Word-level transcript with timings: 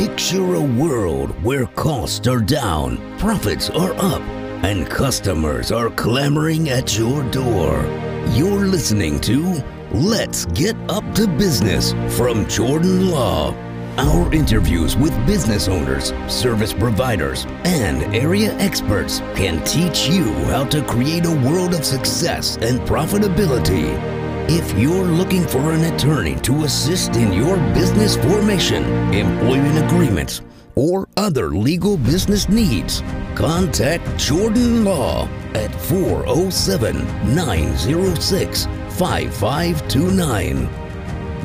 Picture 0.00 0.54
a 0.54 0.62
world 0.62 1.28
where 1.42 1.66
costs 1.66 2.26
are 2.26 2.40
down, 2.40 2.96
profits 3.18 3.68
are 3.68 3.92
up, 3.96 4.22
and 4.64 4.88
customers 4.88 5.70
are 5.70 5.90
clamoring 5.90 6.70
at 6.70 6.96
your 6.96 7.22
door. 7.24 7.84
You're 8.30 8.66
listening 8.66 9.20
to 9.20 9.62
Let's 9.92 10.46
Get 10.46 10.74
Up 10.88 11.04
to 11.16 11.26
Business 11.26 11.92
from 12.16 12.48
Jordan 12.48 13.10
Law. 13.10 13.54
Our 13.98 14.32
interviews 14.32 14.96
with 14.96 15.14
business 15.26 15.68
owners, 15.68 16.14
service 16.28 16.72
providers, 16.72 17.44
and 17.64 18.02
area 18.14 18.54
experts 18.54 19.18
can 19.36 19.62
teach 19.66 20.08
you 20.08 20.32
how 20.44 20.64
to 20.68 20.82
create 20.84 21.26
a 21.26 21.40
world 21.46 21.74
of 21.74 21.84
success 21.84 22.56
and 22.56 22.80
profitability. 22.88 24.19
If 24.48 24.78
you're 24.78 25.04
looking 25.04 25.46
for 25.46 25.72
an 25.72 25.92
attorney 25.92 26.36
to 26.40 26.64
assist 26.64 27.16
in 27.16 27.32
your 27.32 27.56
business 27.74 28.16
formation, 28.16 28.84
employment 29.12 29.84
agreements, 29.84 30.42
or 30.74 31.08
other 31.16 31.50
legal 31.50 31.96
business 31.96 32.48
needs, 32.48 33.02
contact 33.34 34.04
Jordan 34.16 34.84
Law 34.84 35.28
at 35.54 35.74
407 35.82 37.04
906 37.34 38.66
5529. 38.98 40.68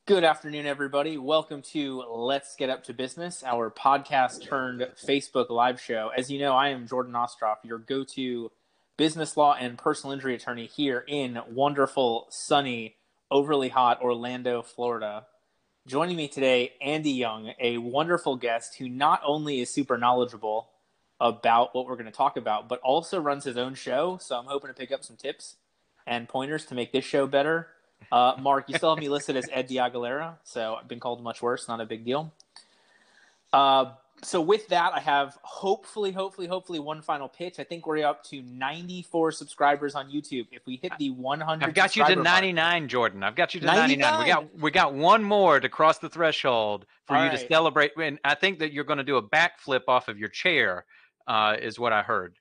Good 0.08 0.24
afternoon, 0.24 0.64
everybody. 0.64 1.18
Welcome 1.18 1.60
to 1.72 1.98
Let's 2.00 2.56
Get 2.56 2.70
Up 2.70 2.82
to 2.84 2.94
Business, 2.94 3.44
our 3.44 3.70
podcast 3.70 4.42
turned 4.42 4.80
Facebook 4.96 5.50
live 5.50 5.78
show. 5.78 6.10
As 6.16 6.30
you 6.30 6.38
know, 6.38 6.54
I 6.54 6.70
am 6.70 6.86
Jordan 6.86 7.12
Ostroff, 7.12 7.56
your 7.62 7.76
go 7.76 8.04
to 8.04 8.50
business 8.96 9.36
law 9.36 9.52
and 9.52 9.76
personal 9.76 10.14
injury 10.14 10.34
attorney 10.34 10.64
here 10.64 11.04
in 11.06 11.38
wonderful, 11.50 12.26
sunny, 12.30 12.96
overly 13.30 13.68
hot 13.68 14.00
Orlando, 14.00 14.62
Florida. 14.62 15.26
Joining 15.86 16.16
me 16.16 16.26
today, 16.26 16.72
Andy 16.80 17.10
Young, 17.10 17.52
a 17.60 17.76
wonderful 17.76 18.36
guest 18.36 18.76
who 18.78 18.88
not 18.88 19.20
only 19.26 19.60
is 19.60 19.68
super 19.68 19.98
knowledgeable 19.98 20.70
about 21.20 21.74
what 21.74 21.84
we're 21.84 21.96
going 21.96 22.06
to 22.06 22.12
talk 22.12 22.38
about, 22.38 22.66
but 22.66 22.80
also 22.80 23.20
runs 23.20 23.44
his 23.44 23.58
own 23.58 23.74
show. 23.74 24.16
So 24.22 24.38
I'm 24.38 24.46
hoping 24.46 24.68
to 24.68 24.74
pick 24.74 24.90
up 24.90 25.04
some 25.04 25.16
tips 25.16 25.56
and 26.06 26.30
pointers 26.30 26.64
to 26.64 26.74
make 26.74 26.92
this 26.92 27.04
show 27.04 27.26
better 27.26 27.66
uh, 28.12 28.34
Mark, 28.40 28.64
you 28.68 28.76
still 28.76 28.94
have 28.94 28.98
me 28.98 29.08
listed 29.08 29.36
as 29.36 29.46
Ed 29.52 29.68
Diagalera, 29.68 30.34
so 30.44 30.76
I've 30.80 30.88
been 30.88 31.00
called 31.00 31.22
much 31.22 31.42
worse. 31.42 31.68
Not 31.68 31.80
a 31.80 31.86
big 31.86 32.04
deal. 32.04 32.32
Uh, 33.52 33.92
so 34.22 34.40
with 34.40 34.66
that, 34.68 34.92
I 34.94 34.98
have 35.00 35.38
hopefully, 35.42 36.10
hopefully, 36.10 36.48
hopefully 36.48 36.80
one 36.80 37.02
final 37.02 37.28
pitch. 37.28 37.60
I 37.60 37.64
think 37.64 37.86
we're 37.86 38.04
up 38.04 38.24
to 38.24 38.42
94 38.42 39.30
subscribers 39.32 39.94
on 39.94 40.10
YouTube. 40.10 40.46
If 40.50 40.66
we 40.66 40.76
hit 40.82 40.92
the 40.98 41.10
100, 41.10 41.64
I've 41.64 41.74
got 41.74 41.94
you 41.94 42.04
to 42.04 42.16
99, 42.16 42.82
mark, 42.82 42.90
Jordan. 42.90 43.22
I've 43.22 43.36
got 43.36 43.54
you 43.54 43.60
to 43.60 43.66
99. 43.66 43.98
99. 44.00 44.18
We 44.24 44.28
got 44.32 44.60
we 44.60 44.70
got 44.72 44.94
one 44.94 45.22
more 45.22 45.60
to 45.60 45.68
cross 45.68 45.98
the 45.98 46.08
threshold 46.08 46.84
for 47.06 47.16
All 47.16 47.24
you 47.24 47.30
right. 47.30 47.38
to 47.38 47.46
celebrate. 47.46 47.92
And 47.96 48.18
I 48.24 48.34
think 48.34 48.58
that 48.58 48.72
you're 48.72 48.84
going 48.84 48.98
to 48.98 49.04
do 49.04 49.18
a 49.18 49.22
backflip 49.22 49.82
off 49.86 50.08
of 50.08 50.18
your 50.18 50.30
chair, 50.30 50.84
uh, 51.28 51.56
is 51.60 51.78
what 51.78 51.92
I 51.92 52.02
heard. 52.02 52.34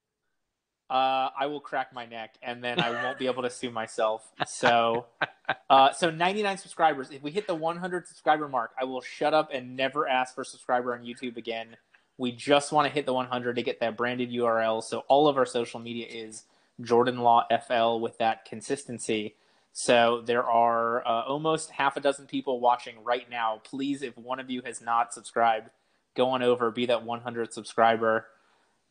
uh, 0.90 1.30
I 1.38 1.46
will 1.46 1.60
crack 1.60 1.94
my 1.94 2.06
neck, 2.08 2.36
and 2.42 2.64
then 2.64 2.80
I 2.80 3.04
won't 3.04 3.20
be 3.20 3.28
able 3.28 3.44
to 3.44 3.50
sue 3.52 3.70
myself. 3.70 4.32
So, 4.48 5.06
uh, 5.70 5.92
so 5.92 6.10
99 6.10 6.58
subscribers. 6.58 7.10
If 7.12 7.22
we 7.24 7.32
hit 7.32 7.48
the 7.48 7.56
100 7.56 8.08
subscriber 8.08 8.48
mark, 8.48 8.72
I 8.80 8.86
will 8.86 9.02
shut 9.02 9.34
up 9.34 9.50
and 9.54 9.76
never 9.76 10.08
ask 10.08 10.36
for 10.36 10.42
a 10.42 10.46
subscriber 10.46 10.94
on 10.94 11.04
YouTube 11.04 11.38
again. 11.38 11.78
We 12.18 12.32
just 12.32 12.72
want 12.72 12.88
to 12.88 12.94
hit 12.94 13.06
the 13.06 13.14
100 13.14 13.56
to 13.56 13.62
get 13.62 13.80
that 13.80 13.96
branded 13.96 14.32
URL. 14.32 14.84
So 14.84 15.04
all 15.08 15.28
of 15.28 15.38
our 15.38 15.46
social 15.46 15.80
media 15.80 16.08
is 16.10 16.44
Jordan 16.82 17.20
Law 17.20 17.46
FL 17.68 18.00
with 18.00 18.18
that 18.18 18.46
consistency. 18.46 19.36
So 19.72 20.24
there 20.26 20.44
are 20.44 21.06
uh, 21.06 21.24
almost 21.26 21.70
half 21.70 21.98
a 21.98 22.00
dozen 22.00 22.26
people 22.26 22.60
watching 22.60 23.04
right 23.04 23.30
now. 23.30 23.62
Please, 23.64 24.02
if 24.02 24.18
one 24.18 24.40
of 24.40 24.50
you 24.50 24.64
has 24.66 24.82
not 24.82 25.14
subscribed, 25.14 25.70
go 26.16 26.30
on 26.30 26.42
over, 26.42 26.72
be 26.72 26.88
that 26.88 27.04
100 27.04 27.54
subscriber 27.54 28.26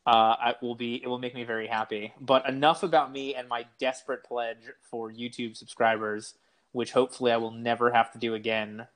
uh, 0.07 0.35
I 0.39 0.55
will 0.61 0.73
be 0.73 1.03
it 1.03 1.07
will 1.07 1.19
make 1.19 1.35
me 1.35 1.43
very 1.43 1.67
happy. 1.67 2.13
But 2.19 2.47
enough 2.47 2.81
about 2.81 3.11
me 3.11 3.35
and 3.35 3.49
my 3.49 3.65
desperate 3.77 4.23
pledge 4.23 4.71
for 4.89 5.11
YouTube 5.11 5.57
subscribers, 5.57 6.35
which 6.71 6.91
hopefully 6.91 7.31
I 7.31 7.37
will 7.37 7.51
never 7.51 7.91
have 7.91 8.11
to 8.13 8.19
do 8.19 8.33
again. 8.33 8.87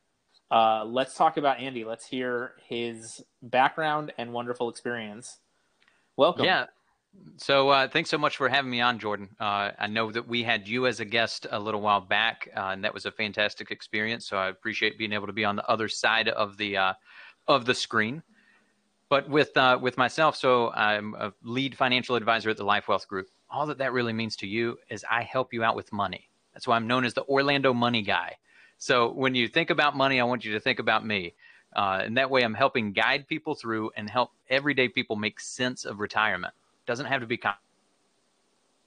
Uh, 0.49 0.83
let's 0.85 1.15
talk 1.15 1.37
about 1.37 1.59
Andy. 1.59 1.85
Let's 1.85 2.05
hear 2.05 2.53
his 2.67 3.23
background 3.41 4.11
and 4.17 4.33
wonderful 4.33 4.69
experience. 4.69 5.37
Welcome. 6.17 6.45
Yeah. 6.45 6.65
So 7.37 7.69
uh, 7.69 7.87
thanks 7.87 8.09
so 8.09 8.17
much 8.17 8.37
for 8.37 8.47
having 8.49 8.71
me 8.71 8.81
on, 8.81 8.99
Jordan. 8.99 9.29
Uh, 9.39 9.71
I 9.77 9.87
know 9.87 10.11
that 10.11 10.27
we 10.27 10.43
had 10.43 10.67
you 10.67 10.87
as 10.87 10.99
a 10.99 11.05
guest 11.05 11.47
a 11.49 11.59
little 11.59 11.81
while 11.81 12.01
back, 12.01 12.49
uh, 12.55 12.67
and 12.67 12.83
that 12.83 12.93
was 12.93 13.05
a 13.05 13.11
fantastic 13.11 13.71
experience. 13.71 14.27
So 14.27 14.37
I 14.37 14.47
appreciate 14.47 14.97
being 14.97 15.13
able 15.13 15.27
to 15.27 15.33
be 15.33 15.45
on 15.45 15.55
the 15.55 15.69
other 15.69 15.87
side 15.87 16.29
of 16.29 16.57
the 16.57 16.77
uh, 16.77 16.93
of 17.47 17.65
the 17.65 17.73
screen. 17.73 18.23
But 19.09 19.29
with 19.29 19.55
uh, 19.57 19.77
with 19.81 19.97
myself, 19.97 20.37
so 20.37 20.71
I'm 20.71 21.15
a 21.15 21.33
lead 21.43 21.75
financial 21.75 22.15
advisor 22.15 22.49
at 22.49 22.57
the 22.57 22.63
Life 22.63 22.87
Wealth 22.87 23.07
Group. 23.07 23.27
All 23.49 23.65
that 23.65 23.77
that 23.79 23.91
really 23.91 24.13
means 24.13 24.37
to 24.37 24.47
you 24.47 24.77
is 24.89 25.03
I 25.09 25.23
help 25.23 25.53
you 25.53 25.63
out 25.63 25.75
with 25.75 25.91
money. 25.91 26.29
That's 26.53 26.67
why 26.67 26.75
I'm 26.75 26.87
known 26.87 27.05
as 27.05 27.13
the 27.13 27.23
Orlando 27.23 27.73
Money 27.73 28.01
Guy. 28.01 28.37
So 28.77 29.11
when 29.11 29.35
you 29.35 29.47
think 29.47 29.69
about 29.69 29.95
money, 29.95 30.19
I 30.19 30.23
want 30.23 30.43
you 30.43 30.53
to 30.53 30.59
think 30.59 30.79
about 30.79 31.05
me. 31.05 31.33
Uh, 31.73 32.01
and 32.03 32.17
that 32.17 32.29
way, 32.29 32.41
I'm 32.43 32.53
helping 32.53 32.91
guide 32.91 33.27
people 33.27 33.55
through 33.55 33.91
and 33.95 34.09
help 34.09 34.31
everyday 34.49 34.89
people 34.89 35.15
make 35.15 35.39
sense 35.39 35.85
of 35.85 35.99
retirement. 35.99 36.53
Doesn't 36.85 37.05
have 37.05 37.21
to 37.21 37.27
be 37.27 37.37
com- 37.37 37.53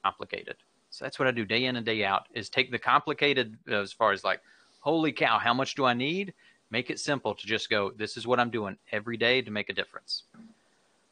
complicated. 0.04 0.56
So 0.90 1.04
that's 1.04 1.18
what 1.18 1.26
I 1.26 1.30
do 1.30 1.44
day 1.44 1.64
in 1.64 1.76
and 1.76 1.86
day 1.86 2.04
out. 2.04 2.26
Is 2.34 2.48
take 2.48 2.70
the 2.70 2.78
complicated 2.78 3.56
uh, 3.70 3.80
as 3.80 3.92
far 3.92 4.12
as 4.12 4.22
like, 4.22 4.40
holy 4.80 5.12
cow, 5.12 5.38
how 5.38 5.54
much 5.54 5.74
do 5.74 5.84
I 5.84 5.94
need? 5.94 6.34
Make 6.70 6.90
it 6.90 7.00
simple 7.00 7.34
to 7.34 7.46
just 7.46 7.70
go. 7.70 7.90
This 7.90 8.16
is 8.16 8.26
what 8.26 8.38
I'm 8.38 8.50
doing 8.50 8.76
every 8.92 9.16
day 9.16 9.42
to 9.42 9.50
make 9.50 9.70
a 9.70 9.72
difference. 9.72 10.24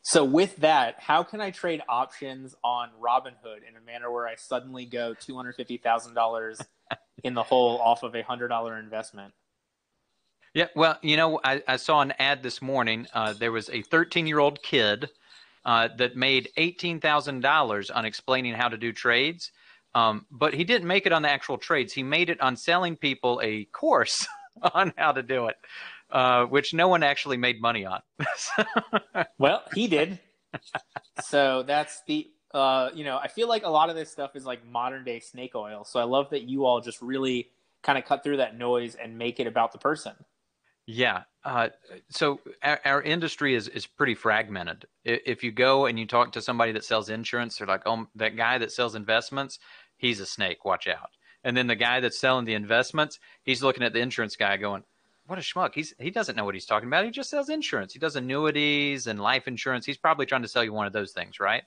So 0.03 0.25
with 0.25 0.57
that, 0.57 0.97
how 0.99 1.23
can 1.23 1.41
I 1.41 1.51
trade 1.51 1.81
options 1.89 2.57
on 2.65 2.91
Robinhood 3.01 3.59
in 3.69 3.77
a 3.77 3.81
manner 3.87 4.11
where 4.11 4.27
I 4.27 4.35
suddenly 4.35 4.85
go 4.85 5.15
two 5.15 5.37
hundred 5.37 5.55
fifty 5.55 5.77
thousand 5.77 6.15
dollars 6.15 6.61
in 7.25 7.35
the 7.35 7.43
hole 7.43 7.79
off 7.79 8.03
of 8.03 8.15
a 8.17 8.23
hundred 8.23 8.49
dollar 8.49 8.79
investment? 8.79 9.33
Yeah, 10.55 10.67
well, 10.77 10.99
you 11.03 11.17
know, 11.17 11.41
I, 11.43 11.63
I 11.67 11.77
saw 11.77 12.01
an 12.03 12.13
ad 12.19 12.43
this 12.43 12.61
morning. 12.61 13.07
Uh, 13.15 13.33
there 13.33 13.53
was 13.53 13.71
a 13.71 13.81
13 13.81 14.27
year 14.27 14.39
old 14.39 14.63
kid 14.63 15.09
uh, 15.65 15.89
that 15.97 16.15
made 16.15 16.51
$18,000 16.59 17.91
on 17.95 18.05
explaining 18.05 18.53
how 18.53 18.69
to 18.69 18.77
do 18.77 18.93
trades, 18.93 19.51
um, 19.95 20.27
but 20.31 20.53
he 20.53 20.65
didn't 20.65 20.87
make 20.87 21.07
it 21.07 21.13
on 21.13 21.23
the 21.23 21.31
actual 21.31 21.57
trades. 21.57 21.95
He 21.95 22.03
made 22.03 22.29
it 22.29 22.41
on 22.43 22.57
selling 22.57 22.97
people 22.97 23.41
a 23.43 23.65
course 23.67 24.27
on 24.75 24.93
how 24.99 25.13
to 25.13 25.23
do 25.23 25.47
it, 25.47 25.57
uh, 26.13 26.45
which 26.45 26.73
no 26.75 26.89
one 26.89 27.03
actually 27.03 27.37
made 27.37 27.61
money 27.61 27.85
on. 27.85 28.01
Well, 29.39 29.63
he 29.75 29.89
did. 29.89 30.21
so 31.25 31.65
that's 31.65 32.03
the 32.07 32.31
uh, 32.55 32.91
you 32.95 33.03
know, 33.05 33.19
I 33.19 33.29
feel 33.29 33.49
like 33.49 33.65
a 33.65 33.71
lot 33.71 33.91
of 33.91 33.97
this 33.97 34.11
stuff 34.11 34.37
is 34.37 34.45
like 34.45 34.65
modern 34.67 35.05
day 35.05 35.21
snake 35.21 35.55
oil. 35.55 35.85
So 35.85 35.99
I 35.99 36.05
love 36.05 36.31
that 36.31 36.43
you 36.43 36.65
all 36.65 36.81
just 36.81 37.01
really 37.01 37.49
kind 37.83 37.99
of 37.99 38.05
cut 38.05 38.23
through 38.23 38.37
that 38.37 38.57
noise 38.57 38.95
and 38.95 39.19
make 39.19 39.41
it 39.41 39.47
about 39.47 39.73
the 39.73 39.79
person. 39.79 40.13
Yeah. 40.87 41.23
Uh, 41.45 41.69
so 42.11 42.41
our, 42.63 42.81
our, 42.85 43.03
industry 43.03 43.55
is, 43.55 43.69
is 43.69 43.87
pretty 43.87 44.15
fragmented. 44.15 44.85
If 45.05 45.43
you 45.43 45.51
go 45.51 45.87
and 45.87 45.99
you 45.99 46.07
talk 46.07 46.33
to 46.33 46.43
somebody 46.43 46.73
that 46.73 46.85
sells 46.85 47.09
insurance, 47.09 47.57
they're 47.57 47.67
like, 47.67 47.83
oh, 47.87 48.07
that 48.17 48.37
guy 48.37 48.59
that 48.59 48.73
sells 48.73 48.95
investments, 48.95 49.59
he's 49.97 50.21
a 50.21 50.27
snake. 50.27 50.65
Watch 50.65 50.87
out. 50.87 51.11
And 51.45 51.57
then 51.57 51.67
the 51.67 51.77
guy 51.77 52.01
that's 52.01 52.21
selling 52.21 52.45
the 52.45 52.55
investments, 52.55 53.19
he's 53.43 53.63
looking 53.63 53.83
at 53.83 53.93
the 53.93 54.01
insurance 54.01 54.37
guy 54.37 54.57
going, 54.57 54.85
what 55.27 55.39
a 55.39 55.43
schmuck. 55.43 55.75
He's 55.75 55.95
he 55.99 56.11
doesn't 56.11 56.37
know 56.37 56.45
what 56.45 56.55
he's 56.55 56.67
talking 56.67 56.89
about. 56.89 57.05
He 57.05 57.11
just 57.11 57.31
sells 57.31 57.49
insurance. 57.49 57.93
He 57.93 57.99
does 57.99 58.17
annuities 58.17 59.07
and 59.07 59.21
life 59.21 59.47
insurance. 59.47 59.87
He's 59.87 59.99
probably 59.99 60.27
trying 60.27 60.43
to 60.43 60.49
sell 60.49 60.65
you 60.65 60.73
one 60.73 60.87
of 60.87 60.93
those 60.93 61.13
things, 61.13 61.39
right? 61.39 61.63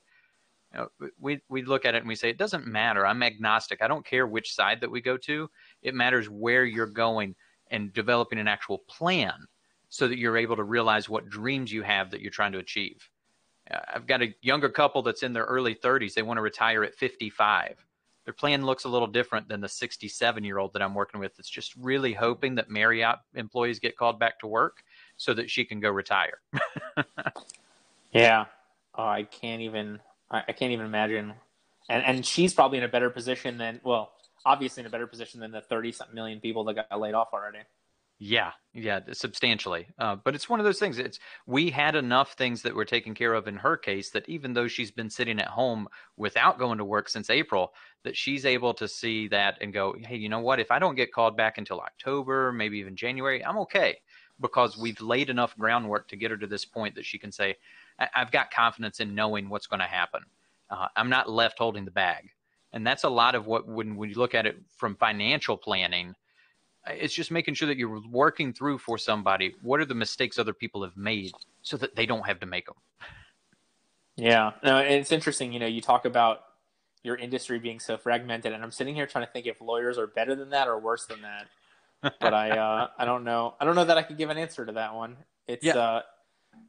You 0.73 0.79
know, 0.79 1.09
we 1.19 1.41
we 1.49 1.63
look 1.63 1.85
at 1.85 1.95
it 1.95 1.99
and 1.99 2.07
we 2.07 2.15
say 2.15 2.29
it 2.29 2.37
doesn't 2.37 2.67
matter. 2.67 3.05
I'm 3.05 3.23
agnostic. 3.23 3.81
I 3.81 3.87
don't 3.87 4.05
care 4.05 4.27
which 4.27 4.53
side 4.53 4.81
that 4.81 4.91
we 4.91 5.01
go 5.01 5.17
to. 5.17 5.49
It 5.81 5.95
matters 5.95 6.29
where 6.29 6.65
you're 6.65 6.85
going 6.85 7.35
and 7.71 7.93
developing 7.93 8.39
an 8.39 8.47
actual 8.47 8.79
plan 8.89 9.33
so 9.89 10.07
that 10.07 10.17
you're 10.17 10.37
able 10.37 10.57
to 10.57 10.63
realize 10.63 11.07
what 11.07 11.29
dreams 11.29 11.71
you 11.71 11.81
have 11.81 12.11
that 12.11 12.21
you're 12.21 12.31
trying 12.31 12.51
to 12.51 12.59
achieve. 12.59 13.09
Uh, 13.71 13.79
I've 13.93 14.07
got 14.07 14.21
a 14.21 14.35
younger 14.41 14.69
couple 14.69 15.01
that's 15.01 15.23
in 15.23 15.33
their 15.33 15.45
early 15.45 15.73
30s. 15.73 16.13
They 16.13 16.21
want 16.21 16.37
to 16.37 16.41
retire 16.41 16.83
at 16.83 16.95
55 16.95 17.85
their 18.25 18.33
plan 18.33 18.65
looks 18.65 18.83
a 18.83 18.89
little 18.89 19.07
different 19.07 19.47
than 19.47 19.61
the 19.61 19.69
67 19.69 20.43
year 20.43 20.57
old 20.57 20.73
that 20.73 20.81
I'm 20.81 20.95
working 20.95 21.19
with. 21.19 21.37
It's 21.39 21.49
just 21.49 21.75
really 21.75 22.13
hoping 22.13 22.55
that 22.55 22.69
Marriott 22.69 23.17
employees 23.35 23.79
get 23.79 23.97
called 23.97 24.19
back 24.19 24.39
to 24.39 24.47
work 24.47 24.83
so 25.17 25.33
that 25.33 25.49
she 25.49 25.63
can 25.63 25.79
go 25.79 25.89
retire. 25.89 26.39
yeah, 28.11 28.45
oh, 28.95 29.05
I 29.05 29.23
can't 29.23 29.61
even. 29.61 29.99
I 30.31 30.53
can't 30.53 30.71
even 30.71 30.87
imagine. 30.87 31.33
And 31.87 32.03
and 32.03 32.25
she's 32.25 32.53
probably 32.53 32.79
in 32.79 32.83
a 32.83 32.89
better 32.89 33.11
position 33.11 33.59
than 33.59 33.79
well, 33.83 34.11
obviously 34.45 34.81
in 34.81 34.87
a 34.87 34.89
better 34.89 35.07
position 35.07 35.39
than 35.39 35.51
the 35.51 35.61
30 35.61 35.91
something 35.91 36.15
million 36.15 36.39
people 36.39 36.63
that 36.65 36.73
got 36.73 36.99
laid 36.99 37.13
off 37.13 37.29
already. 37.31 37.59
Yeah, 38.17 38.51
yeah, 38.73 39.01
substantially. 39.11 39.87
Uh, 39.99 40.15
but 40.15 40.35
it's 40.35 40.47
one 40.47 40.61
of 40.61 40.65
those 40.65 40.79
things. 40.79 40.99
It's 40.99 41.19
we 41.45 41.69
had 41.69 41.95
enough 41.95 42.33
things 42.33 42.61
that 42.61 42.73
were 42.73 42.85
taken 42.85 43.13
care 43.13 43.33
of 43.33 43.47
in 43.47 43.57
her 43.57 43.75
case 43.75 44.09
that 44.11 44.27
even 44.29 44.53
though 44.53 44.69
she's 44.69 44.89
been 44.91 45.09
sitting 45.09 45.37
at 45.39 45.49
home 45.49 45.89
without 46.15 46.57
going 46.57 46.77
to 46.77 46.85
work 46.85 47.09
since 47.09 47.29
April, 47.29 47.73
that 48.03 48.15
she's 48.15 48.45
able 48.45 48.73
to 48.75 48.87
see 48.87 49.27
that 49.27 49.57
and 49.59 49.73
go, 49.73 49.95
hey, 49.99 50.15
you 50.15 50.29
know 50.29 50.39
what? 50.39 50.61
If 50.61 50.71
I 50.71 50.79
don't 50.79 50.95
get 50.95 51.11
called 51.11 51.35
back 51.35 51.57
until 51.57 51.81
October, 51.81 52.53
maybe 52.53 52.77
even 52.79 52.95
January, 52.95 53.43
I'm 53.43 53.57
okay 53.59 53.97
because 54.39 54.77
we've 54.77 54.99
laid 55.01 55.29
enough 55.29 55.57
groundwork 55.57 56.07
to 56.09 56.15
get 56.15 56.31
her 56.31 56.37
to 56.37 56.47
this 56.47 56.63
point 56.65 56.95
that 56.95 57.05
she 57.05 57.17
can 57.17 57.31
say, 57.33 57.55
I- 57.99 58.09
have 58.13 58.31
got 58.31 58.49
confidence 58.51 59.01
in 59.01 59.13
knowing 59.13 59.49
what's 59.49 59.67
going 59.67 59.79
to 59.81 59.85
happen. 59.85 60.21
Uh, 60.69 60.87
I'm 60.95 61.09
not 61.09 61.29
left 61.29 61.57
holding 61.59 61.83
the 61.85 61.91
bag. 61.91 62.29
And 62.71 62.85
that's 62.85 63.03
a 63.03 63.09
lot 63.09 63.35
of 63.35 63.45
what 63.45 63.67
when 63.67 63.95
we 63.95 64.13
look 64.13 64.33
at 64.35 64.45
it 64.45 64.57
from 64.77 64.95
financial 64.95 65.57
planning 65.57 66.15
it's 66.87 67.13
just 67.13 67.31
making 67.31 67.53
sure 67.53 67.67
that 67.67 67.77
you're 67.77 68.01
working 68.09 68.53
through 68.53 68.77
for 68.77 68.97
somebody 68.97 69.55
what 69.61 69.79
are 69.79 69.85
the 69.85 69.95
mistakes 69.95 70.37
other 70.37 70.53
people 70.53 70.83
have 70.83 70.95
made 70.95 71.31
so 71.61 71.77
that 71.77 71.95
they 71.95 72.05
don't 72.05 72.25
have 72.25 72.39
to 72.39 72.45
make 72.45 72.65
them 72.65 72.75
yeah. 74.17 74.51
No 74.63 74.77
it's 74.77 75.11
interesting 75.11 75.51
you 75.51 75.59
know 75.59 75.65
you 75.65 75.81
talk 75.81 76.05
about 76.05 76.41
your 77.03 77.15
industry 77.15 77.59
being 77.59 77.79
so 77.79 77.97
fragmented 77.97 78.53
and 78.53 78.63
i'm 78.63 78.71
sitting 78.71 78.95
here 78.95 79.05
trying 79.05 79.25
to 79.25 79.31
think 79.31 79.45
if 79.45 79.61
lawyers 79.61 79.97
are 79.97 80.07
better 80.07 80.35
than 80.35 80.49
that 80.49 80.67
or 80.67 80.79
worse 80.79 81.05
than 81.05 81.21
that. 81.21 81.47
But 82.19 82.33
i 82.33 82.51
uh, 82.51 82.87
i 82.97 83.05
don't 83.05 83.23
know. 83.23 83.55
I 83.59 83.65
don't 83.65 83.75
know 83.75 83.85
that 83.85 83.97
i 83.97 84.03
could 84.03 84.17
give 84.17 84.29
an 84.29 84.37
answer 84.37 84.65
to 84.65 84.73
that 84.73 84.93
one. 84.93 85.17
It's 85.47 85.65
yeah. 85.65 85.77
uh 85.77 86.01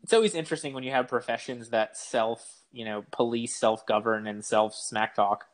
it's 0.02 0.12
always 0.12 0.34
interesting 0.34 0.72
when 0.72 0.84
you 0.84 0.90
have 0.90 1.08
professions 1.08 1.70
that 1.70 1.96
self 1.96 2.62
you 2.72 2.84
know 2.84 3.04
police 3.10 3.54
self 3.54 3.86
govern 3.86 4.26
and 4.26 4.44
self 4.44 4.74
smack 4.74 5.14
talk. 5.14 5.46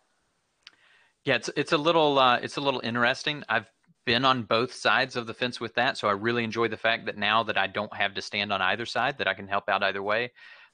Yeah, 1.24 1.36
it's 1.36 1.50
it's 1.56 1.72
a 1.72 1.78
little 1.78 2.18
uh, 2.18 2.38
it's 2.38 2.56
a 2.56 2.60
little 2.60 2.80
interesting. 2.80 3.44
I've 3.48 3.70
been 4.04 4.24
on 4.24 4.42
both 4.42 4.72
sides 4.72 5.16
of 5.16 5.26
the 5.26 5.34
fence 5.34 5.60
with 5.60 5.74
that. 5.74 5.96
So 5.96 6.08
I 6.08 6.12
really 6.12 6.44
enjoy 6.44 6.68
the 6.68 6.76
fact 6.76 7.06
that 7.06 7.16
now 7.16 7.42
that 7.44 7.56
I 7.56 7.66
don't 7.66 7.94
have 7.94 8.14
to 8.14 8.22
stand 8.22 8.52
on 8.52 8.60
either 8.60 8.86
side, 8.86 9.18
that 9.18 9.28
I 9.28 9.34
can 9.34 9.48
help 9.48 9.68
out 9.68 9.82
either 9.82 10.02
way. 10.02 10.32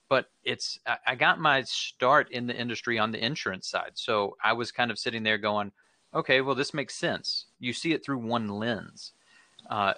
But 0.08 0.30
it's, 0.42 0.78
I 1.06 1.14
got 1.14 1.38
my 1.38 1.62
start 1.62 2.30
in 2.30 2.46
the 2.46 2.56
industry 2.56 2.98
on 2.98 3.12
the 3.12 3.22
insurance 3.22 3.68
side. 3.68 3.90
So 3.94 4.36
I 4.42 4.54
was 4.54 4.72
kind 4.72 4.90
of 4.90 4.98
sitting 4.98 5.22
there 5.22 5.36
going, 5.36 5.70
okay, 6.14 6.40
well, 6.40 6.54
this 6.54 6.72
makes 6.72 6.94
sense. 6.94 7.46
You 7.58 7.74
see 7.74 7.92
it 7.92 8.02
through 8.02 8.18
one 8.18 8.48
lens. 8.48 9.12
Uh, 9.68 9.92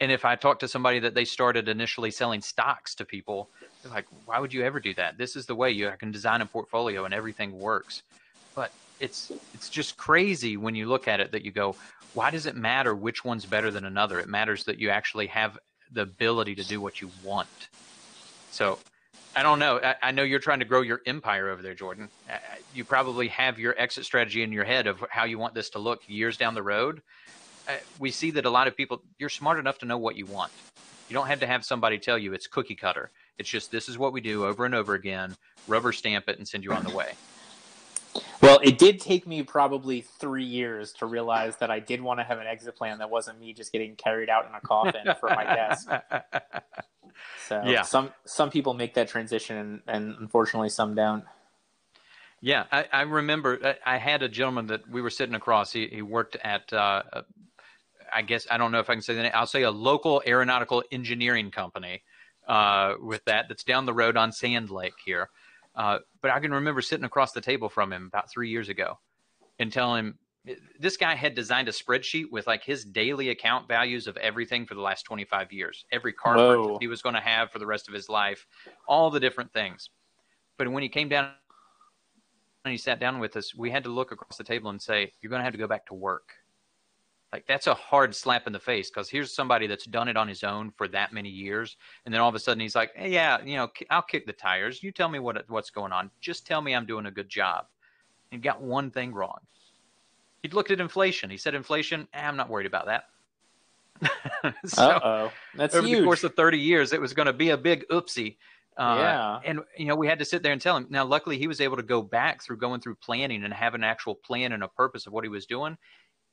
and 0.00 0.12
if 0.12 0.24
I 0.24 0.36
talk 0.36 0.60
to 0.60 0.68
somebody 0.68 1.00
that 1.00 1.14
they 1.14 1.24
started 1.24 1.68
initially 1.68 2.12
selling 2.12 2.42
stocks 2.42 2.94
to 2.96 3.04
people, 3.04 3.50
they're 3.82 3.90
like, 3.90 4.06
why 4.26 4.38
would 4.38 4.54
you 4.54 4.62
ever 4.62 4.78
do 4.78 4.94
that? 4.94 5.18
This 5.18 5.34
is 5.34 5.46
the 5.46 5.54
way 5.56 5.70
you 5.72 5.90
can 5.98 6.12
design 6.12 6.42
a 6.42 6.46
portfolio 6.46 7.04
and 7.04 7.14
everything 7.14 7.58
works. 7.58 8.02
But 8.54 8.70
it's 9.00 9.32
it's 9.54 9.68
just 9.68 9.96
crazy 9.96 10.56
when 10.56 10.74
you 10.74 10.86
look 10.86 11.08
at 11.08 11.20
it 11.20 11.32
that 11.32 11.44
you 11.44 11.50
go, 11.50 11.76
why 12.14 12.30
does 12.30 12.46
it 12.46 12.56
matter 12.56 12.94
which 12.94 13.24
one's 13.24 13.44
better 13.44 13.70
than 13.70 13.84
another? 13.84 14.18
It 14.18 14.28
matters 14.28 14.64
that 14.64 14.78
you 14.78 14.90
actually 14.90 15.26
have 15.28 15.58
the 15.92 16.02
ability 16.02 16.54
to 16.56 16.64
do 16.64 16.80
what 16.80 17.00
you 17.00 17.10
want. 17.22 17.68
So 18.50 18.78
I 19.36 19.42
don't 19.42 19.58
know. 19.58 19.78
I, 19.82 19.94
I, 20.02 20.10
know 20.12 20.22
you're 20.22 20.40
trying 20.40 20.60
to 20.60 20.64
grow 20.64 20.80
your 20.80 21.02
empire 21.04 21.50
over 21.50 21.60
there, 21.60 21.74
Jordan. 21.74 22.08
You 22.74 22.84
probably 22.84 23.28
have 23.28 23.58
your 23.58 23.74
exit 23.78 24.06
strategy 24.06 24.42
in 24.42 24.50
your 24.50 24.64
head 24.64 24.86
of 24.86 25.04
how 25.10 25.24
you 25.24 25.38
want 25.38 25.52
this 25.52 25.68
to 25.70 25.78
look 25.78 26.00
years 26.08 26.38
down 26.38 26.54
the 26.54 26.62
road. 26.62 27.02
Uh, 27.68 27.72
we 27.98 28.10
see 28.10 28.30
that 28.30 28.46
a 28.46 28.50
lot 28.50 28.66
of 28.66 28.76
people, 28.76 29.02
you're 29.18 29.28
smart 29.28 29.58
enough 29.58 29.78
to 29.78 29.86
know 29.86 29.98
what 29.98 30.16
you 30.16 30.24
want. 30.24 30.52
You 31.10 31.14
don't 31.14 31.26
have 31.26 31.40
to 31.40 31.46
have 31.46 31.64
somebody 31.64 31.98
tell 31.98 32.16
you 32.16 32.32
it's 32.32 32.46
cookie 32.46 32.74
cutter. 32.74 33.10
It's 33.38 33.48
just 33.48 33.70
this 33.70 33.90
is 33.90 33.98
what 33.98 34.14
we 34.14 34.22
do 34.22 34.46
over 34.46 34.64
and 34.64 34.74
over 34.74 34.94
again, 34.94 35.36
rubber 35.68 35.92
stamp 35.92 36.28
it, 36.28 36.38
and 36.38 36.48
send 36.48 36.64
you 36.64 36.72
on 36.72 36.84
the 36.84 36.96
way. 36.96 37.12
Well, 38.42 38.60
it 38.62 38.78
did 38.78 39.00
take 39.00 39.26
me 39.26 39.42
probably 39.42 40.02
three 40.02 40.44
years 40.44 40.92
to 40.94 41.06
realize 41.06 41.56
that 41.56 41.70
I 41.70 41.80
did 41.80 42.00
want 42.00 42.20
to 42.20 42.24
have 42.24 42.38
an 42.38 42.46
exit 42.46 42.76
plan 42.76 42.98
that 42.98 43.10
wasn't 43.10 43.40
me 43.40 43.52
just 43.52 43.72
getting 43.72 43.96
carried 43.96 44.28
out 44.28 44.46
in 44.46 44.54
a 44.54 44.60
coffin 44.60 45.06
for 45.20 45.28
my 45.30 45.44
desk. 45.44 45.88
So 47.48 47.62
yeah. 47.64 47.82
some 47.82 48.12
some 48.24 48.50
people 48.50 48.74
make 48.74 48.94
that 48.94 49.08
transition, 49.08 49.56
and, 49.56 49.80
and 49.86 50.16
unfortunately, 50.20 50.68
some 50.68 50.94
don't. 50.94 51.24
Yeah, 52.40 52.64
I, 52.70 52.86
I, 52.92 53.02
remember 53.02 53.76
I 53.84 53.96
had 53.96 54.22
a 54.22 54.28
gentleman 54.28 54.66
that 54.66 54.88
we 54.88 55.00
were 55.00 55.10
sitting 55.10 55.34
across. 55.34 55.72
He, 55.72 55.88
he 55.88 56.02
worked 56.02 56.36
at, 56.44 56.70
uh, 56.72 57.02
I 58.12 58.22
guess 58.22 58.46
I 58.50 58.58
don't 58.58 58.72
know 58.72 58.78
if 58.78 58.90
I 58.90 58.92
can 58.92 59.02
say 59.02 59.14
the 59.14 59.22
name. 59.22 59.32
I'll 59.34 59.46
say 59.46 59.62
a 59.62 59.70
local 59.70 60.22
aeronautical 60.26 60.84
engineering 60.92 61.50
company 61.50 62.02
uh, 62.46 62.94
with 63.00 63.24
that 63.24 63.46
that's 63.48 63.64
down 63.64 63.86
the 63.86 63.94
road 63.94 64.16
on 64.16 64.32
Sand 64.32 64.70
Lake 64.70 64.94
here. 65.04 65.30
Uh, 65.76 65.98
but 66.22 66.30
I 66.30 66.40
can 66.40 66.52
remember 66.52 66.80
sitting 66.80 67.04
across 67.04 67.32
the 67.32 67.40
table 67.40 67.68
from 67.68 67.92
him 67.92 68.06
about 68.06 68.30
three 68.30 68.48
years 68.48 68.68
ago 68.68 68.98
and 69.58 69.72
telling 69.72 70.06
him 70.06 70.18
this 70.78 70.96
guy 70.96 71.14
had 71.14 71.34
designed 71.34 71.68
a 71.68 71.72
spreadsheet 71.72 72.26
with 72.30 72.46
like 72.46 72.64
his 72.64 72.84
daily 72.84 73.30
account 73.30 73.66
values 73.66 74.06
of 74.06 74.16
everything 74.18 74.64
for 74.64 74.74
the 74.74 74.80
last 74.80 75.02
25 75.02 75.52
years, 75.52 75.84
every 75.90 76.12
car 76.12 76.36
purchase 76.36 76.76
he 76.80 76.86
was 76.86 77.02
going 77.02 77.14
to 77.14 77.20
have 77.20 77.50
for 77.50 77.58
the 77.58 77.66
rest 77.66 77.88
of 77.88 77.94
his 77.94 78.08
life, 78.08 78.46
all 78.86 79.10
the 79.10 79.20
different 79.20 79.52
things. 79.52 79.90
But 80.56 80.70
when 80.70 80.82
he 80.82 80.88
came 80.88 81.08
down 81.08 81.32
and 82.64 82.72
he 82.72 82.78
sat 82.78 83.00
down 83.00 83.18
with 83.18 83.36
us, 83.36 83.54
we 83.54 83.70
had 83.70 83.84
to 83.84 83.90
look 83.90 84.12
across 84.12 84.36
the 84.36 84.44
table 84.44 84.70
and 84.70 84.80
say, 84.80 85.12
You're 85.20 85.30
going 85.30 85.40
to 85.40 85.44
have 85.44 85.52
to 85.52 85.58
go 85.58 85.66
back 85.66 85.86
to 85.86 85.94
work. 85.94 86.32
Like 87.32 87.46
that's 87.46 87.66
a 87.66 87.74
hard 87.74 88.14
slap 88.14 88.46
in 88.46 88.52
the 88.52 88.60
face 88.60 88.88
because 88.88 89.10
here's 89.10 89.34
somebody 89.34 89.66
that's 89.66 89.84
done 89.84 90.08
it 90.08 90.16
on 90.16 90.28
his 90.28 90.44
own 90.44 90.70
for 90.70 90.86
that 90.88 91.12
many 91.12 91.28
years, 91.28 91.76
and 92.04 92.14
then 92.14 92.20
all 92.20 92.28
of 92.28 92.34
a 92.34 92.38
sudden 92.38 92.60
he's 92.60 92.76
like, 92.76 92.92
hey, 92.94 93.12
"Yeah, 93.12 93.42
you 93.44 93.56
know, 93.56 93.68
I'll 93.90 94.02
kick 94.02 94.26
the 94.26 94.32
tires. 94.32 94.82
You 94.82 94.92
tell 94.92 95.08
me 95.08 95.18
what 95.18 95.44
what's 95.48 95.70
going 95.70 95.92
on. 95.92 96.10
Just 96.20 96.46
tell 96.46 96.60
me 96.62 96.74
I'm 96.74 96.86
doing 96.86 97.06
a 97.06 97.10
good 97.10 97.28
job." 97.28 97.66
And 98.32 98.42
got 98.42 98.62
one 98.62 98.90
thing 98.90 99.12
wrong. 99.12 99.38
He 100.42 100.48
looked 100.48 100.70
at 100.70 100.80
inflation. 100.80 101.28
He 101.28 101.36
said, 101.36 101.54
"Inflation. 101.54 102.06
Eh, 102.14 102.20
I'm 102.20 102.36
not 102.36 102.48
worried 102.48 102.66
about 102.66 102.86
that." 102.86 103.04
so 104.66 105.00
oh 105.02 105.32
that's 105.54 105.74
over 105.74 105.86
huge. 105.86 106.00
the 106.00 106.04
course 106.04 106.22
of 106.22 106.34
30 106.34 106.58
years, 106.58 106.92
it 106.92 107.00
was 107.00 107.12
going 107.12 107.26
to 107.26 107.32
be 107.32 107.50
a 107.50 107.56
big 107.56 107.86
oopsie. 107.88 108.36
Uh, 108.76 108.96
yeah. 108.98 109.40
And, 109.42 109.60
you 109.76 109.86
know, 109.86 109.96
we 109.96 110.06
had 110.06 110.18
to 110.18 110.24
sit 110.24 110.42
there 110.42 110.52
and 110.52 110.60
tell 110.60 110.76
him. 110.76 110.86
Now, 110.90 111.06
luckily, 111.06 111.38
he 111.38 111.46
was 111.46 111.62
able 111.62 111.76
to 111.78 111.82
go 111.82 112.02
back 112.02 112.42
through 112.42 112.58
going 112.58 112.82
through 112.82 112.96
planning 112.96 113.42
and 113.42 113.54
have 113.54 113.74
an 113.74 113.82
actual 113.82 114.14
plan 114.14 114.52
and 114.52 114.62
a 114.62 114.68
purpose 114.68 115.06
of 115.06 115.14
what 115.14 115.24
he 115.24 115.30
was 115.30 115.46
doing 115.46 115.78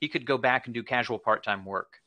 he 0.03 0.10
could 0.10 0.25
go 0.25 0.38
back 0.38 0.65
and 0.65 0.74
do 0.74 0.83
casual 0.83 1.17
part-time 1.17 1.63
work. 1.63 2.01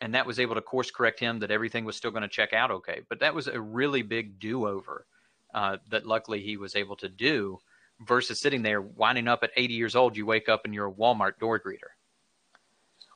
And 0.00 0.14
that 0.14 0.24
was 0.24 0.40
able 0.40 0.54
to 0.54 0.62
course 0.62 0.90
correct 0.90 1.20
him 1.20 1.40
that 1.40 1.50
everything 1.50 1.84
was 1.84 1.94
still 1.94 2.10
going 2.10 2.22
to 2.22 2.28
check 2.28 2.54
out 2.54 2.70
okay. 2.70 3.02
But 3.06 3.20
that 3.20 3.34
was 3.34 3.48
a 3.48 3.60
really 3.60 4.00
big 4.00 4.40
do-over 4.40 5.04
uh, 5.52 5.76
that 5.90 6.06
luckily 6.06 6.40
he 6.40 6.56
was 6.56 6.74
able 6.74 6.96
to 6.96 7.08
do 7.10 7.58
versus 8.00 8.40
sitting 8.40 8.62
there 8.62 8.80
winding 8.80 9.28
up 9.28 9.40
at 9.42 9.50
80 9.54 9.74
years 9.74 9.94
old 9.94 10.16
you 10.16 10.24
wake 10.24 10.48
up 10.48 10.62
and 10.64 10.72
you're 10.72 10.86
a 10.86 10.90
walmart 10.90 11.38
door 11.38 11.60
greeter. 11.60 11.92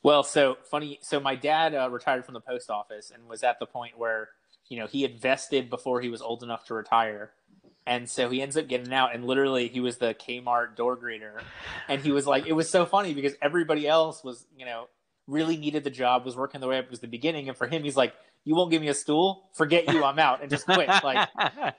Well 0.02 0.24
so 0.24 0.58
funny 0.70 0.98
so 1.00 1.18
my 1.18 1.34
dad 1.34 1.74
uh, 1.74 1.88
retired 1.88 2.26
from 2.26 2.34
the 2.34 2.40
post 2.40 2.68
office 2.68 3.10
and 3.14 3.26
was 3.30 3.42
at 3.42 3.60
the 3.60 3.66
point 3.66 3.96
where 3.96 4.28
you 4.68 4.78
know 4.78 4.86
he 4.86 5.04
invested 5.04 5.70
before 5.70 6.02
he 6.02 6.10
was 6.10 6.20
old 6.20 6.42
enough 6.42 6.66
to 6.66 6.74
retire 6.74 7.30
and 7.86 8.08
so 8.08 8.30
he 8.30 8.42
ends 8.42 8.56
up 8.56 8.68
getting 8.68 8.92
out, 8.92 9.14
and 9.14 9.24
literally 9.24 9.68
he 9.68 9.80
was 9.80 9.98
the 9.98 10.14
Kmart 10.14 10.76
door 10.76 10.96
greeter, 10.96 11.40
and 11.88 12.00
he 12.00 12.12
was 12.12 12.26
like, 12.26 12.46
it 12.46 12.52
was 12.52 12.70
so 12.70 12.86
funny 12.86 13.14
because 13.14 13.34
everybody 13.40 13.86
else 13.88 14.22
was, 14.22 14.46
you 14.56 14.64
know, 14.64 14.88
really 15.26 15.56
needed 15.56 15.84
the 15.84 15.90
job, 15.90 16.24
was 16.24 16.36
working 16.36 16.60
their 16.60 16.70
way 16.70 16.78
up. 16.78 16.84
It 16.86 16.90
was 16.90 17.00
the 17.00 17.06
beginning, 17.08 17.48
and 17.48 17.56
for 17.56 17.66
him, 17.66 17.82
he's 17.82 17.96
like, 17.96 18.14
you 18.44 18.56
won't 18.56 18.72
give 18.72 18.82
me 18.82 18.88
a 18.88 18.94
stool, 18.94 19.48
forget 19.54 19.92
you, 19.92 20.02
I'm 20.02 20.18
out, 20.18 20.42
and 20.42 20.50
just 20.50 20.64
quit. 20.66 20.88
Like 20.88 21.28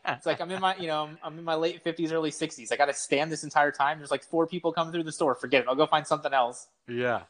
it's 0.08 0.26
like 0.26 0.40
I'm 0.40 0.50
in 0.50 0.62
my, 0.62 0.78
you 0.78 0.88
know, 0.88 1.04
I'm, 1.04 1.18
I'm 1.22 1.38
in 1.38 1.44
my 1.44 1.56
late 1.56 1.84
fifties, 1.84 2.14
early 2.14 2.32
sixties. 2.32 2.72
I 2.72 2.78
got 2.78 2.86
to 2.86 2.94
stand 2.94 3.30
this 3.30 3.44
entire 3.44 3.72
time. 3.72 3.98
There's 3.98 4.12
like 4.12 4.24
four 4.24 4.48
people 4.48 4.72
coming 4.72 4.94
through 4.94 5.04
the 5.04 5.12
store. 5.12 5.36
Forget 5.36 5.64
it. 5.64 5.68
I'll 5.68 5.76
go 5.76 5.86
find 5.86 6.08
something 6.08 6.34
else. 6.34 6.68
Yeah. 6.88 7.24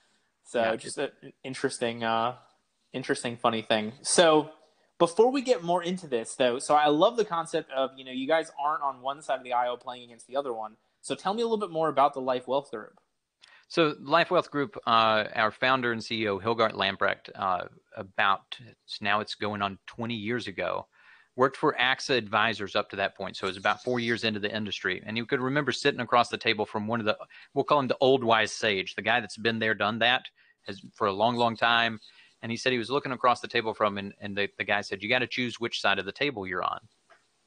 So 0.43 0.61
yeah. 0.61 0.75
just 0.75 0.99
an 0.99 1.09
interesting, 1.43 2.03
uh, 2.03 2.35
interesting, 2.91 3.37
funny 3.37 3.63
thing. 3.63 3.93
So 4.03 4.51
before 4.99 5.31
we 5.31 5.41
get 5.41 5.63
more 5.63 5.83
into 5.83 6.07
this, 6.07 6.35
though, 6.35 6.59
so 6.59 6.75
I 6.75 6.87
love 6.87 7.17
the 7.17 7.25
concept 7.25 7.71
of 7.71 7.91
you 7.95 8.05
know 8.05 8.11
you 8.11 8.27
guys 8.27 8.51
aren't 8.63 8.83
on 8.83 9.01
one 9.01 9.21
side 9.21 9.37
of 9.37 9.43
the 9.43 9.53
aisle 9.53 9.77
playing 9.77 10.03
against 10.03 10.27
the 10.27 10.35
other 10.35 10.53
one. 10.53 10.75
So 11.01 11.15
tell 11.15 11.33
me 11.33 11.41
a 11.41 11.45
little 11.45 11.57
bit 11.57 11.71
more 11.71 11.89
about 11.89 12.13
the 12.13 12.21
Life 12.21 12.47
Wealth 12.47 12.71
Group. 12.71 12.97
So, 13.67 13.95
Life 13.99 14.29
Wealth 14.29 14.51
Group, 14.51 14.77
uh, 14.85 15.25
our 15.33 15.49
founder 15.49 15.91
and 15.93 16.01
CEO, 16.01 16.39
Hilgart 16.39 16.73
Lamprecht, 16.73 17.29
uh, 17.33 17.65
about 17.97 18.57
now 19.01 19.19
it's 19.19 19.33
going 19.33 19.63
on 19.63 19.79
20 19.87 20.13
years 20.13 20.47
ago, 20.47 20.85
worked 21.35 21.57
for 21.57 21.75
AXA 21.79 22.17
Advisors 22.17 22.75
up 22.75 22.89
to 22.91 22.95
that 22.97 23.17
point. 23.17 23.35
So 23.35 23.47
it 23.47 23.49
was 23.49 23.57
about 23.57 23.83
four 23.83 23.99
years 23.99 24.23
into 24.23 24.39
the 24.39 24.55
industry. 24.55 25.01
And 25.05 25.17
you 25.17 25.25
could 25.25 25.41
remember 25.41 25.71
sitting 25.71 26.01
across 26.01 26.29
the 26.29 26.37
table 26.37 26.65
from 26.65 26.85
one 26.85 26.99
of 26.99 27.07
the, 27.07 27.17
we'll 27.55 27.63
call 27.63 27.79
him 27.79 27.87
the 27.87 27.97
old 27.99 28.23
wise 28.23 28.51
sage, 28.51 28.93
the 28.93 29.01
guy 29.01 29.19
that's 29.19 29.37
been 29.37 29.57
there, 29.57 29.73
done 29.73 29.97
that 29.99 30.25
has, 30.67 30.79
for 30.93 31.07
a 31.07 31.13
long, 31.13 31.35
long 31.35 31.55
time. 31.55 31.99
And 32.43 32.51
he 32.51 32.57
said 32.57 32.73
he 32.73 32.77
was 32.77 32.89
looking 32.89 33.13
across 33.13 33.39
the 33.39 33.47
table 33.47 33.73
from, 33.73 33.97
and, 33.97 34.13
and 34.19 34.37
the, 34.37 34.49
the 34.57 34.65
guy 34.65 34.81
said, 34.81 35.01
You 35.01 35.07
got 35.07 35.19
to 35.19 35.27
choose 35.27 35.61
which 35.61 35.79
side 35.79 35.97
of 35.97 36.05
the 36.05 36.11
table 36.11 36.45
you're 36.45 36.61
on. 36.61 36.79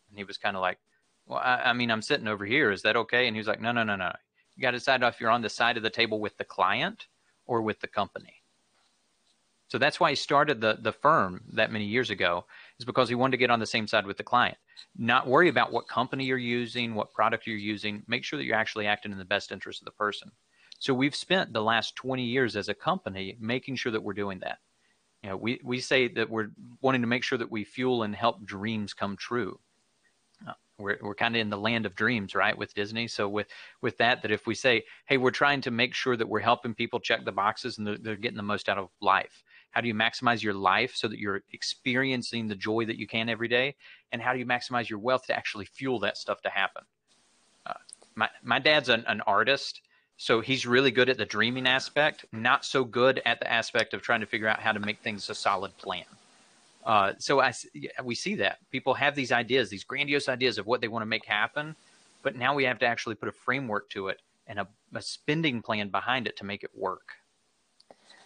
And 0.09 0.19
he 0.19 0.25
was 0.25 0.39
kind 0.39 0.57
of 0.57 0.63
like, 0.63 0.79
Well, 1.27 1.39
I, 1.39 1.65
I 1.67 1.73
mean, 1.75 1.91
I'm 1.91 2.01
sitting 2.01 2.27
over 2.27 2.47
here. 2.47 2.73
Is 2.73 2.81
that 2.83 2.97
okay? 2.97 3.27
And 3.27 3.37
he 3.37 3.39
was 3.39 3.47
like, 3.47 3.61
No, 3.61 3.73
no, 3.73 3.85
no, 3.85 3.95
no. 3.95 4.11
You 4.57 4.63
got 4.63 4.71
to 4.71 4.79
decide 4.79 5.03
if 5.03 5.21
you're 5.21 5.31
on 5.31 5.43
the 5.43 5.51
side 5.51 5.77
of 5.77 5.83
the 5.83 5.91
table 5.91 6.19
with 6.19 6.39
the 6.39 6.45
client 6.45 7.09
or 7.45 7.61
with 7.61 7.79
the 7.81 7.87
company. 7.87 8.43
So 9.69 9.77
that's 9.77 10.01
why 10.01 10.11
he 10.11 10.17
started 10.17 10.61
the 10.63 10.79
the 10.81 10.93
firm 10.93 11.43
that 11.53 11.73
many 11.73 11.85
years 11.85 12.09
ago, 12.09 12.47
is 12.79 12.87
because 12.87 13.11
he 13.11 13.15
wanted 13.15 13.33
to 13.33 13.37
get 13.37 13.51
on 13.51 13.59
the 13.59 13.67
same 13.67 13.87
side 13.87 14.07
with 14.07 14.17
the 14.17 14.23
client. 14.23 14.57
Not 14.97 15.27
worry 15.27 15.51
about 15.51 15.73
what 15.73 15.89
company 15.89 16.25
you're 16.25 16.39
using, 16.39 16.95
what 16.95 17.13
product 17.13 17.47
you're 17.47 17.57
using. 17.57 18.03
Make 18.07 18.25
sure 18.25 18.39
that 18.39 18.45
you're 18.45 18.57
actually 18.57 18.87
acting 18.87 19.13
in 19.13 19.19
the 19.19 19.25
best 19.27 19.53
interest 19.53 19.83
of 19.83 19.85
the 19.85 19.91
person. 19.91 20.31
So 20.79 20.95
we've 20.95 21.17
spent 21.17 21.53
the 21.53 21.63
last 21.63 21.97
20 21.97 22.23
years 22.23 22.57
as 22.57 22.71
a 22.71 22.75
company 22.75 23.37
making 23.41 23.77
sure 23.77 23.93
that 23.93 24.03
we're 24.03 24.15
doing 24.15 24.39
that. 24.39 24.59
You 25.23 25.31
know, 25.31 25.37
we, 25.37 25.61
we 25.65 25.81
say 25.81 26.09
that 26.09 26.31
we're 26.31 26.49
wanting 26.81 27.01
to 27.01 27.07
make 27.07 27.25
sure 27.25 27.39
that 27.39 27.51
we 27.51 27.65
fuel 27.65 28.03
and 28.03 28.15
help 28.15 28.45
dreams 28.45 28.95
come 28.95 29.17
true. 29.17 29.59
Uh, 30.47 30.53
we're, 30.79 30.99
we're 31.01 31.15
kind 31.15 31.35
of 31.35 31.41
in 31.41 31.51
the 31.51 31.57
land 31.57 31.87
of 31.87 31.95
dreams, 31.95 32.35
right, 32.35 32.57
with 32.57 32.75
Disney. 32.75 33.09
So 33.09 33.29
with 33.29 33.49
with 33.81 33.97
that, 33.99 34.23
that 34.23 34.31
if 34.31 34.47
we 34.47 34.55
say, 34.55 34.85
hey, 35.07 35.17
we're 35.17 35.31
trying 35.31 35.61
to 35.63 35.71
make 35.71 35.95
sure 35.95 36.17
that 36.17 36.29
we're 36.29 36.41
helping 36.41 36.75
people 36.75 37.01
check 37.01 37.25
the 37.25 37.33
boxes 37.33 37.79
and 37.79 37.87
they're, 37.87 37.99
they're 37.99 38.17
getting 38.17 38.37
the 38.37 38.43
most 38.43 38.69
out 38.69 38.79
of 38.79 38.89
life 39.01 39.43
how 39.77 39.83
do 39.83 39.89
you 39.89 39.95
maximize 39.95 40.43
your 40.43 40.55
life 40.55 40.97
so 40.97 41.07
that 41.07 41.19
you're 41.19 41.43
experiencing 41.53 42.49
the 42.49 42.55
joy 42.55 42.87
that 42.87 42.97
you 42.97 43.07
can 43.07 43.29
every 43.29 43.47
day? 43.47 43.77
And 44.11 44.23
how 44.23 44.33
do 44.33 44.39
you 44.39 44.47
maximize 44.47 44.89
your 44.89 44.99
wealth 44.99 45.27
to 45.27 45.37
actually 45.37 45.67
fuel 45.67 45.99
that 45.99 46.17
stuff 46.17 46.41
to 46.45 46.49
happen? 46.49 46.83
Uh, 47.67 47.75
my, 48.15 48.31
my 48.43 48.59
dad's 48.59 48.89
an, 48.89 49.05
an 49.07 49.21
artist, 49.27 49.83
so 50.17 50.41
he's 50.41 50.67
really 50.67 50.91
good 50.91 51.09
at 51.09 51.19
the 51.19 51.27
dreaming 51.27 51.67
aspect, 51.67 52.25
not 52.33 52.65
so 52.65 52.85
good 52.85 53.21
at 53.25 53.41
the 53.41 53.51
aspect 53.51 53.95
of 53.95 54.03
trying 54.03 54.21
to 54.21 54.27
figure 54.27 54.49
out 54.49 54.61
how 54.61 54.73
to 54.73 54.81
make 54.81 55.01
things 55.01 55.29
a 55.31 55.35
solid 55.35 55.77
plan. 55.77 56.05
Uh, 56.85 57.13
so 57.19 57.41
I, 57.41 57.53
we 58.05 58.15
see 58.15 58.37
that 58.37 58.59
people 58.71 58.95
have 58.95 59.15
these 59.15 59.33
ideas, 59.33 59.69
these 59.71 59.85
grandiose 59.85 60.29
ideas 60.29 60.59
of 60.59 60.67
what 60.67 60.81
they 60.81 60.89
want 60.89 61.03
to 61.03 61.07
make 61.07 61.25
happen, 61.25 61.75
but 62.23 62.37
now 62.37 62.55
we 62.55 62.65
have 62.65 62.79
to 62.79 62.87
actually 62.87 63.17
put 63.17 63.29
a 63.29 63.33
framework 63.33 63.91
to 63.91 64.09
it 64.09 64.21
and 64.47 64.61
a, 64.61 64.69
a 64.95 65.03
spending 65.03 65.63
plan 65.63 65.89
behind 65.89 66.27
it 66.27 66.37
to 66.37 66.45
make 66.45 66.63
it 66.63 66.71
work. 66.75 67.17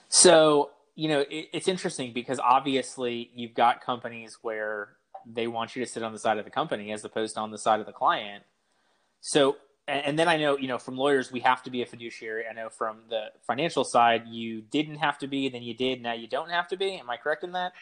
So 0.08 0.70
you 1.00 1.08
know, 1.08 1.20
it, 1.20 1.48
it's 1.54 1.66
interesting 1.66 2.12
because 2.12 2.38
obviously 2.38 3.30
you've 3.34 3.54
got 3.54 3.80
companies 3.80 4.38
where 4.42 4.90
they 5.24 5.46
want 5.46 5.74
you 5.74 5.82
to 5.82 5.90
sit 5.90 6.02
on 6.02 6.12
the 6.12 6.18
side 6.18 6.36
of 6.36 6.44
the 6.44 6.50
company 6.50 6.92
as 6.92 7.04
opposed 7.04 7.36
to 7.36 7.40
on 7.40 7.50
the 7.50 7.58
side 7.58 7.80
of 7.80 7.86
the 7.86 7.92
client. 7.92 8.44
So, 9.22 9.56
and, 9.90 10.06
and 10.06 10.18
then 10.18 10.28
I 10.28 10.36
know, 10.36 10.56
you 10.56 10.68
know, 10.68 10.78
from 10.78 10.96
lawyers, 10.96 11.32
we 11.32 11.40
have 11.40 11.62
to 11.64 11.70
be 11.70 11.82
a 11.82 11.86
fiduciary. 11.86 12.44
I 12.48 12.54
know 12.54 12.68
from 12.68 12.98
the 13.08 13.26
financial 13.42 13.84
side, 13.84 14.28
you 14.28 14.62
didn't 14.62 14.96
have 14.96 15.18
to 15.18 15.26
be, 15.26 15.48
then 15.48 15.62
you 15.62 15.74
did, 15.74 16.02
now 16.02 16.12
you 16.12 16.28
don't 16.28 16.50
have 16.50 16.68
to 16.68 16.76
be. 16.76 16.94
Am 16.94 17.10
I 17.10 17.16
correct 17.16 17.44
in 17.44 17.52
that? 17.52 17.72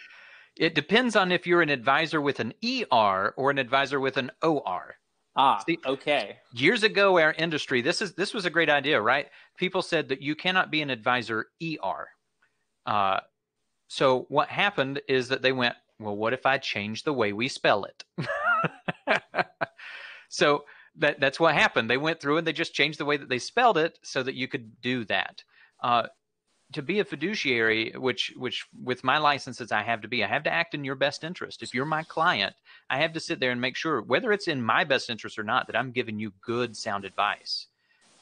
It 0.56 0.74
depends 0.74 1.14
on 1.14 1.30
if 1.30 1.46
you're 1.46 1.62
an 1.62 1.68
advisor 1.68 2.20
with 2.20 2.40
an 2.40 2.54
ER 2.64 3.34
or 3.36 3.50
an 3.50 3.58
advisor 3.58 4.00
with 4.00 4.16
an 4.16 4.30
OR. 4.42 4.96
Ah, 5.36 5.62
See, 5.64 5.78
okay. 5.86 6.38
Years 6.52 6.82
ago, 6.82 7.16
our 7.18 7.32
industry, 7.32 7.80
this 7.80 8.02
is 8.02 8.14
this 8.14 8.34
was 8.34 8.44
a 8.44 8.50
great 8.50 8.68
idea, 8.68 9.00
right? 9.00 9.28
People 9.56 9.82
said 9.82 10.08
that 10.08 10.20
you 10.20 10.34
cannot 10.34 10.68
be 10.68 10.82
an 10.82 10.90
advisor 10.90 11.46
ER. 11.62 12.08
Uh, 12.86 13.20
so 13.86 14.26
what 14.28 14.48
happened 14.48 15.00
is 15.08 15.28
that 15.28 15.42
they 15.42 15.52
went, 15.52 15.76
well, 16.00 16.16
what 16.16 16.32
if 16.32 16.44
I 16.44 16.58
change 16.58 17.04
the 17.04 17.12
way 17.12 17.32
we 17.32 17.46
spell 17.46 17.84
it? 17.84 18.04
so 20.28 20.64
that 20.98 21.20
that's 21.20 21.40
what 21.40 21.54
happened. 21.54 21.88
They 21.88 21.96
went 21.96 22.20
through 22.20 22.38
and 22.38 22.46
they 22.46 22.52
just 22.52 22.74
changed 22.74 22.98
the 22.98 23.04
way 23.04 23.16
that 23.16 23.28
they 23.28 23.38
spelled 23.38 23.78
it 23.78 23.98
so 24.02 24.22
that 24.22 24.34
you 24.34 24.48
could 24.48 24.80
do 24.80 25.04
that. 25.06 25.42
Uh, 25.82 26.06
to 26.72 26.82
be 26.82 26.98
a 27.00 27.04
fiduciary, 27.04 27.92
which 27.96 28.32
which 28.36 28.66
with 28.82 29.02
my 29.02 29.18
licenses 29.18 29.72
I 29.72 29.82
have 29.82 30.02
to 30.02 30.08
be, 30.08 30.22
I 30.22 30.28
have 30.28 30.44
to 30.44 30.52
act 30.52 30.74
in 30.74 30.84
your 30.84 30.96
best 30.96 31.24
interest. 31.24 31.62
If 31.62 31.72
you're 31.72 31.86
my 31.86 32.02
client, 32.02 32.54
I 32.90 32.98
have 32.98 33.14
to 33.14 33.20
sit 33.20 33.40
there 33.40 33.52
and 33.52 33.60
make 33.60 33.76
sure, 33.76 34.02
whether 34.02 34.32
it's 34.32 34.48
in 34.48 34.62
my 34.62 34.84
best 34.84 35.08
interest 35.08 35.38
or 35.38 35.44
not, 35.44 35.66
that 35.66 35.76
I'm 35.76 35.92
giving 35.92 36.18
you 36.18 36.32
good, 36.42 36.76
sound 36.76 37.04
advice. 37.04 37.66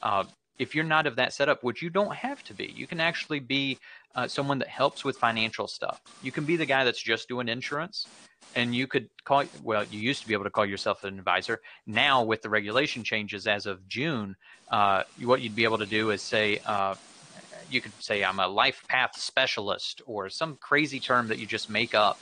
Uh, 0.01 0.23
if 0.59 0.73
you're 0.73 0.83
not 0.83 1.07
of 1.07 1.15
that 1.17 1.33
setup, 1.33 1.63
which 1.63 1.81
you 1.81 1.89
don't 1.89 2.13
have 2.15 2.43
to 2.45 2.53
be, 2.53 2.73
you 2.75 2.87
can 2.87 2.99
actually 2.99 3.39
be 3.39 3.77
uh, 4.15 4.27
someone 4.27 4.59
that 4.59 4.67
helps 4.67 5.03
with 5.03 5.17
financial 5.17 5.67
stuff. 5.67 6.01
You 6.23 6.31
can 6.31 6.45
be 6.45 6.55
the 6.55 6.65
guy 6.65 6.83
that's 6.83 7.01
just 7.01 7.27
doing 7.27 7.47
insurance, 7.47 8.07
and 8.55 8.75
you 8.75 8.87
could 8.87 9.09
call. 9.23 9.43
Well, 9.63 9.83
you 9.85 9.99
used 9.99 10.21
to 10.21 10.27
be 10.27 10.33
able 10.33 10.45
to 10.45 10.49
call 10.49 10.65
yourself 10.65 11.03
an 11.03 11.17
advisor. 11.17 11.61
Now, 11.85 12.23
with 12.23 12.41
the 12.41 12.49
regulation 12.49 13.03
changes 13.03 13.47
as 13.47 13.65
of 13.65 13.87
June, 13.87 14.35
uh, 14.69 15.03
what 15.21 15.41
you'd 15.41 15.55
be 15.55 15.63
able 15.63 15.79
to 15.79 15.85
do 15.85 16.11
is 16.11 16.21
say. 16.21 16.59
Uh, 16.65 16.95
you 17.69 17.81
could 17.81 17.91
say 18.01 18.23
I'm 18.23 18.39
a 18.39 18.47
life 18.47 18.81
path 18.87 19.17
specialist 19.17 20.01
or 20.05 20.29
some 20.29 20.55
crazy 20.55 21.01
term 21.01 21.27
that 21.27 21.37
you 21.37 21.45
just 21.45 21.69
make 21.69 21.93
up. 21.93 22.17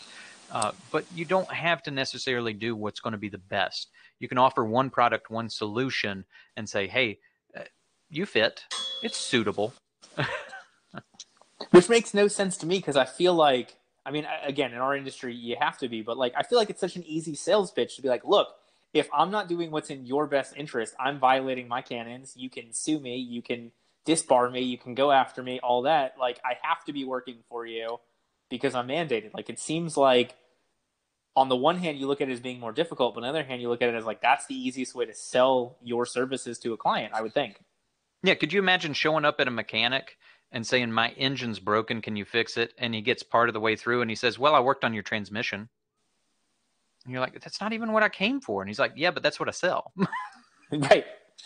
Uh, 0.51 0.71
but 0.91 1.05
you 1.13 1.25
don't 1.25 1.51
have 1.51 1.81
to 1.83 1.91
necessarily 1.91 2.53
do 2.53 2.75
what's 2.75 2.99
going 2.99 3.11
to 3.11 3.17
be 3.17 3.29
the 3.29 3.37
best. 3.37 3.89
You 4.19 4.27
can 4.27 4.37
offer 4.37 4.63
one 4.63 4.89
product, 4.89 5.29
one 5.29 5.49
solution, 5.49 6.25
and 6.55 6.67
say, 6.69 6.87
hey, 6.87 7.19
you 8.15 8.25
fit, 8.25 8.65
it's 9.03 9.17
suitable. 9.17 9.73
Which 11.71 11.89
makes 11.89 12.13
no 12.13 12.27
sense 12.27 12.57
to 12.57 12.65
me 12.65 12.77
because 12.77 12.97
I 12.97 13.05
feel 13.05 13.33
like, 13.33 13.77
I 14.05 14.11
mean, 14.11 14.27
again, 14.43 14.71
in 14.73 14.79
our 14.79 14.95
industry, 14.95 15.33
you 15.33 15.55
have 15.59 15.77
to 15.79 15.89
be, 15.89 16.01
but 16.01 16.17
like, 16.17 16.33
I 16.37 16.43
feel 16.43 16.57
like 16.57 16.69
it's 16.69 16.79
such 16.79 16.95
an 16.95 17.03
easy 17.05 17.35
sales 17.35 17.71
pitch 17.71 17.95
to 17.95 18.01
be 18.01 18.09
like, 18.09 18.23
look, 18.23 18.47
if 18.93 19.09
I'm 19.13 19.31
not 19.31 19.49
doing 19.49 19.71
what's 19.71 19.89
in 19.89 20.05
your 20.05 20.27
best 20.27 20.53
interest, 20.55 20.95
I'm 20.99 21.19
violating 21.19 21.67
my 21.67 21.81
canons. 21.81 22.33
You 22.37 22.49
can 22.49 22.71
sue 22.71 22.99
me, 22.99 23.17
you 23.17 23.41
can 23.41 23.71
disbar 24.05 24.51
me, 24.51 24.61
you 24.61 24.77
can 24.77 24.95
go 24.95 25.11
after 25.11 25.43
me, 25.43 25.59
all 25.61 25.81
that. 25.81 26.15
Like, 26.19 26.39
I 26.45 26.53
have 26.61 26.85
to 26.85 26.93
be 26.93 27.03
working 27.03 27.39
for 27.49 27.65
you 27.65 27.99
because 28.49 28.75
I'm 28.75 28.87
mandated. 28.87 29.33
Like, 29.33 29.49
it 29.49 29.59
seems 29.59 29.97
like 29.97 30.35
on 31.35 31.49
the 31.49 31.55
one 31.55 31.77
hand, 31.77 31.99
you 31.99 32.07
look 32.07 32.21
at 32.21 32.29
it 32.29 32.31
as 32.31 32.39
being 32.39 32.59
more 32.59 32.71
difficult, 32.71 33.15
but 33.15 33.19
on 33.19 33.23
the 33.23 33.29
other 33.29 33.43
hand, 33.43 33.61
you 33.61 33.67
look 33.67 33.81
at 33.81 33.89
it 33.89 33.95
as 33.95 34.05
like 34.05 34.21
that's 34.21 34.45
the 34.45 34.55
easiest 34.55 34.95
way 34.95 35.05
to 35.05 35.13
sell 35.13 35.77
your 35.83 36.05
services 36.05 36.57
to 36.59 36.71
a 36.71 36.77
client, 36.77 37.13
I 37.13 37.21
would 37.21 37.33
think. 37.33 37.59
Yeah, 38.25 38.33
could 38.33 38.51
you 38.51 38.59
imagine 38.59 38.93
showing 38.93 39.23
up 39.23 39.39
at 39.39 39.47
a 39.47 39.51
mechanic 39.51 40.17
and 40.51 40.65
saying, 40.65 40.91
My 40.91 41.09
engine's 41.11 41.59
broken, 41.59 42.01
can 42.01 42.15
you 42.15 42.25
fix 42.25 42.57
it? 42.57 42.73
And 42.79 42.95
he 42.95 43.01
gets 43.01 43.21
part 43.21 43.49
of 43.49 43.53
the 43.53 43.59
way 43.59 43.75
through 43.75 44.01
and 44.01 44.09
he 44.09 44.15
says, 44.15 44.39
Well, 44.39 44.55
I 44.55 44.59
worked 44.59 44.83
on 44.83 44.93
your 44.93 45.03
transmission. 45.03 45.69
And 47.03 47.11
you're 47.13 47.21
like, 47.21 47.39
That's 47.39 47.61
not 47.61 47.73
even 47.73 47.91
what 47.91 48.01
I 48.01 48.09
came 48.09 48.41
for. 48.41 48.61
And 48.61 48.69
he's 48.69 48.79
like, 48.79 48.93
Yeah, 48.95 49.11
but 49.11 49.21
that's 49.21 49.39
what 49.39 49.47
I 49.47 49.51
sell. 49.51 49.93
right. 50.71 51.05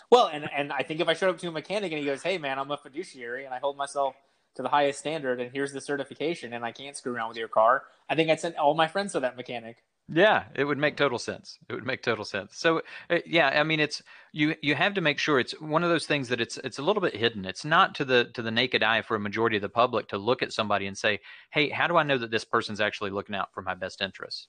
Well, 0.09 0.27
and, 0.27 0.49
and 0.55 0.71
I 0.71 0.83
think 0.83 1.01
if 1.01 1.09
I 1.09 1.13
showed 1.13 1.31
up 1.31 1.39
to 1.39 1.47
a 1.49 1.51
mechanic 1.51 1.91
and 1.91 1.99
he 1.99 2.05
goes, 2.05 2.23
Hey, 2.23 2.37
man, 2.37 2.57
I'm 2.57 2.71
a 2.71 2.77
fiduciary 2.77 3.43
and 3.43 3.53
I 3.53 3.59
hold 3.59 3.75
myself 3.75 4.15
to 4.55 4.61
the 4.61 4.69
highest 4.69 4.99
standard 4.99 5.41
and 5.41 5.51
here's 5.51 5.73
the 5.73 5.81
certification 5.81 6.53
and 6.53 6.63
I 6.63 6.71
can't 6.71 6.95
screw 6.95 7.13
around 7.13 7.29
with 7.29 7.37
your 7.37 7.49
car, 7.49 7.83
I 8.09 8.15
think 8.15 8.29
I'd 8.29 8.39
send 8.39 8.55
all 8.55 8.73
my 8.73 8.87
friends 8.87 9.11
to 9.13 9.19
that 9.19 9.35
mechanic. 9.35 9.83
Yeah, 10.11 10.45
it 10.55 10.63
would 10.63 10.77
make 10.77 10.97
total 10.97 11.19
sense. 11.19 11.59
It 11.67 11.73
would 11.73 11.85
make 11.85 12.01
total 12.01 12.25
sense. 12.25 12.57
So, 12.57 12.81
uh, 13.09 13.19
yeah, 13.25 13.49
I 13.49 13.63
mean, 13.63 13.79
it's 13.79 14.01
you. 14.31 14.55
You 14.61 14.73
have 14.73 14.95
to 14.95 15.01
make 15.01 15.19
sure 15.19 15.39
it's 15.39 15.59
one 15.59 15.83
of 15.83 15.89
those 15.89 16.07
things 16.07 16.29
that 16.29 16.41
it's 16.41 16.57
it's 16.57 16.79
a 16.79 16.81
little 16.81 17.01
bit 17.01 17.15
hidden. 17.15 17.45
It's 17.45 17.63
not 17.63 17.93
to 17.95 18.05
the 18.05 18.25
to 18.33 18.41
the 18.41 18.49
naked 18.49 18.81
eye 18.81 19.01
for 19.03 19.15
a 19.15 19.19
majority 19.19 19.57
of 19.57 19.61
the 19.61 19.69
public 19.69 20.07
to 20.07 20.17
look 20.17 20.41
at 20.41 20.51
somebody 20.51 20.87
and 20.87 20.97
say, 20.97 21.19
"Hey, 21.51 21.69
how 21.69 21.87
do 21.87 21.97
I 21.97 22.03
know 22.03 22.17
that 22.17 22.31
this 22.31 22.43
person's 22.43 22.81
actually 22.81 23.11
looking 23.11 23.35
out 23.35 23.53
for 23.53 23.61
my 23.61 23.75
best 23.75 24.01
interests?" 24.01 24.47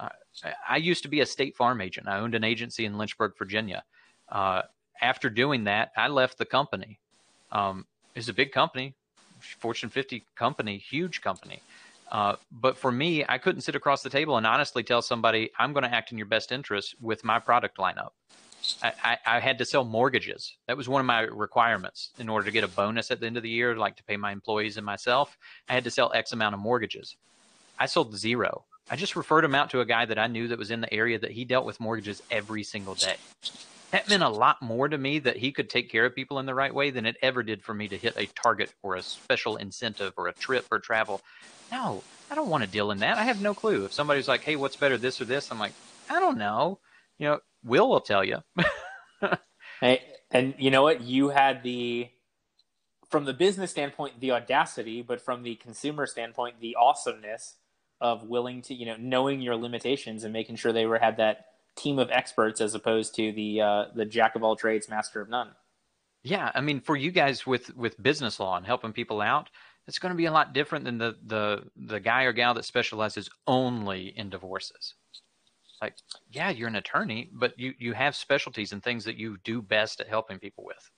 Uh, 0.00 0.08
I 0.68 0.76
used 0.76 1.02
to 1.04 1.08
be 1.08 1.20
a 1.20 1.26
State 1.26 1.56
Farm 1.56 1.80
agent. 1.80 2.08
I 2.08 2.18
owned 2.18 2.34
an 2.34 2.44
agency 2.44 2.84
in 2.84 2.98
Lynchburg, 2.98 3.32
Virginia. 3.38 3.84
Uh, 4.28 4.62
after 5.00 5.30
doing 5.30 5.64
that, 5.64 5.92
I 5.96 6.08
left 6.08 6.38
the 6.38 6.44
company. 6.44 6.98
Um, 7.52 7.86
it's 8.14 8.28
a 8.28 8.34
big 8.34 8.52
company, 8.52 8.94
Fortune 9.38 9.90
50 9.90 10.24
company, 10.34 10.78
huge 10.78 11.20
company. 11.20 11.60
Uh, 12.10 12.36
but 12.50 12.76
for 12.76 12.90
me, 12.90 13.24
I 13.28 13.38
couldn't 13.38 13.62
sit 13.62 13.74
across 13.74 14.02
the 14.02 14.10
table 14.10 14.36
and 14.36 14.46
honestly 14.46 14.82
tell 14.82 15.02
somebody, 15.02 15.50
I'm 15.58 15.72
going 15.72 15.84
to 15.84 15.94
act 15.94 16.10
in 16.10 16.18
your 16.18 16.26
best 16.26 16.52
interest 16.52 16.94
with 17.00 17.22
my 17.24 17.38
product 17.38 17.76
lineup. 17.76 18.10
I, 18.82 18.92
I, 19.04 19.18
I, 19.26 19.40
had 19.40 19.58
to 19.58 19.64
sell 19.64 19.84
mortgages. 19.84 20.56
That 20.66 20.76
was 20.76 20.88
one 20.88 21.00
of 21.00 21.06
my 21.06 21.20
requirements 21.20 22.10
in 22.18 22.28
order 22.28 22.44
to 22.46 22.50
get 22.50 22.64
a 22.64 22.68
bonus 22.68 23.10
at 23.10 23.20
the 23.20 23.26
end 23.26 23.36
of 23.36 23.42
the 23.42 23.48
year, 23.48 23.76
like 23.76 23.96
to 23.96 24.04
pay 24.04 24.16
my 24.16 24.32
employees 24.32 24.76
and 24.76 24.84
myself. 24.84 25.38
I 25.68 25.74
had 25.74 25.84
to 25.84 25.90
sell 25.90 26.10
X 26.12 26.32
amount 26.32 26.54
of 26.54 26.60
mortgages. 26.60 27.16
I 27.78 27.86
sold 27.86 28.16
zero. 28.16 28.64
I 28.90 28.96
just 28.96 29.16
referred 29.16 29.44
him 29.44 29.54
out 29.54 29.70
to 29.70 29.80
a 29.80 29.86
guy 29.86 30.06
that 30.06 30.18
I 30.18 30.26
knew 30.26 30.48
that 30.48 30.58
was 30.58 30.70
in 30.70 30.80
the 30.80 30.92
area 30.92 31.18
that 31.18 31.30
he 31.30 31.44
dealt 31.44 31.66
with 31.66 31.78
mortgages 31.78 32.22
every 32.30 32.64
single 32.64 32.94
day. 32.94 33.16
That 33.90 34.08
meant 34.08 34.22
a 34.22 34.28
lot 34.28 34.60
more 34.60 34.86
to 34.88 34.98
me 34.98 35.18
that 35.20 35.38
he 35.38 35.50
could 35.50 35.70
take 35.70 35.90
care 35.90 36.04
of 36.04 36.14
people 36.14 36.38
in 36.38 36.46
the 36.46 36.54
right 36.54 36.74
way 36.74 36.90
than 36.90 37.06
it 37.06 37.16
ever 37.22 37.42
did 37.42 37.62
for 37.62 37.72
me 37.72 37.88
to 37.88 37.96
hit 37.96 38.14
a 38.16 38.26
target 38.26 38.72
or 38.82 38.96
a 38.96 39.02
special 39.02 39.56
incentive 39.56 40.12
or 40.18 40.28
a 40.28 40.34
trip 40.34 40.66
or 40.70 40.78
travel. 40.78 41.22
No, 41.72 42.02
I 42.30 42.34
don't 42.34 42.50
want 42.50 42.64
to 42.64 42.70
deal 42.70 42.90
in 42.90 42.98
that. 42.98 43.16
I 43.16 43.22
have 43.22 43.40
no 43.40 43.54
clue. 43.54 43.86
If 43.86 43.94
somebody's 43.94 44.28
like, 44.28 44.42
hey, 44.42 44.56
what's 44.56 44.76
better, 44.76 44.98
this 44.98 45.20
or 45.20 45.24
this? 45.24 45.50
I'm 45.50 45.58
like, 45.58 45.72
I 46.10 46.20
don't 46.20 46.36
know. 46.36 46.80
You 47.18 47.28
know, 47.28 47.40
Will 47.64 47.88
will 47.88 48.00
tell 48.00 48.24
you. 48.24 48.38
hey, 49.80 50.02
and 50.30 50.54
you 50.58 50.70
know 50.70 50.82
what? 50.82 51.00
You 51.02 51.30
had 51.30 51.62
the 51.62 52.08
from 53.10 53.24
the 53.24 53.32
business 53.32 53.70
standpoint, 53.70 54.20
the 54.20 54.32
audacity, 54.32 55.02
but 55.02 55.20
from 55.20 55.42
the 55.42 55.54
consumer 55.56 56.06
standpoint, 56.06 56.60
the 56.60 56.76
awesomeness 56.78 57.54
of 58.00 58.24
willing 58.24 58.62
to, 58.62 58.74
you 58.74 58.86
know, 58.86 58.96
knowing 58.98 59.40
your 59.40 59.56
limitations 59.56 60.24
and 60.24 60.32
making 60.32 60.56
sure 60.56 60.72
they 60.72 60.86
were 60.86 60.98
had 60.98 61.16
that 61.16 61.46
team 61.78 61.98
of 61.98 62.10
experts 62.10 62.60
as 62.60 62.74
opposed 62.74 63.14
to 63.16 63.32
the 63.32 63.60
uh, 63.60 63.84
the 63.94 64.04
jack 64.04 64.34
of 64.34 64.42
all 64.42 64.56
trades, 64.56 64.88
master 64.88 65.20
of 65.20 65.28
none. 65.28 65.50
Yeah, 66.22 66.50
I 66.54 66.60
mean, 66.60 66.80
for 66.80 66.96
you 66.96 67.10
guys 67.10 67.46
with 67.46 67.74
with 67.76 68.02
business 68.02 68.40
law 68.40 68.56
and 68.56 68.66
helping 68.66 68.92
people 68.92 69.20
out, 69.20 69.48
it's 69.86 69.98
going 69.98 70.12
to 70.12 70.16
be 70.16 70.26
a 70.26 70.32
lot 70.32 70.52
different 70.52 70.84
than 70.84 70.98
the 70.98 71.16
the 71.26 71.62
the 71.76 72.00
guy 72.00 72.24
or 72.24 72.32
gal 72.32 72.54
that 72.54 72.64
specializes 72.64 73.30
only 73.46 74.08
in 74.16 74.30
divorces. 74.30 74.94
Like, 75.80 75.94
yeah, 76.30 76.50
you're 76.50 76.68
an 76.68 76.76
attorney, 76.76 77.30
but 77.32 77.58
you 77.58 77.74
you 77.78 77.92
have 77.94 78.16
specialties 78.16 78.72
and 78.72 78.82
things 78.82 79.04
that 79.04 79.16
you 79.16 79.38
do 79.44 79.62
best 79.62 80.00
at 80.00 80.08
helping 80.08 80.38
people 80.38 80.64
with. 80.64 80.90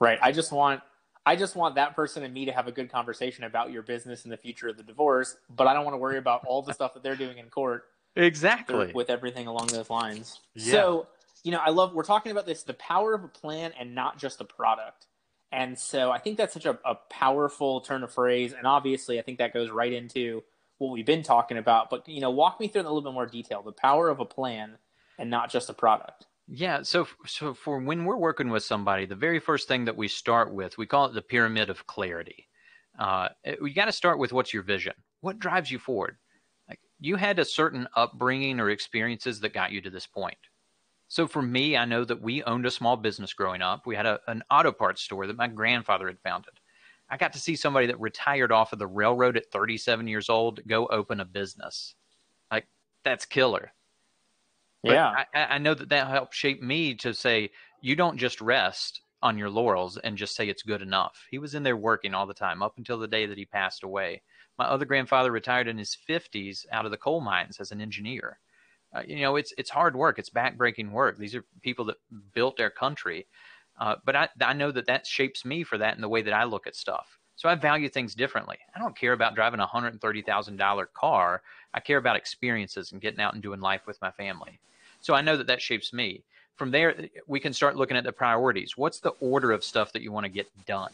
Right. 0.00 0.18
I 0.22 0.32
just 0.32 0.52
want 0.52 0.82
I 1.24 1.36
just 1.36 1.54
want 1.54 1.76
that 1.76 1.94
person 1.94 2.24
and 2.24 2.34
me 2.34 2.44
to 2.46 2.52
have 2.52 2.66
a 2.66 2.72
good 2.72 2.90
conversation 2.90 3.44
about 3.44 3.70
your 3.70 3.82
business 3.82 4.24
and 4.24 4.32
the 4.32 4.36
future 4.36 4.68
of 4.68 4.76
the 4.76 4.82
divorce, 4.82 5.36
but 5.48 5.66
I 5.66 5.72
don't 5.72 5.84
want 5.84 5.94
to 5.94 5.98
worry 5.98 6.18
about 6.18 6.44
all 6.46 6.62
the 6.62 6.74
stuff 6.74 6.94
that 6.94 7.02
they're 7.02 7.16
doing 7.16 7.38
in 7.38 7.48
court. 7.48 7.84
Exactly. 8.16 8.92
With 8.94 9.10
everything 9.10 9.46
along 9.46 9.68
those 9.68 9.90
lines. 9.90 10.40
Yeah. 10.54 10.72
So, 10.72 11.06
you 11.44 11.52
know, 11.52 11.60
I 11.64 11.70
love 11.70 11.94
we're 11.94 12.04
talking 12.04 12.32
about 12.32 12.46
this 12.46 12.62
the 12.62 12.74
power 12.74 13.14
of 13.14 13.24
a 13.24 13.28
plan 13.28 13.72
and 13.78 13.94
not 13.94 14.18
just 14.18 14.40
a 14.40 14.44
product. 14.44 15.06
And 15.50 15.78
so 15.78 16.10
I 16.10 16.18
think 16.18 16.38
that's 16.38 16.54
such 16.54 16.66
a, 16.66 16.78
a 16.84 16.94
powerful 17.10 17.80
turn 17.82 18.02
of 18.02 18.12
phrase. 18.12 18.52
And 18.52 18.66
obviously 18.66 19.18
I 19.18 19.22
think 19.22 19.38
that 19.38 19.52
goes 19.52 19.70
right 19.70 19.92
into 19.92 20.42
what 20.78 20.92
we've 20.92 21.06
been 21.06 21.22
talking 21.22 21.58
about. 21.58 21.90
But 21.90 22.08
you 22.08 22.20
know, 22.20 22.30
walk 22.30 22.60
me 22.60 22.68
through 22.68 22.80
in 22.80 22.86
a 22.86 22.90
little 22.90 23.10
bit 23.10 23.14
more 23.14 23.26
detail. 23.26 23.62
The 23.62 23.72
power 23.72 24.08
of 24.08 24.20
a 24.20 24.24
plan 24.24 24.76
and 25.18 25.30
not 25.30 25.50
just 25.50 25.70
a 25.70 25.74
product. 25.74 26.26
Yeah, 26.48 26.82
so 26.82 27.06
so 27.26 27.54
for 27.54 27.78
when 27.78 28.04
we're 28.04 28.16
working 28.16 28.50
with 28.50 28.64
somebody, 28.64 29.06
the 29.06 29.14
very 29.14 29.38
first 29.38 29.68
thing 29.68 29.84
that 29.86 29.96
we 29.96 30.08
start 30.08 30.52
with, 30.52 30.76
we 30.76 30.86
call 30.86 31.06
it 31.06 31.14
the 31.14 31.22
pyramid 31.22 31.70
of 31.70 31.86
clarity. 31.86 32.48
Uh, 32.98 33.28
we 33.60 33.72
got 33.72 33.86
to 33.86 33.92
start 33.92 34.18
with 34.18 34.32
what's 34.32 34.52
your 34.52 34.62
vision? 34.62 34.92
What 35.20 35.38
drives 35.38 35.70
you 35.70 35.78
forward? 35.78 36.18
You 37.02 37.16
had 37.16 37.38
a 37.38 37.44
certain 37.44 37.88
upbringing 37.96 38.60
or 38.60 38.70
experiences 38.70 39.40
that 39.40 39.52
got 39.52 39.72
you 39.72 39.80
to 39.80 39.90
this 39.90 40.06
point. 40.06 40.38
So 41.08 41.26
for 41.26 41.42
me, 41.42 41.76
I 41.76 41.84
know 41.84 42.04
that 42.04 42.22
we 42.22 42.42
owned 42.44 42.64
a 42.64 42.70
small 42.70 42.96
business 42.96 43.34
growing 43.34 43.60
up. 43.60 43.86
We 43.86 43.96
had 43.96 44.06
a, 44.06 44.20
an 44.28 44.42
auto 44.50 44.72
parts 44.72 45.02
store 45.02 45.26
that 45.26 45.36
my 45.36 45.48
grandfather 45.48 46.06
had 46.06 46.20
founded. 46.20 46.54
I 47.10 47.18
got 47.18 47.34
to 47.34 47.38
see 47.38 47.56
somebody 47.56 47.86
that 47.88 48.00
retired 48.00 48.50
off 48.52 48.72
of 48.72 48.78
the 48.78 48.86
railroad 48.86 49.36
at 49.36 49.50
37 49.52 50.06
years 50.06 50.30
old 50.30 50.60
go 50.66 50.86
open 50.86 51.20
a 51.20 51.26
business. 51.26 51.94
Like 52.50 52.66
that's 53.04 53.26
killer. 53.26 53.72
But 54.82 54.92
yeah. 54.92 55.24
I, 55.34 55.44
I 55.44 55.58
know 55.58 55.74
that 55.74 55.90
that 55.90 56.08
helped 56.08 56.34
shape 56.34 56.62
me 56.62 56.94
to 56.96 57.12
say, 57.12 57.50
you 57.82 57.94
don't 57.94 58.16
just 58.16 58.40
rest 58.40 59.02
on 59.22 59.38
your 59.38 59.50
laurels 59.50 59.96
and 59.98 60.16
just 60.16 60.34
say 60.34 60.48
it's 60.48 60.62
good 60.62 60.82
enough. 60.82 61.26
He 61.30 61.38
was 61.38 61.54
in 61.54 61.62
there 61.62 61.76
working 61.76 62.14
all 62.14 62.26
the 62.26 62.34
time 62.34 62.62
up 62.62 62.74
until 62.76 62.98
the 62.98 63.08
day 63.08 63.26
that 63.26 63.38
he 63.38 63.44
passed 63.44 63.82
away. 63.82 64.22
My 64.58 64.64
other 64.64 64.84
grandfather 64.84 65.30
retired 65.30 65.68
in 65.68 65.78
his 65.78 65.96
50s 66.08 66.66
out 66.72 66.84
of 66.84 66.90
the 66.90 66.96
coal 66.96 67.20
mines 67.20 67.60
as 67.60 67.72
an 67.72 67.80
engineer. 67.80 68.38
Uh, 68.94 69.02
you 69.06 69.20
know, 69.20 69.36
it's 69.36 69.54
it's 69.56 69.70
hard 69.70 69.96
work. 69.96 70.18
It's 70.18 70.28
backbreaking 70.28 70.90
work. 70.90 71.16
These 71.16 71.34
are 71.34 71.44
people 71.62 71.86
that 71.86 71.96
built 72.34 72.56
their 72.56 72.70
country. 72.70 73.26
Uh, 73.80 73.96
but 74.04 74.14
I, 74.14 74.28
I 74.40 74.52
know 74.52 74.70
that 74.70 74.86
that 74.86 75.06
shapes 75.06 75.44
me 75.44 75.62
for 75.62 75.78
that 75.78 75.94
in 75.94 76.02
the 76.02 76.08
way 76.08 76.22
that 76.22 76.34
I 76.34 76.44
look 76.44 76.66
at 76.66 76.76
stuff. 76.76 77.18
So 77.36 77.48
I 77.48 77.54
value 77.54 77.88
things 77.88 78.14
differently. 78.14 78.58
I 78.74 78.78
don't 78.78 78.96
care 78.96 79.14
about 79.14 79.34
driving 79.34 79.60
a 79.60 79.66
$130,000 79.66 80.86
car. 80.92 81.42
I 81.72 81.80
care 81.80 81.96
about 81.96 82.16
experiences 82.16 82.92
and 82.92 83.00
getting 83.00 83.20
out 83.20 83.32
and 83.32 83.42
doing 83.42 83.60
life 83.60 83.86
with 83.86 84.00
my 84.02 84.10
family. 84.10 84.60
So 85.00 85.14
I 85.14 85.22
know 85.22 85.36
that 85.36 85.46
that 85.46 85.62
shapes 85.62 85.92
me. 85.92 86.22
From 86.56 86.70
there, 86.70 87.08
we 87.26 87.40
can 87.40 87.52
start 87.52 87.76
looking 87.76 87.96
at 87.96 88.04
the 88.04 88.12
priorities. 88.12 88.76
What's 88.76 89.00
the 89.00 89.12
order 89.20 89.52
of 89.52 89.64
stuff 89.64 89.92
that 89.92 90.02
you 90.02 90.12
want 90.12 90.24
to 90.24 90.30
get 90.30 90.48
done? 90.66 90.92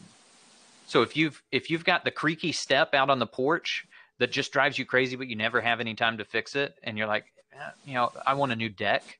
So 0.87 1.03
if 1.03 1.15
you've 1.15 1.41
if 1.51 1.69
you've 1.69 1.85
got 1.85 2.03
the 2.03 2.11
creaky 2.11 2.51
step 2.51 2.95
out 2.95 3.09
on 3.09 3.19
the 3.19 3.27
porch 3.27 3.85
that 4.17 4.31
just 4.31 4.51
drives 4.51 4.79
you 4.79 4.85
crazy, 4.85 5.15
but 5.15 5.27
you 5.27 5.35
never 5.35 5.61
have 5.61 5.79
any 5.79 5.93
time 5.93 6.17
to 6.17 6.25
fix 6.25 6.55
it, 6.55 6.75
and 6.83 6.97
you're 6.97 7.07
like, 7.07 7.25
eh, 7.53 7.69
you 7.85 7.93
know, 7.93 8.11
I 8.25 8.33
want 8.33 8.51
a 8.51 8.55
new 8.55 8.69
deck, 8.69 9.19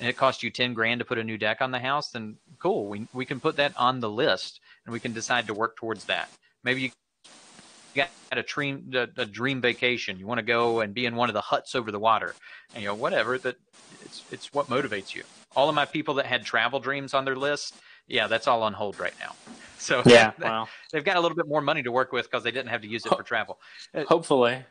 and 0.00 0.08
it 0.08 0.16
costs 0.16 0.42
you 0.42 0.50
ten 0.50 0.74
grand 0.74 0.98
to 0.98 1.04
put 1.04 1.18
a 1.18 1.24
new 1.24 1.38
deck 1.38 1.60
on 1.60 1.70
the 1.70 1.78
house, 1.78 2.10
then 2.10 2.36
cool, 2.58 2.86
we 2.86 3.06
we 3.12 3.24
can 3.24 3.38
put 3.38 3.56
that 3.56 3.72
on 3.76 4.00
the 4.00 4.10
list, 4.10 4.60
and 4.84 4.92
we 4.92 5.00
can 5.00 5.12
decide 5.12 5.46
to 5.46 5.54
work 5.54 5.76
towards 5.76 6.04
that. 6.06 6.30
Maybe 6.64 6.82
you 6.82 6.90
got 7.94 8.08
a 8.32 8.42
dream 8.42 8.92
a, 8.94 9.24
dream 9.24 9.60
vacation. 9.60 10.18
You 10.18 10.26
want 10.26 10.38
to 10.38 10.44
go 10.44 10.80
and 10.80 10.92
be 10.92 11.06
in 11.06 11.14
one 11.14 11.28
of 11.28 11.34
the 11.34 11.40
huts 11.40 11.74
over 11.74 11.92
the 11.92 11.98
water, 12.00 12.34
and 12.74 12.82
you 12.82 12.88
know 12.88 12.94
whatever 12.94 13.38
that 13.38 13.56
it's 14.04 14.24
it's 14.32 14.52
what 14.52 14.66
motivates 14.66 15.14
you. 15.14 15.22
All 15.56 15.68
of 15.68 15.74
my 15.74 15.84
people 15.84 16.14
that 16.14 16.26
had 16.26 16.44
travel 16.44 16.80
dreams 16.80 17.14
on 17.14 17.24
their 17.24 17.36
list, 17.36 17.74
yeah, 18.06 18.26
that's 18.26 18.46
all 18.46 18.62
on 18.62 18.72
hold 18.72 18.98
right 19.00 19.14
now. 19.20 19.34
So 19.78 20.02
yeah, 20.04 20.32
wow. 20.40 20.68
they've 20.92 21.04
got 21.04 21.16
a 21.16 21.20
little 21.20 21.36
bit 21.36 21.48
more 21.48 21.60
money 21.60 21.82
to 21.82 21.92
work 21.92 22.12
with 22.12 22.26
because 22.30 22.42
they 22.42 22.50
didn't 22.50 22.68
have 22.68 22.82
to 22.82 22.88
use 22.88 23.06
it 23.06 23.14
for 23.14 23.22
travel. 23.22 23.58
Uh, 23.94 24.04
Hopefully. 24.04 24.64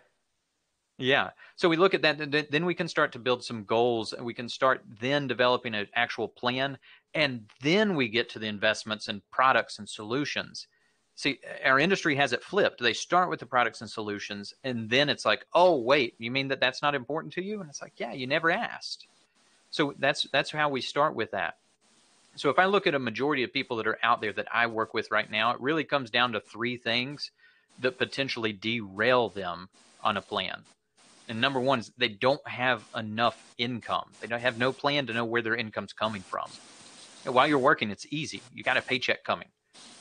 Yeah. 1.00 1.30
So 1.56 1.70
we 1.70 1.78
look 1.78 1.94
at 1.94 2.02
that, 2.02 2.48
then 2.50 2.66
we 2.66 2.74
can 2.74 2.88
start 2.88 3.12
to 3.12 3.20
build 3.20 3.44
some 3.44 3.64
goals 3.66 4.14
and 4.14 4.26
we 4.26 4.34
can 4.34 4.50
start 4.50 4.84
then 5.00 5.28
developing 5.28 5.76
an 5.76 5.88
actual 5.96 6.28
plan. 6.28 6.78
And 7.14 7.46
then 7.62 7.96
we 7.96 8.10
get 8.10 8.30
to 8.30 8.40
the 8.40 8.48
investments 8.48 9.08
and 9.08 9.22
products 9.32 9.78
and 9.78 9.88
solutions. 9.88 10.68
See, 11.16 11.40
our 11.66 11.80
industry 11.80 12.16
has 12.16 12.34
it 12.34 12.44
flipped. 12.44 12.80
They 12.80 12.94
start 12.94 13.30
with 13.30 13.40
the 13.40 13.46
products 13.48 13.82
and 13.82 13.90
solutions, 13.90 14.54
and 14.64 14.88
then 14.88 15.10
it's 15.10 15.26
like, 15.26 15.46
oh, 15.54 15.80
wait, 15.80 16.14
you 16.20 16.30
mean 16.30 16.48
that 16.50 16.60
that's 16.60 16.84
not 16.84 16.94
important 16.94 17.34
to 17.34 17.44
you? 17.44 17.60
And 17.60 17.68
it's 17.68 17.82
like, 17.82 17.94
yeah, 17.98 18.14
you 18.14 18.28
never 18.28 18.52
asked. 18.52 19.08
So 19.70 19.94
that's 19.98 20.28
that's 20.32 20.52
how 20.52 20.70
we 20.70 20.82
start 20.82 21.16
with 21.16 21.32
that. 21.32 21.56
So 22.36 22.50
if 22.50 22.60
I 22.60 22.66
look 22.66 22.86
at 22.86 22.94
a 22.94 23.00
majority 23.00 23.44
of 23.44 23.52
people 23.52 23.78
that 23.78 23.88
are 23.88 23.98
out 24.04 24.22
there 24.22 24.34
that 24.34 24.48
I 24.54 24.68
work 24.68 24.94
with 24.94 25.10
right 25.10 25.30
now, 25.30 25.52
it 25.52 25.60
really 25.60 25.84
comes 25.84 26.12
down 26.12 26.34
to 26.34 26.40
three 26.40 26.78
things 26.78 27.32
that 27.80 27.98
potentially 27.98 28.54
derail 28.54 29.30
them 29.30 29.70
on 30.04 30.18
a 30.18 30.22
plan. 30.22 30.62
And 31.28 31.42
number 31.42 31.60
one 31.60 31.80
is 31.80 31.92
they 31.98 32.10
don't 32.10 32.46
have 32.48 32.84
enough 32.96 33.54
income. 33.58 34.12
They 34.22 34.28
don't 34.28 34.40
have 34.40 34.58
no 34.58 34.72
plan 34.72 35.08
to 35.08 35.14
know 35.14 35.26
where 35.26 35.42
their 35.42 35.56
income's 35.56 35.94
coming 35.94 36.22
from. 36.22 36.50
And 37.26 37.34
while 37.34 37.48
you're 37.48 37.60
working, 37.60 37.90
it's 37.90 38.06
easy. 38.12 38.42
You 38.54 38.64
got 38.64 38.78
a 38.78 38.82
paycheck 38.82 39.24
coming. 39.24 39.50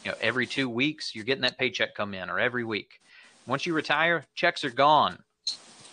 You 0.05 0.13
know, 0.13 0.17
every 0.21 0.47
two 0.47 0.69
weeks 0.69 1.15
you're 1.15 1.25
getting 1.25 1.43
that 1.43 1.59
paycheck 1.59 1.95
come 1.95 2.15
in, 2.15 2.31
or 2.31 2.39
every 2.39 2.65
week. 2.65 3.01
Once 3.47 3.67
you 3.67 3.75
retire, 3.75 4.27
checks 4.35 4.63
are 4.63 4.71
gone. 4.71 5.19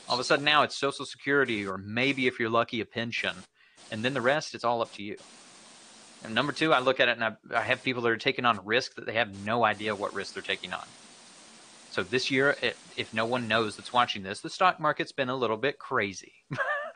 All 0.07 0.15
of 0.15 0.19
a 0.19 0.23
sudden 0.23 0.45
now 0.45 0.63
it's 0.63 0.75
Social 0.75 1.05
Security, 1.05 1.65
or 1.65 1.77
maybe 1.77 2.27
if 2.27 2.39
you're 2.39 2.49
lucky, 2.49 2.81
a 2.81 2.85
pension, 2.85 3.35
and 3.93 4.03
then 4.03 4.13
the 4.13 4.21
rest 4.21 4.55
it's 4.55 4.63
all 4.63 4.81
up 4.81 4.91
to 4.93 5.03
you. 5.03 5.15
And 6.23 6.33
number 6.33 6.51
two, 6.51 6.73
I 6.73 6.79
look 6.79 6.99
at 6.99 7.09
it 7.09 7.17
and 7.17 7.23
I, 7.23 7.33
I 7.55 7.61
have 7.61 7.83
people 7.83 8.01
that 8.01 8.09
are 8.09 8.17
taking 8.17 8.43
on 8.43 8.59
risk 8.65 8.95
that 8.95 9.05
they 9.05 9.13
have 9.13 9.45
no 9.45 9.63
idea 9.63 9.93
what 9.93 10.13
risk 10.13 10.33
they're 10.33 10.41
taking 10.41 10.73
on. 10.73 10.85
So 11.91 12.01
this 12.01 12.31
year, 12.31 12.55
it, 12.61 12.75
if 12.97 13.13
no 13.13 13.25
one 13.25 13.47
knows 13.47 13.75
that's 13.75 13.93
watching 13.93 14.23
this, 14.23 14.41
the 14.41 14.49
stock 14.49 14.79
market's 14.79 15.11
been 15.11 15.29
a 15.29 15.35
little 15.35 15.57
bit 15.57 15.77
crazy. 15.77 16.33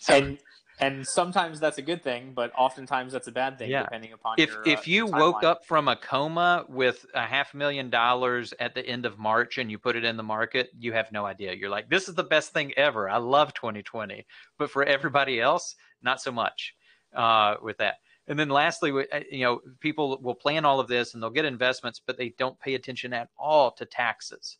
so, 0.00 0.14
and 0.14 0.38
and 0.82 1.06
sometimes 1.06 1.60
that's 1.60 1.78
a 1.78 1.82
good 1.82 2.02
thing, 2.02 2.32
but 2.34 2.50
oftentimes 2.56 3.12
that's 3.12 3.28
a 3.28 3.32
bad 3.32 3.58
thing, 3.58 3.70
yeah. 3.70 3.84
depending 3.84 4.12
upon 4.12 4.34
if 4.38 4.50
your, 4.50 4.62
if 4.66 4.80
uh, 4.80 4.82
you 4.86 5.06
woke 5.06 5.44
up 5.44 5.64
from 5.64 5.86
a 5.86 5.94
coma 5.94 6.64
with 6.68 7.06
a 7.14 7.24
half 7.24 7.54
million 7.54 7.90
dollars 7.90 8.52
at 8.58 8.74
the 8.74 8.84
end 8.84 9.06
of 9.06 9.18
March 9.18 9.58
and 9.58 9.70
you 9.70 9.78
put 9.78 9.94
it 9.94 10.04
in 10.04 10.16
the 10.16 10.22
market, 10.22 10.70
you 10.78 10.92
have 10.92 11.12
no 11.12 11.24
idea. 11.24 11.52
You're 11.52 11.70
like, 11.70 11.88
this 11.88 12.08
is 12.08 12.14
the 12.14 12.24
best 12.24 12.52
thing 12.52 12.72
ever. 12.76 13.08
I 13.08 13.18
love 13.18 13.54
2020, 13.54 14.26
but 14.58 14.70
for 14.70 14.82
everybody 14.82 15.40
else, 15.40 15.76
not 16.02 16.20
so 16.20 16.32
much 16.32 16.74
uh, 17.14 17.56
with 17.62 17.78
that. 17.78 17.96
And 18.28 18.38
then 18.38 18.48
lastly, 18.48 18.92
uh, 18.92 19.20
you 19.30 19.44
know, 19.44 19.60
people 19.80 20.18
will 20.22 20.34
plan 20.34 20.64
all 20.64 20.80
of 20.80 20.88
this 20.88 21.14
and 21.14 21.22
they'll 21.22 21.30
get 21.30 21.44
investments, 21.44 22.00
but 22.04 22.16
they 22.16 22.30
don't 22.38 22.58
pay 22.60 22.74
attention 22.74 23.12
at 23.12 23.28
all 23.38 23.70
to 23.72 23.84
taxes. 23.84 24.58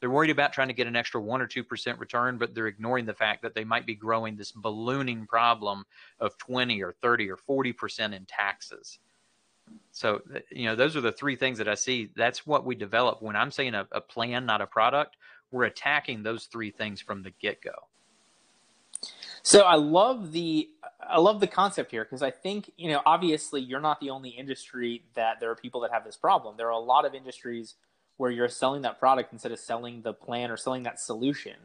They're 0.00 0.10
worried 0.10 0.30
about 0.30 0.52
trying 0.52 0.68
to 0.68 0.74
get 0.74 0.88
an 0.88 0.96
extra 0.96 1.20
one 1.20 1.40
or 1.40 1.46
two 1.46 1.62
percent 1.62 1.98
return, 2.00 2.36
but 2.36 2.54
they're 2.54 2.66
ignoring 2.66 3.06
the 3.06 3.14
fact 3.14 3.42
that 3.42 3.54
they 3.54 3.62
might 3.62 3.86
be 3.86 3.94
growing 3.94 4.36
this 4.36 4.50
ballooning 4.50 5.26
problem 5.26 5.84
of 6.18 6.36
20 6.38 6.82
or 6.82 6.92
30 7.02 7.30
or 7.30 7.36
40 7.36 7.72
percent 7.72 8.14
in 8.14 8.24
taxes. 8.26 8.98
So, 9.92 10.20
you 10.50 10.64
know, 10.64 10.74
those 10.74 10.96
are 10.96 11.00
the 11.00 11.12
three 11.12 11.36
things 11.36 11.58
that 11.58 11.68
I 11.68 11.74
see. 11.74 12.10
That's 12.16 12.44
what 12.46 12.64
we 12.64 12.74
develop. 12.74 13.22
When 13.22 13.36
I'm 13.36 13.52
saying 13.52 13.74
a, 13.74 13.86
a 13.92 14.00
plan, 14.00 14.44
not 14.44 14.60
a 14.60 14.66
product, 14.66 15.16
we're 15.52 15.64
attacking 15.64 16.22
those 16.22 16.46
three 16.46 16.70
things 16.70 17.00
from 17.00 17.22
the 17.22 17.30
get 17.40 17.62
go. 17.62 17.88
So 19.42 19.62
I 19.62 19.74
love 19.74 20.32
the 20.32 20.68
I 21.08 21.18
love 21.18 21.40
the 21.40 21.48
concept 21.48 21.90
here 21.90 22.04
because 22.04 22.22
I 22.22 22.30
think 22.30 22.70
you 22.76 22.90
know 22.90 23.02
obviously 23.04 23.60
you're 23.60 23.80
not 23.80 24.00
the 24.00 24.10
only 24.10 24.30
industry 24.30 25.02
that 25.14 25.40
there 25.40 25.50
are 25.50 25.56
people 25.56 25.80
that 25.80 25.92
have 25.92 26.04
this 26.04 26.16
problem. 26.16 26.56
There 26.56 26.68
are 26.68 26.70
a 26.70 26.78
lot 26.78 27.04
of 27.04 27.14
industries 27.14 27.74
where 28.16 28.30
you're 28.30 28.48
selling 28.48 28.82
that 28.82 29.00
product 29.00 29.32
instead 29.32 29.52
of 29.52 29.58
selling 29.58 30.02
the 30.02 30.12
plan 30.12 30.50
or 30.50 30.56
selling 30.56 30.84
that 30.84 31.00
solution. 31.00 31.56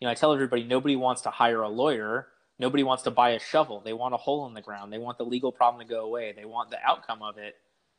You 0.00 0.06
know, 0.06 0.12
I 0.12 0.14
tell 0.14 0.32
everybody 0.32 0.64
nobody 0.64 0.96
wants 0.96 1.22
to 1.22 1.30
hire 1.30 1.60
a 1.60 1.68
lawyer. 1.68 2.28
Nobody 2.58 2.82
wants 2.82 3.02
to 3.04 3.10
buy 3.10 3.30
a 3.30 3.38
shovel. 3.38 3.80
They 3.80 3.92
want 3.92 4.14
a 4.14 4.18
hole 4.18 4.46
in 4.46 4.54
the 4.54 4.60
ground. 4.60 4.92
They 4.92 4.98
want 4.98 5.18
the 5.18 5.24
legal 5.24 5.50
problem 5.52 5.86
to 5.86 5.90
go 5.90 6.04
away. 6.04 6.32
They 6.32 6.44
want 6.44 6.70
the 6.70 6.78
outcome 6.82 7.22
of 7.22 7.38
it. 7.38 7.56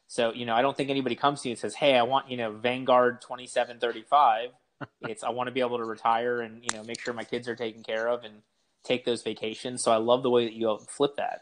So, 0.07 0.33
you 0.33 0.45
know, 0.45 0.53
I 0.53 0.61
don't 0.61 0.75
think 0.75 0.89
anybody 0.89 1.15
comes 1.15 1.41
to 1.41 1.49
you 1.49 1.53
and 1.53 1.59
says, 1.59 1.75
"Hey, 1.75 1.95
I 1.95 2.03
want, 2.03 2.29
you 2.29 2.37
know, 2.37 2.51
Vanguard 2.51 3.21
2735." 3.21 4.49
it's 5.01 5.23
I 5.23 5.29
want 5.29 5.47
to 5.47 5.51
be 5.51 5.61
able 5.61 5.77
to 5.77 5.85
retire 5.85 6.41
and, 6.41 6.63
you 6.63 6.75
know, 6.75 6.83
make 6.83 6.99
sure 6.99 7.13
my 7.13 7.23
kids 7.23 7.47
are 7.47 7.55
taken 7.55 7.83
care 7.83 8.07
of 8.07 8.23
and 8.23 8.41
take 8.83 9.05
those 9.05 9.23
vacations. 9.23 9.83
So 9.83 9.91
I 9.91 9.97
love 9.97 10.23
the 10.23 10.29
way 10.29 10.45
that 10.45 10.53
you 10.53 10.79
flip 10.89 11.15
that. 11.17 11.41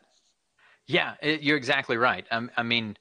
Yeah, 0.87 1.13
it, 1.21 1.41
you're 1.41 1.57
exactly 1.57 1.97
right. 1.97 2.25
I, 2.31 2.47
I 2.57 2.63
mean, 2.63 2.97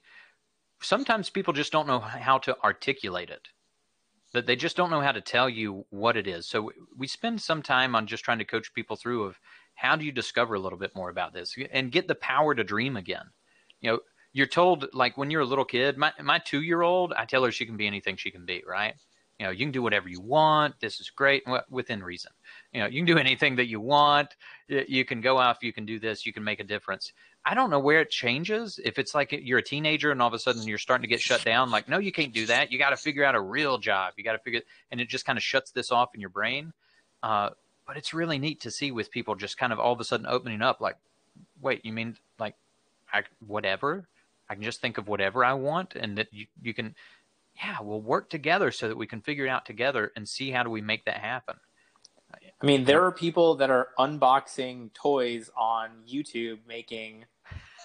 sometimes 0.81 1.29
people 1.29 1.53
just 1.53 1.71
don't 1.71 1.87
know 1.87 1.99
how 1.99 2.37
to 2.39 2.57
articulate 2.63 3.29
it 3.29 3.47
that 4.33 4.45
they 4.45 4.55
just 4.55 4.77
don't 4.77 4.91
know 4.91 5.01
how 5.01 5.11
to 5.11 5.21
tell 5.21 5.49
you 5.49 5.85
what 5.89 6.15
it 6.15 6.27
is 6.27 6.47
so 6.47 6.71
we 6.97 7.07
spend 7.07 7.41
some 7.41 7.61
time 7.61 7.95
on 7.95 8.07
just 8.07 8.23
trying 8.23 8.37
to 8.37 8.45
coach 8.45 8.73
people 8.73 8.95
through 8.95 9.23
of 9.23 9.39
how 9.75 9.95
do 9.95 10.05
you 10.05 10.11
discover 10.11 10.53
a 10.53 10.59
little 10.59 10.77
bit 10.77 10.95
more 10.95 11.09
about 11.09 11.33
this 11.33 11.55
and 11.71 11.91
get 11.91 12.07
the 12.07 12.15
power 12.15 12.53
to 12.53 12.63
dream 12.63 12.95
again 12.95 13.25
you 13.81 13.91
know 13.91 13.99
you're 14.33 14.47
told 14.47 14.87
like 14.93 15.17
when 15.17 15.31
you're 15.31 15.41
a 15.41 15.45
little 15.45 15.65
kid 15.65 15.97
my, 15.97 16.11
my 16.21 16.39
two 16.39 16.61
year 16.61 16.81
old 16.81 17.13
i 17.13 17.25
tell 17.25 17.43
her 17.43 17.51
she 17.51 17.65
can 17.65 17.77
be 17.77 17.87
anything 17.87 18.15
she 18.15 18.31
can 18.31 18.45
be 18.45 18.63
right 18.67 18.95
you 19.39 19.45
know 19.45 19.51
you 19.51 19.65
can 19.65 19.71
do 19.71 19.81
whatever 19.81 20.09
you 20.09 20.21
want 20.21 20.79
this 20.79 20.99
is 20.99 21.09
great 21.09 21.43
within 21.69 22.03
reason 22.03 22.31
you 22.73 22.81
know 22.81 22.87
you 22.87 22.99
can 22.99 23.05
do 23.05 23.17
anything 23.17 23.55
that 23.55 23.67
you 23.67 23.79
want 23.79 24.35
you 24.67 25.05
can 25.05 25.21
go 25.21 25.37
off 25.37 25.57
you 25.61 25.73
can 25.73 25.85
do 25.85 25.99
this 25.99 26.25
you 26.25 26.33
can 26.33 26.43
make 26.43 26.59
a 26.59 26.63
difference 26.63 27.13
I 27.45 27.53
don't 27.53 27.69
know 27.69 27.79
where 27.79 28.01
it 28.01 28.09
changes. 28.09 28.79
If 28.83 28.99
it's 28.99 29.15
like 29.15 29.31
you're 29.31 29.59
a 29.59 29.63
teenager 29.63 30.11
and 30.11 30.21
all 30.21 30.27
of 30.27 30.33
a 30.33 30.39
sudden 30.39 30.67
you're 30.67 30.77
starting 30.77 31.03
to 31.03 31.07
get 31.07 31.21
shut 31.21 31.43
down, 31.43 31.71
like, 31.71 31.87
no, 31.87 31.97
you 31.97 32.11
can't 32.11 32.33
do 32.33 32.45
that. 32.47 32.71
You 32.71 32.77
got 32.77 32.89
to 32.89 32.97
figure 32.97 33.23
out 33.23 33.33
a 33.33 33.39
real 33.39 33.77
job. 33.77 34.13
You 34.17 34.23
got 34.23 34.33
to 34.33 34.39
figure, 34.39 34.61
and 34.91 34.99
it 34.99 35.07
just 35.07 35.25
kind 35.25 35.37
of 35.37 35.43
shuts 35.43 35.71
this 35.71 35.91
off 35.91 36.13
in 36.13 36.21
your 36.21 36.29
brain. 36.29 36.73
Uh, 37.23 37.51
but 37.87 37.97
it's 37.97 38.13
really 38.13 38.37
neat 38.37 38.61
to 38.61 38.71
see 38.71 38.91
with 38.91 39.09
people 39.09 39.35
just 39.35 39.57
kind 39.57 39.73
of 39.73 39.79
all 39.79 39.93
of 39.93 39.99
a 39.99 40.03
sudden 40.03 40.27
opening 40.27 40.61
up, 40.61 40.79
like, 40.81 40.97
wait, 41.61 41.83
you 41.83 41.93
mean 41.93 42.17
like, 42.37 42.55
I 43.11 43.23
whatever? 43.47 44.07
I 44.49 44.55
can 44.55 44.63
just 44.63 44.81
think 44.81 44.97
of 44.97 45.07
whatever 45.07 45.43
I 45.43 45.53
want, 45.53 45.95
and 45.95 46.17
that 46.17 46.27
you 46.31 46.45
you 46.61 46.73
can, 46.73 46.93
yeah, 47.61 47.77
we'll 47.81 48.01
work 48.01 48.29
together 48.29 48.71
so 48.71 48.87
that 48.87 48.97
we 48.97 49.07
can 49.07 49.21
figure 49.21 49.45
it 49.45 49.49
out 49.49 49.65
together 49.65 50.11
and 50.15 50.27
see 50.27 50.51
how 50.51 50.63
do 50.63 50.69
we 50.69 50.81
make 50.81 51.05
that 51.05 51.17
happen. 51.17 51.55
I 52.61 52.65
mean, 52.65 52.83
there 52.83 53.03
are 53.05 53.11
people 53.11 53.55
that 53.55 53.69
are 53.69 53.89
unboxing 53.97 54.93
toys 54.93 55.49
on 55.57 55.89
YouTube 56.11 56.59
making 56.67 57.25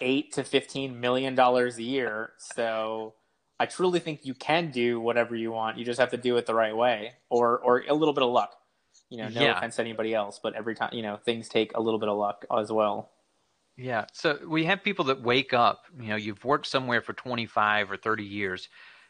eight 0.00 0.32
to 0.32 0.44
fifteen 0.44 1.00
million 1.00 1.34
dollars 1.34 1.78
a 1.78 1.82
year. 1.82 2.32
So 2.38 3.14
I 3.58 3.66
truly 3.66 4.00
think 4.00 4.24
you 4.24 4.34
can 4.34 4.70
do 4.70 5.00
whatever 5.00 5.37
you 5.37 5.52
want. 5.52 5.78
You 5.78 5.84
just 5.84 6.00
have 6.00 6.10
to 6.10 6.16
do 6.16 6.37
it 6.37 6.46
the 6.46 6.54
right 6.54 6.76
way, 6.76 7.12
or 7.30 7.58
or 7.58 7.84
a 7.88 7.94
little 7.94 8.14
bit 8.14 8.22
of 8.22 8.30
luck. 8.30 8.54
You 9.10 9.18
know, 9.18 9.28
no 9.28 9.40
yeah. 9.40 9.56
offense 9.56 9.76
to 9.76 9.82
anybody 9.82 10.12
else, 10.14 10.40
but 10.42 10.54
every 10.54 10.74
time 10.74 10.90
you 10.92 11.02
know 11.02 11.16
things 11.16 11.48
take 11.48 11.76
a 11.76 11.80
little 11.80 12.00
bit 12.00 12.08
of 12.08 12.18
luck 12.18 12.44
as 12.54 12.72
well. 12.72 13.12
Yeah. 13.76 14.06
So 14.12 14.38
we 14.46 14.64
have 14.64 14.82
people 14.82 15.06
that 15.06 15.22
wake 15.22 15.52
up. 15.52 15.84
You 15.98 16.08
know, 16.08 16.16
you've 16.16 16.44
worked 16.44 16.66
somewhere 16.66 17.00
for 17.00 17.12
twenty 17.12 17.46
five 17.46 17.90
or 17.90 17.96
thirty 17.96 18.24
years, 18.24 18.68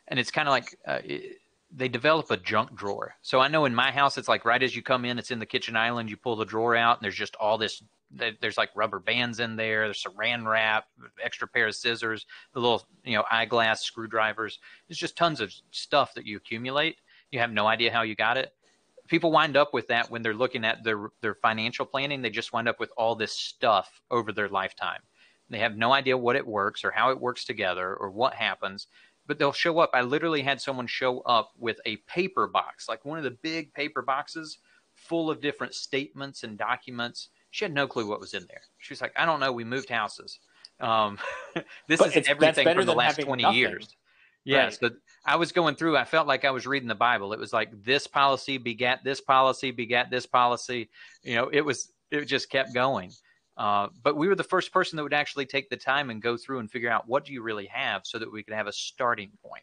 and 0.09 0.19
it's 0.19 0.31
kind 0.31 0.49
of 0.49 0.53
like. 0.53 0.77
Uh, 0.87 1.01
it, 1.05 1.39
they 1.77 1.89
develop 1.89 2.31
a 2.31 2.37
junk 2.37 2.75
drawer. 2.75 3.15
So 3.23 3.41
I 3.41 3.49
know 3.49 3.65
in 3.65 3.75
my 3.75 3.91
house, 3.91 4.17
it's 4.17 4.29
like 4.29 4.45
right 4.45 4.63
as 4.63 4.77
you 4.77 4.83
come 4.83 5.05
in, 5.05 5.19
it's 5.19 5.31
in 5.31 5.39
the 5.39 5.47
kitchen 5.47 5.77
island. 5.77 6.09
You 6.09 6.17
pull 6.17 6.37
the 6.37 6.45
drawer 6.45 6.77
out, 6.77 6.99
and 6.99 7.05
there's 7.05 7.17
just 7.17 7.37
all 7.37 7.59
this. 7.59 7.83
There's 8.41 8.57
like 8.57 8.71
rubber 8.77 9.01
bands 9.01 9.41
in 9.41 9.57
there. 9.57 9.87
There's 9.87 10.05
saran 10.05 10.47
wrap, 10.47 10.85
extra 11.23 11.49
pair 11.49 11.67
of 11.67 11.75
scissors, 11.75 12.27
the 12.53 12.61
little 12.61 12.87
you 13.05 13.17
know 13.17 13.25
eyeglass 13.31 13.83
screwdrivers. 13.83 14.61
It's 14.89 14.99
just 14.99 15.17
tons 15.17 15.41
of 15.41 15.53
stuff 15.73 16.15
that 16.15 16.27
you 16.27 16.37
accumulate. 16.37 16.97
You 17.33 17.41
have 17.41 17.53
no 17.53 17.67
idea 17.67 17.93
how 17.93 18.03
you 18.03 18.15
got 18.15 18.37
it. 18.37 18.53
People 19.09 19.33
wind 19.33 19.57
up 19.57 19.75
with 19.75 19.89
that 19.89 20.11
when 20.11 20.23
they're 20.23 20.33
looking 20.33 20.65
at 20.65 20.85
their 20.85 21.09
their 21.23 21.35
financial 21.35 21.87
planning. 21.87 22.23
They 22.23 22.31
just 22.31 22.53
wind 22.53 22.69
up 22.69 22.79
with 22.79 22.93
all 22.97 23.17
this 23.17 23.33
stuff 23.33 24.01
over 24.13 24.33
their 24.33 24.49
lifetime. 24.49 25.01
They 25.51 25.59
have 25.59 25.77
no 25.77 25.93
idea 25.93 26.17
what 26.17 26.37
it 26.37 26.47
works 26.47 26.85
or 26.85 26.91
how 26.91 27.11
it 27.11 27.21
works 27.21 27.45
together 27.45 27.95
or 27.97 28.11
what 28.11 28.35
happens 28.35 28.87
but 29.27 29.39
they'll 29.39 29.53
show 29.53 29.79
up. 29.79 29.91
I 29.95 30.03
literally 30.03 30.43
had 30.43 30.61
someone 30.61 30.87
show 30.87 31.21
up 31.21 31.53
with 31.59 31.81
a 31.87 31.97
paper 32.09 32.47
box, 32.47 32.89
like 32.89 33.05
one 33.05 33.19
of 33.19 33.25
the 33.25 33.37
big 33.43 33.73
paper 33.75 34.03
boxes 34.03 34.59
full 34.95 35.31
of 35.31 35.41
different 35.41 35.75
statements 35.75 36.45
and 36.45 36.57
documents. 36.59 37.29
She 37.51 37.65
had 37.65 37.73
no 37.73 37.87
clue 37.87 38.09
what 38.09 38.21
was 38.21 38.35
in 38.35 38.47
there. 38.49 38.63
She 38.79 38.93
was 38.93 39.01
like, 39.01 39.13
I 39.17 39.25
don't 39.27 39.41
know. 39.41 39.53
We 39.53 39.65
moved 39.65 39.89
houses. 39.89 40.41
Um, 40.81 41.19
this 41.89 42.01
but 42.01 42.17
is 42.17 42.29
everything 42.29 42.67
from 42.75 42.87
the 42.87 42.95
last 42.95 43.21
20 43.21 43.43
nothing. 43.43 43.59
years. 43.59 43.97
Yes, 44.45 44.75
right. 44.75 44.93
but 44.93 44.93
I 45.25 45.37
was 45.37 45.53
going 45.53 45.75
through, 45.75 45.97
I 45.97 46.05
felt 46.05 46.27
like 46.27 46.45
I 46.45 46.51
was 46.51 46.67
reading 46.67 46.89
the 46.89 46.95
Bible. 46.95 47.33
It 47.33 47.39
was 47.39 47.53
like 47.53 47.71
this 47.83 48.07
policy 48.07 48.59
begat 48.59 49.03
this 49.03 49.21
policy, 49.21 49.71
begat 49.71 50.11
this 50.11 50.27
policy. 50.27 50.91
You 51.23 51.37
know, 51.37 51.49
it 51.51 51.63
was, 51.63 51.93
it 52.11 52.27
just 52.27 52.51
kept 52.51 52.75
going. 52.75 53.11
Uh, 53.57 53.89
but 54.03 54.17
we 54.17 54.27
were 54.27 54.35
the 54.35 54.43
first 54.43 54.73
person 54.73 54.97
that 54.97 55.03
would 55.03 55.15
actually 55.15 55.47
take 55.47 55.71
the 55.71 55.77
time 55.77 56.11
and 56.11 56.21
go 56.21 56.37
through 56.37 56.59
and 56.59 56.71
figure 56.71 56.91
out 56.91 57.09
what 57.09 57.25
do 57.25 57.33
you 57.33 57.43
really 57.43 57.67
have 57.67 58.03
so 58.05 58.19
that 58.19 58.31
we 58.31 58.43
could 58.43 58.55
have 58.55 58.67
a 58.67 58.73
starting 58.73 59.31
point. 59.43 59.63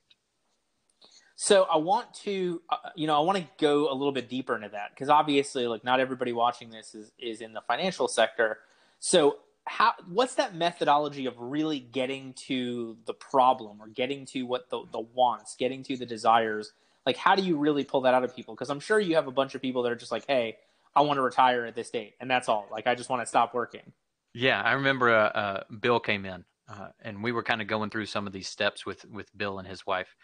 So 1.35 1.63
I 1.63 1.77
want 1.77 2.13
to, 2.25 2.61
uh, 2.69 2.75
you 2.95 3.07
know, 3.07 3.17
I 3.17 3.21
want 3.21 3.39
to 3.39 3.45
go 3.57 3.91
a 3.91 3.95
little 3.95 4.11
bit 4.11 4.29
deeper 4.29 4.55
into 4.55 4.69
that 4.69 4.91
because 4.91 5.09
obviously, 5.09 5.65
like, 5.65 5.83
not 5.83 5.99
everybody 5.99 6.33
watching 6.33 6.69
this 6.69 6.93
is 6.93 7.11
is 7.17 7.41
in 7.41 7.51
the 7.51 7.61
financial 7.61 8.07
sector. 8.07 8.59
So 8.99 9.39
how 9.65 9.93
what's 10.07 10.35
that 10.35 10.55
methodology 10.55 11.25
of 11.25 11.33
really 11.39 11.79
getting 11.79 12.33
to 12.33 12.95
the 13.05 13.13
problem 13.13 13.81
or 13.81 13.87
getting 13.87 14.25
to 14.27 14.43
what 14.43 14.69
the 14.69 14.83
the 14.91 14.99
wants, 14.99 15.55
getting 15.55 15.81
to 15.83 15.97
the 15.97 16.05
desires? 16.05 16.73
Like, 17.07 17.17
how 17.17 17.35
do 17.35 17.41
you 17.41 17.57
really 17.57 17.83
pull 17.83 18.01
that 18.01 18.13
out 18.13 18.23
of 18.23 18.35
people? 18.35 18.53
Because 18.53 18.69
I'm 18.69 18.79
sure 18.79 18.99
you 18.99 19.15
have 19.15 19.27
a 19.27 19.31
bunch 19.31 19.55
of 19.55 19.61
people 19.63 19.81
that 19.81 19.91
are 19.91 19.95
just 19.95 20.11
like, 20.11 20.25
hey, 20.27 20.57
I 20.95 21.01
want 21.01 21.17
to 21.17 21.21
retire 21.21 21.65
at 21.65 21.75
this 21.75 21.89
date, 21.89 22.15
and 22.19 22.29
that's 22.29 22.49
all. 22.49 22.67
Like 22.71 22.87
I 22.87 22.95
just 22.95 23.09
want 23.09 23.21
to 23.21 23.25
stop 23.25 23.53
working. 23.53 23.93
Yeah, 24.33 24.61
I 24.61 24.73
remember 24.73 25.09
uh, 25.09 25.27
uh, 25.29 25.63
Bill 25.81 25.99
came 25.99 26.25
in, 26.25 26.45
uh, 26.69 26.89
and 27.01 27.23
we 27.23 27.31
were 27.31 27.43
kind 27.43 27.61
of 27.61 27.67
going 27.67 27.89
through 27.89 28.05
some 28.05 28.27
of 28.27 28.33
these 28.33 28.47
steps 28.47 28.85
with 28.85 29.05
with 29.05 29.35
Bill 29.37 29.59
and 29.59 29.67
his 29.67 29.85
wife, 29.85 30.15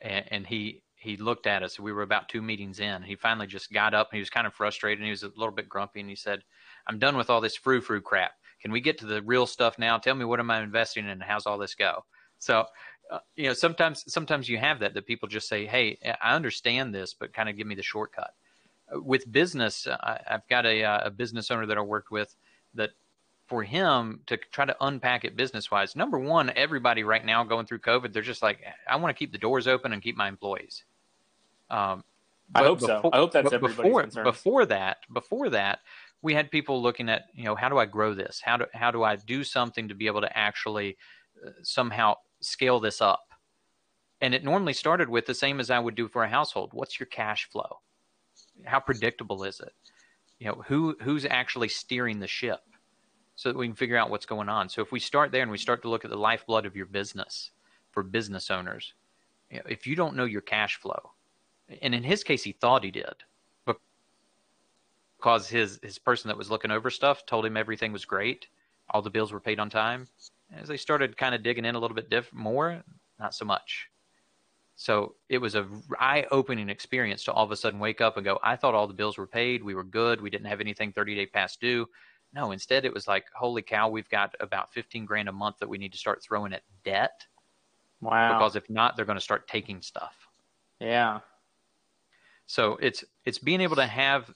and, 0.00 0.24
and 0.30 0.46
he 0.46 0.82
he 0.94 1.16
looked 1.16 1.46
at 1.46 1.62
us. 1.62 1.78
We 1.78 1.92
were 1.92 2.02
about 2.02 2.28
two 2.28 2.42
meetings 2.42 2.80
in. 2.80 3.02
He 3.02 3.16
finally 3.16 3.46
just 3.46 3.72
got 3.72 3.94
up. 3.94 4.08
and 4.10 4.16
He 4.16 4.20
was 4.20 4.30
kind 4.30 4.46
of 4.46 4.54
frustrated. 4.54 4.98
and 4.98 5.06
He 5.06 5.10
was 5.10 5.22
a 5.22 5.32
little 5.36 5.54
bit 5.54 5.68
grumpy, 5.68 6.00
and 6.00 6.08
he 6.08 6.16
said, 6.16 6.40
"I'm 6.86 6.98
done 6.98 7.16
with 7.16 7.30
all 7.30 7.40
this 7.40 7.56
frou 7.56 7.80
frou 7.80 8.00
crap. 8.00 8.32
Can 8.62 8.72
we 8.72 8.80
get 8.80 8.98
to 8.98 9.06
the 9.06 9.22
real 9.22 9.46
stuff 9.46 9.78
now? 9.78 9.98
Tell 9.98 10.14
me 10.14 10.24
what 10.24 10.40
am 10.40 10.50
I 10.50 10.62
investing 10.62 11.04
in? 11.04 11.10
and 11.10 11.22
How's 11.22 11.46
all 11.46 11.58
this 11.58 11.74
go?" 11.74 12.04
So. 12.38 12.64
Uh, 13.08 13.20
you 13.36 13.46
know, 13.46 13.52
sometimes 13.52 14.02
sometimes 14.12 14.48
you 14.48 14.58
have 14.58 14.80
that 14.80 14.92
that 14.92 15.06
people 15.06 15.28
just 15.28 15.48
say, 15.48 15.64
"Hey, 15.64 15.96
I 16.20 16.34
understand 16.34 16.92
this, 16.92 17.14
but 17.14 17.32
kind 17.32 17.48
of 17.48 17.56
give 17.56 17.68
me 17.68 17.76
the 17.76 17.82
shortcut." 17.84 18.32
With 18.92 19.30
business, 19.30 19.86
I, 19.86 20.20
have 20.26 20.48
got 20.48 20.66
a, 20.66 20.84
uh, 20.84 21.06
a 21.06 21.10
business 21.10 21.50
owner 21.50 21.66
that 21.66 21.78
I 21.78 21.80
worked 21.80 22.10
with 22.10 22.34
that 22.74 22.90
for 23.46 23.62
him 23.62 24.20
to 24.26 24.36
try 24.36 24.64
to 24.64 24.76
unpack 24.80 25.24
it 25.24 25.36
business 25.36 25.70
wise. 25.70 25.96
Number 25.96 26.18
one, 26.18 26.52
everybody 26.56 27.04
right 27.04 27.24
now 27.24 27.44
going 27.44 27.66
through 27.66 27.78
COVID, 27.80 28.12
they're 28.12 28.22
just 28.22 28.42
like, 28.42 28.60
I 28.88 28.96
want 28.96 29.14
to 29.14 29.18
keep 29.18 29.32
the 29.32 29.38
doors 29.38 29.68
open 29.68 29.92
and 29.92 30.02
keep 30.02 30.16
my 30.16 30.28
employees. 30.28 30.84
Um, 31.70 32.04
I 32.54 32.62
hope 32.62 32.80
before, 32.80 33.00
so. 33.02 33.10
I 33.12 33.16
hope 33.16 33.32
that's 33.32 33.52
everybody's 33.52 33.76
before. 33.76 34.24
Before 34.24 34.66
that, 34.66 34.98
before 35.12 35.48
that, 35.50 35.80
we 36.22 36.34
had 36.34 36.50
people 36.50 36.80
looking 36.80 37.08
at, 37.08 37.26
you 37.34 37.44
know, 37.44 37.54
how 37.54 37.68
do 37.68 37.78
I 37.78 37.86
grow 37.86 38.14
this? 38.14 38.40
How 38.44 38.56
do 38.56 38.66
how 38.72 38.90
do 38.90 39.02
I 39.02 39.16
do 39.16 39.42
something 39.42 39.88
to 39.88 39.94
be 39.94 40.06
able 40.06 40.20
to 40.20 40.38
actually 40.38 40.96
uh, 41.44 41.50
somehow 41.62 42.16
scale 42.40 42.78
this 42.78 43.00
up? 43.00 43.30
And 44.20 44.34
it 44.34 44.44
normally 44.44 44.72
started 44.72 45.08
with 45.08 45.26
the 45.26 45.34
same 45.34 45.60
as 45.60 45.70
I 45.70 45.78
would 45.78 45.94
do 45.94 46.08
for 46.08 46.24
a 46.24 46.28
household. 46.28 46.70
What's 46.72 46.98
your 46.98 47.06
cash 47.06 47.48
flow? 47.50 47.80
How 48.64 48.80
predictable 48.80 49.44
is 49.44 49.60
it? 49.60 49.72
You 50.38 50.48
know, 50.48 50.62
who 50.66 50.96
who's 51.00 51.24
actually 51.24 51.68
steering 51.68 52.20
the 52.20 52.26
ship, 52.26 52.60
so 53.36 53.50
that 53.50 53.58
we 53.58 53.66
can 53.66 53.76
figure 53.76 53.96
out 53.96 54.10
what's 54.10 54.26
going 54.26 54.48
on. 54.48 54.68
So 54.68 54.82
if 54.82 54.92
we 54.92 55.00
start 55.00 55.32
there 55.32 55.42
and 55.42 55.50
we 55.50 55.58
start 55.58 55.82
to 55.82 55.88
look 55.88 56.04
at 56.04 56.10
the 56.10 56.16
lifeblood 56.16 56.66
of 56.66 56.76
your 56.76 56.86
business 56.86 57.50
for 57.90 58.02
business 58.02 58.50
owners, 58.50 58.94
you 59.50 59.58
know, 59.58 59.64
if 59.68 59.86
you 59.86 59.94
don't 59.94 60.16
know 60.16 60.24
your 60.24 60.40
cash 60.40 60.76
flow, 60.76 61.12
and 61.82 61.94
in 61.94 62.02
his 62.02 62.24
case 62.24 62.42
he 62.42 62.52
thought 62.52 62.84
he 62.84 62.90
did, 62.90 63.14
but 63.64 63.78
because 65.18 65.48
his 65.48 65.78
his 65.82 65.98
person 65.98 66.28
that 66.28 66.38
was 66.38 66.50
looking 66.50 66.70
over 66.70 66.90
stuff 66.90 67.24
told 67.26 67.46
him 67.46 67.56
everything 67.56 67.92
was 67.92 68.04
great, 68.04 68.48
all 68.90 69.02
the 69.02 69.10
bills 69.10 69.32
were 69.32 69.40
paid 69.40 69.60
on 69.60 69.70
time. 69.70 70.08
As 70.54 70.68
they 70.68 70.76
started 70.76 71.16
kind 71.16 71.34
of 71.34 71.42
digging 71.42 71.64
in 71.64 71.74
a 71.74 71.78
little 71.78 71.94
bit 71.94 72.08
diff- 72.08 72.32
more, 72.32 72.82
not 73.18 73.34
so 73.34 73.44
much. 73.44 73.88
So 74.76 75.14
it 75.30 75.38
was 75.38 75.54
a 75.54 75.66
eye 75.98 76.26
opening 76.30 76.68
experience 76.68 77.24
to 77.24 77.32
all 77.32 77.44
of 77.44 77.50
a 77.50 77.56
sudden 77.56 77.80
wake 77.80 78.02
up 78.02 78.16
and 78.16 78.24
go, 78.24 78.38
I 78.42 78.56
thought 78.56 78.74
all 78.74 78.86
the 78.86 78.94
bills 78.94 79.16
were 79.16 79.26
paid. 79.26 79.64
We 79.64 79.74
were 79.74 79.82
good. 79.82 80.20
We 80.20 80.28
didn't 80.28 80.46
have 80.46 80.60
anything 80.60 80.92
30 80.92 81.14
day 81.14 81.26
past 81.26 81.60
due. 81.60 81.88
No, 82.34 82.50
instead 82.52 82.84
it 82.84 82.92
was 82.92 83.08
like, 83.08 83.24
holy 83.34 83.62
cow, 83.62 83.88
we've 83.88 84.08
got 84.10 84.34
about 84.40 84.72
15 84.74 85.06
grand 85.06 85.30
a 85.30 85.32
month 85.32 85.56
that 85.60 85.68
we 85.68 85.78
need 85.78 85.92
to 85.92 85.98
start 85.98 86.22
throwing 86.22 86.52
at 86.52 86.62
debt. 86.84 87.26
Wow. 88.02 88.34
Because 88.38 88.54
if 88.54 88.68
not, 88.68 88.96
they're 88.96 89.06
going 89.06 89.16
to 89.16 89.24
start 89.24 89.48
taking 89.48 89.80
stuff. 89.80 90.14
Yeah. 90.78 91.20
So 92.46 92.78
it's 92.80 93.02
it's 93.24 93.38
being 93.38 93.62
able 93.62 93.76
to 93.76 93.86
have 93.86 94.32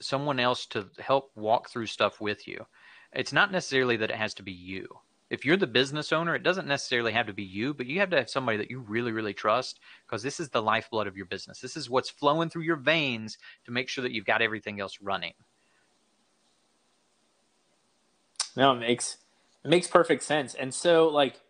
someone 0.00 0.40
else 0.40 0.66
to 0.66 0.90
help 0.98 1.30
walk 1.36 1.70
through 1.70 1.86
stuff 1.86 2.20
with 2.20 2.48
you. 2.48 2.66
It's 3.12 3.32
not 3.32 3.52
necessarily 3.52 3.96
that 3.98 4.10
it 4.10 4.16
has 4.16 4.34
to 4.34 4.42
be 4.42 4.52
you 4.52 4.88
if 5.34 5.44
you're 5.44 5.56
the 5.56 5.66
business 5.66 6.12
owner, 6.12 6.34
it 6.36 6.44
doesn't 6.44 6.68
necessarily 6.68 7.12
have 7.12 7.26
to 7.26 7.32
be 7.32 7.42
you, 7.42 7.74
but 7.74 7.86
you 7.86 7.98
have 7.98 8.10
to 8.10 8.16
have 8.16 8.30
somebody 8.30 8.56
that 8.56 8.70
you 8.70 8.78
really, 8.78 9.10
really 9.10 9.34
trust 9.34 9.80
because 10.06 10.22
this 10.22 10.38
is 10.38 10.48
the 10.48 10.62
lifeblood 10.62 11.08
of 11.08 11.16
your 11.16 11.26
business. 11.26 11.58
This 11.58 11.76
is 11.76 11.90
what's 11.90 12.08
flowing 12.08 12.48
through 12.48 12.62
your 12.62 12.76
veins 12.76 13.36
to 13.64 13.72
make 13.72 13.88
sure 13.88 14.02
that 14.02 14.12
you've 14.12 14.24
got 14.24 14.42
everything 14.42 14.80
else 14.80 14.98
running. 15.02 15.32
No, 18.56 18.72
it 18.72 18.78
makes 18.78 19.18
it 19.64 19.68
makes 19.68 19.88
perfect 19.88 20.22
sense. 20.22 20.54
And 20.54 20.72
so, 20.72 21.08
like, 21.08 21.40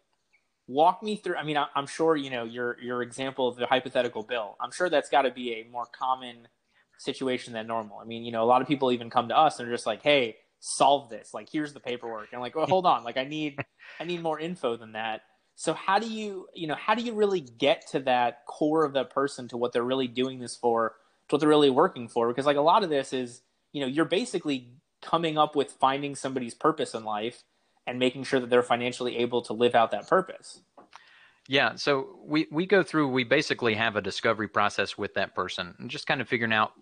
walk 0.66 1.03
me 1.03 1.16
through. 1.16 1.37
I 1.37 1.42
mean, 1.42 1.59
I'm 1.75 1.87
sure 1.87 2.16
you 2.16 2.31
know 2.31 2.44
your 2.44 2.81
your 2.81 3.03
example 3.03 3.47
of 3.47 3.57
the 3.57 3.66
hypothetical 3.66 4.23
bill. 4.23 4.57
I'm 4.61 4.73
sure 4.73 4.88
that's 4.88 5.11
got 5.11 5.23
to 5.23 5.31
be 5.31 5.53
a 5.53 5.70
more 5.70 5.87
common 5.87 6.49
situation 6.97 7.53
than 7.53 7.66
normal. 7.66 7.99
I 7.99 8.05
mean, 8.05 8.25
you 8.25 8.33
know, 8.33 8.42
a 8.42 8.47
lot 8.47 8.62
of 8.62 8.68
people 8.68 8.90
even 8.92 9.11
come 9.11 9.29
to 9.29 9.37
us 9.37 9.61
and 9.61 9.68
are 9.68 9.73
just 9.73 9.85
like, 9.85 10.03
"Hey, 10.03 10.38
solve 10.64 11.11
this. 11.11 11.35
Like 11.35 11.48
here's 11.53 11.74
the 11.74 11.81
paperwork. 11.81 12.29
And 12.33 12.40
like 12.40 12.57
well 12.57 12.66
hold 12.66 12.87
on. 12.87 13.05
Like 13.05 13.16
i 13.16 13.24
need 13.24 13.59
i 14.00 14.05
need 14.05 14.22
more 14.22 14.40
info 14.40 14.77
than 14.77 14.92
that. 14.92 15.22
So 15.57 15.72
how 15.72 15.98
do 15.98 16.09
you, 16.09 16.48
you 16.55 16.66
know, 16.66 16.74
how 16.74 16.94
do 16.94 17.03
you 17.03 17.12
really 17.12 17.40
get 17.40 17.87
to 17.92 18.00
that 18.00 18.44
core 18.46 18.85
of 18.85 18.92
the 18.92 19.05
person 19.05 19.46
to 19.48 19.57
what 19.57 19.72
they're 19.72 19.85
really 19.85 20.09
doing 20.09 20.40
this 20.40 20.57
for, 20.57 20.96
to 21.29 21.35
what 21.35 21.40
they're 21.40 21.48
really 21.48 21.70
working 21.70 22.09
for? 22.09 22.29
Because 22.29 22.46
like 22.46 22.57
a 22.57 22.62
lot 22.62 22.83
of 22.83 22.90
this 22.90 23.12
is, 23.12 23.42
you 23.72 23.81
know, 23.81 23.87
you're 23.87 24.05
basically 24.05 24.72
coming 25.00 25.38
up 25.38 25.55
with 25.55 25.70
finding 25.70 26.16
somebody's 26.16 26.55
purpose 26.55 26.94
in 26.94 27.05
life 27.05 27.44
and 27.87 27.98
making 27.98 28.24
sure 28.24 28.40
that 28.40 28.50
they're 28.50 28.62
financially 28.62 29.18
able 29.18 29.42
to 29.42 29.53
live 29.53 29.74
out 29.74 29.92
that 29.92 30.09
purpose. 30.09 30.62
Yeah, 31.46 31.74
so 31.74 32.18
we 32.24 32.46
we 32.50 32.64
go 32.64 32.83
through 32.83 33.09
we 33.09 33.22
basically 33.22 33.74
have 33.74 33.96
a 33.96 34.00
discovery 34.00 34.48
process 34.48 34.96
with 34.96 35.12
that 35.14 35.35
person 35.35 35.74
and 35.79 35.90
just 35.90 36.07
kind 36.07 36.22
of 36.22 36.29
figuring 36.29 36.55
out 36.55 36.72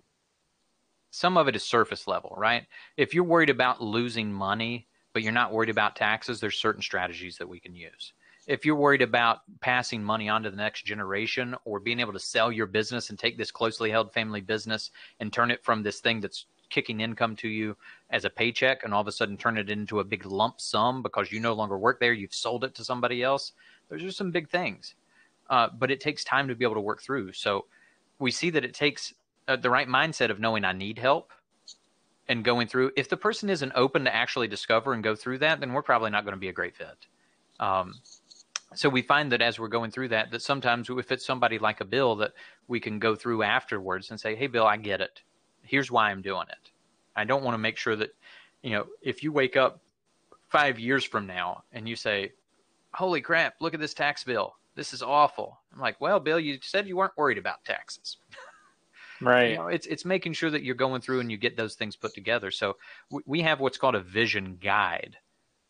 some 1.13 1.37
of 1.37 1.47
it 1.47 1.55
is 1.55 1.63
surface 1.63 2.09
level, 2.09 2.35
right? 2.39 2.67
If 2.97 3.13
you're 3.13 3.23
worried 3.23 3.51
about 3.51 3.83
losing 3.83 4.33
money, 4.33 4.87
but 5.13 5.23
you're 5.23 5.31
not 5.31 5.53
worried 5.53 5.69
about 5.69 5.95
taxes, 5.95 6.41
there's 6.41 6.57
certain 6.57 6.81
strategies 6.81 7.37
that 7.37 7.47
we 7.47 7.61
can 7.61 7.77
use. 7.77 8.15
If 8.47 8.65
you're 8.65 8.77
worried 8.77 9.03
about 9.03 9.41
passing 9.61 10.03
money 10.03 10.31
on 10.31 10.43
to 10.43 10.51
the 10.51 10.57
next 10.57 10.87
generation 10.87 11.55
or 11.67 11.81
being 11.81 12.01
able 12.01 12.15
to 12.15 12.19
sell 12.19 12.51
your 12.51 12.65
business 12.65 13.11
and 13.11 13.19
take 13.19 13.37
this 13.37 13.51
closely 13.51 13.91
held 13.91 14.11
family 14.11 14.41
business 14.41 14.91
and 15.21 15.31
turn 15.31 15.51
it 15.51 15.63
from 15.63 15.83
this 15.83 16.01
thing 16.01 16.21
that's 16.21 16.47
kicking 16.71 17.03
income 17.03 17.37
to 17.37 17.49
you 17.49 17.77
as 18.09 18.25
a 18.25 18.31
paycheck 18.31 18.83
and 18.83 18.95
all 18.95 19.03
of 19.03 19.07
a 19.07 19.13
sudden 19.13 19.37
turn 19.37 19.59
it 19.59 19.69
into 19.69 20.01
a 20.01 20.05
big 20.05 20.25
lump 20.25 20.63
sum 20.63 21.03
because 21.03 21.31
you 21.31 21.41
no 21.41 21.53
longer 21.53 21.77
work 21.77 22.01
there, 22.01 22.15
you've 22.15 22.35
sold 22.35 22.65
it 22.65 22.75
to 22.75 22.85
somebody 22.85 23.23
else. 23.23 23.53
Those 23.91 24.03
are 24.03 24.11
some 24.11 24.31
big 24.31 24.49
things. 24.49 24.95
Uh, 25.51 25.69
but 25.79 25.91
it 25.91 26.01
takes 26.01 26.25
time 26.25 26.49
to 26.49 26.55
be 26.55 26.65
able 26.65 26.77
to 26.77 26.81
work 26.81 27.03
through. 27.03 27.33
So 27.35 27.67
we 28.19 28.31
see 28.31 28.49
that 28.49 28.65
it 28.65 28.73
takes 28.73 29.13
uh, 29.49 29.57
the 29.57 29.71
right 29.71 29.89
mindset 29.89 30.31
of 30.31 30.41
knowing 30.41 30.65
I 30.65 30.73
need 30.73 30.99
help 30.99 31.33
and 32.29 32.45
going 32.45 32.69
through. 32.69 32.93
If 32.97 33.09
the 33.09 33.17
person 33.17 33.51
isn't 33.51 33.73
open 33.75 34.05
to 34.05 34.15
actually 34.15 34.49
discover 34.49 34.93
and 34.93 35.03
go 35.03 35.15
through 35.15 35.39
that, 35.39 35.61
then 35.61 35.73
we're 35.73 35.83
probably 35.83 36.11
not 36.11 36.25
going 36.25 36.35
to 36.35 36.41
be 36.41 36.49
a 36.49 36.53
great 36.53 36.77
fit. 36.77 37.07
Um, 37.61 37.95
so 38.75 38.89
we 38.89 39.03
find 39.03 39.31
that 39.33 39.43
as 39.43 39.59
we're 39.59 39.69
going 39.69 39.91
through 39.91 40.09
that, 40.09 40.31
that 40.31 40.43
sometimes 40.43 40.89
if 40.89 41.13
it's 41.13 41.27
somebody 41.27 41.59
like 41.59 41.81
a 41.81 41.85
Bill, 41.85 42.17
that 42.17 42.33
we 42.69 42.81
can 42.81 42.99
go 42.99 43.15
through 43.15 43.43
afterwards 43.43 44.11
and 44.11 44.19
say, 44.19 44.35
"Hey, 44.35 44.47
Bill, 44.47 44.67
I 44.67 44.79
get 44.79 45.01
it 45.01 45.23
here's 45.63 45.91
why 45.91 46.11
I'm 46.11 46.23
doing 46.23 46.47
it. 46.51 46.71
I 47.17 47.25
don't 47.25 47.43
want 47.43 47.55
to 47.55 47.59
make 47.59 47.77
sure 47.77 47.97
that, 47.97 48.15
you 48.63 48.71
know, 48.71 48.87
if 49.01 49.23
you 49.23 49.33
wake 49.33 49.57
up 49.57 49.81
five 50.49 50.79
years 50.79 51.05
from 51.05 51.27
now 51.27 51.65
and 51.73 51.89
you 51.89 51.97
say, 51.97 52.33
holy 52.93 53.21
crap, 53.21 53.55
look 53.61 53.75
at 53.75 53.81
this 53.81 53.95
tax 53.95 54.25
bill. 54.25 54.55
This 54.75 54.93
is 54.93 55.03
awful. 55.03 55.59
I'm 55.73 55.81
like, 55.81 56.01
well, 56.01 56.19
Bill, 56.19 56.41
you 56.41 56.59
said 56.63 56.87
you 56.87 56.97
weren't 56.97 57.17
worried 57.17 57.39
about 57.39 57.65
taxes. 57.65 58.17
Right. 59.23 59.51
You 59.51 59.57
know, 59.57 59.67
it's 59.69 59.87
it's 59.87 60.05
making 60.05 60.33
sure 60.35 60.51
that 60.51 60.63
you're 60.63 60.75
going 60.75 61.01
through 61.01 61.21
and 61.21 61.31
you 61.31 61.37
get 61.37 61.57
those 61.57 61.75
things 61.75 61.97
put 61.97 62.15
together. 62.15 62.51
So 62.51 62.77
we, 63.27 63.43
have 63.43 63.61
what's 63.61 63.79
called 63.79 63.95
a 63.95 64.01
vision 64.01 64.59
guide. 64.61 65.17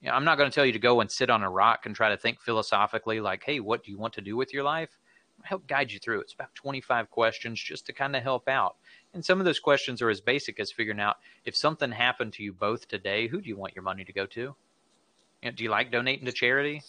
You 0.01 0.09
know, 0.09 0.15
I'm 0.15 0.25
not 0.25 0.39
going 0.39 0.51
to 0.51 0.55
tell 0.55 0.67
you 0.67 0.73
to 0.73 0.79
go 0.79 1.01
and 1.01 1.11
sit 1.11 1.31
on 1.31 1.43
a 1.43 1.51
rock 1.51 1.87
and 1.87 1.95
try 1.95 2.09
to 2.11 2.17
think 2.17 2.41
philosophically, 2.41 3.21
like, 3.21 3.45
hey, 3.45 3.61
what 3.61 3.85
do 3.85 3.91
you 3.91 3.99
want 3.99 4.15
to 4.15 4.21
do 4.21 4.37
with 4.37 4.53
your 4.53 4.65
life? 4.65 4.91
I'll 5.39 5.49
help 5.49 5.67
guide 5.67 5.93
you 5.93 5.99
through. 5.99 6.21
It's 6.21 6.35
about 6.35 6.55
25 6.55 7.11
questions 7.11 7.63
just 7.63 7.87
to 7.87 7.93
kind 7.93 8.17
of 8.17 8.23
help 8.23 8.49
out. 8.49 8.77
And 9.15 9.25
some 9.25 9.39
of 9.39 9.45
those 9.45 9.61
questions 9.61 10.03
are 10.03 10.11
as 10.11 10.21
basic 10.21 10.59
as 10.59 10.73
figuring 10.73 11.01
out 11.01 11.17
if 11.45 11.57
something 11.57 11.93
happened 11.93 12.33
to 12.35 12.43
you 12.43 12.53
both 12.53 12.89
today, 12.89 13.29
who 13.29 13.41
do 13.41 13.49
you 13.49 13.57
want 13.57 13.77
your 13.77 13.85
money 13.85 14.05
to 14.05 14.13
go 14.13 14.27
to? 14.27 14.41
You 14.41 14.57
know, 15.45 15.51
do 15.53 15.63
you 15.65 15.71
like 15.71 15.93
donating 15.93 16.27
to 16.27 16.33
charity? 16.33 16.83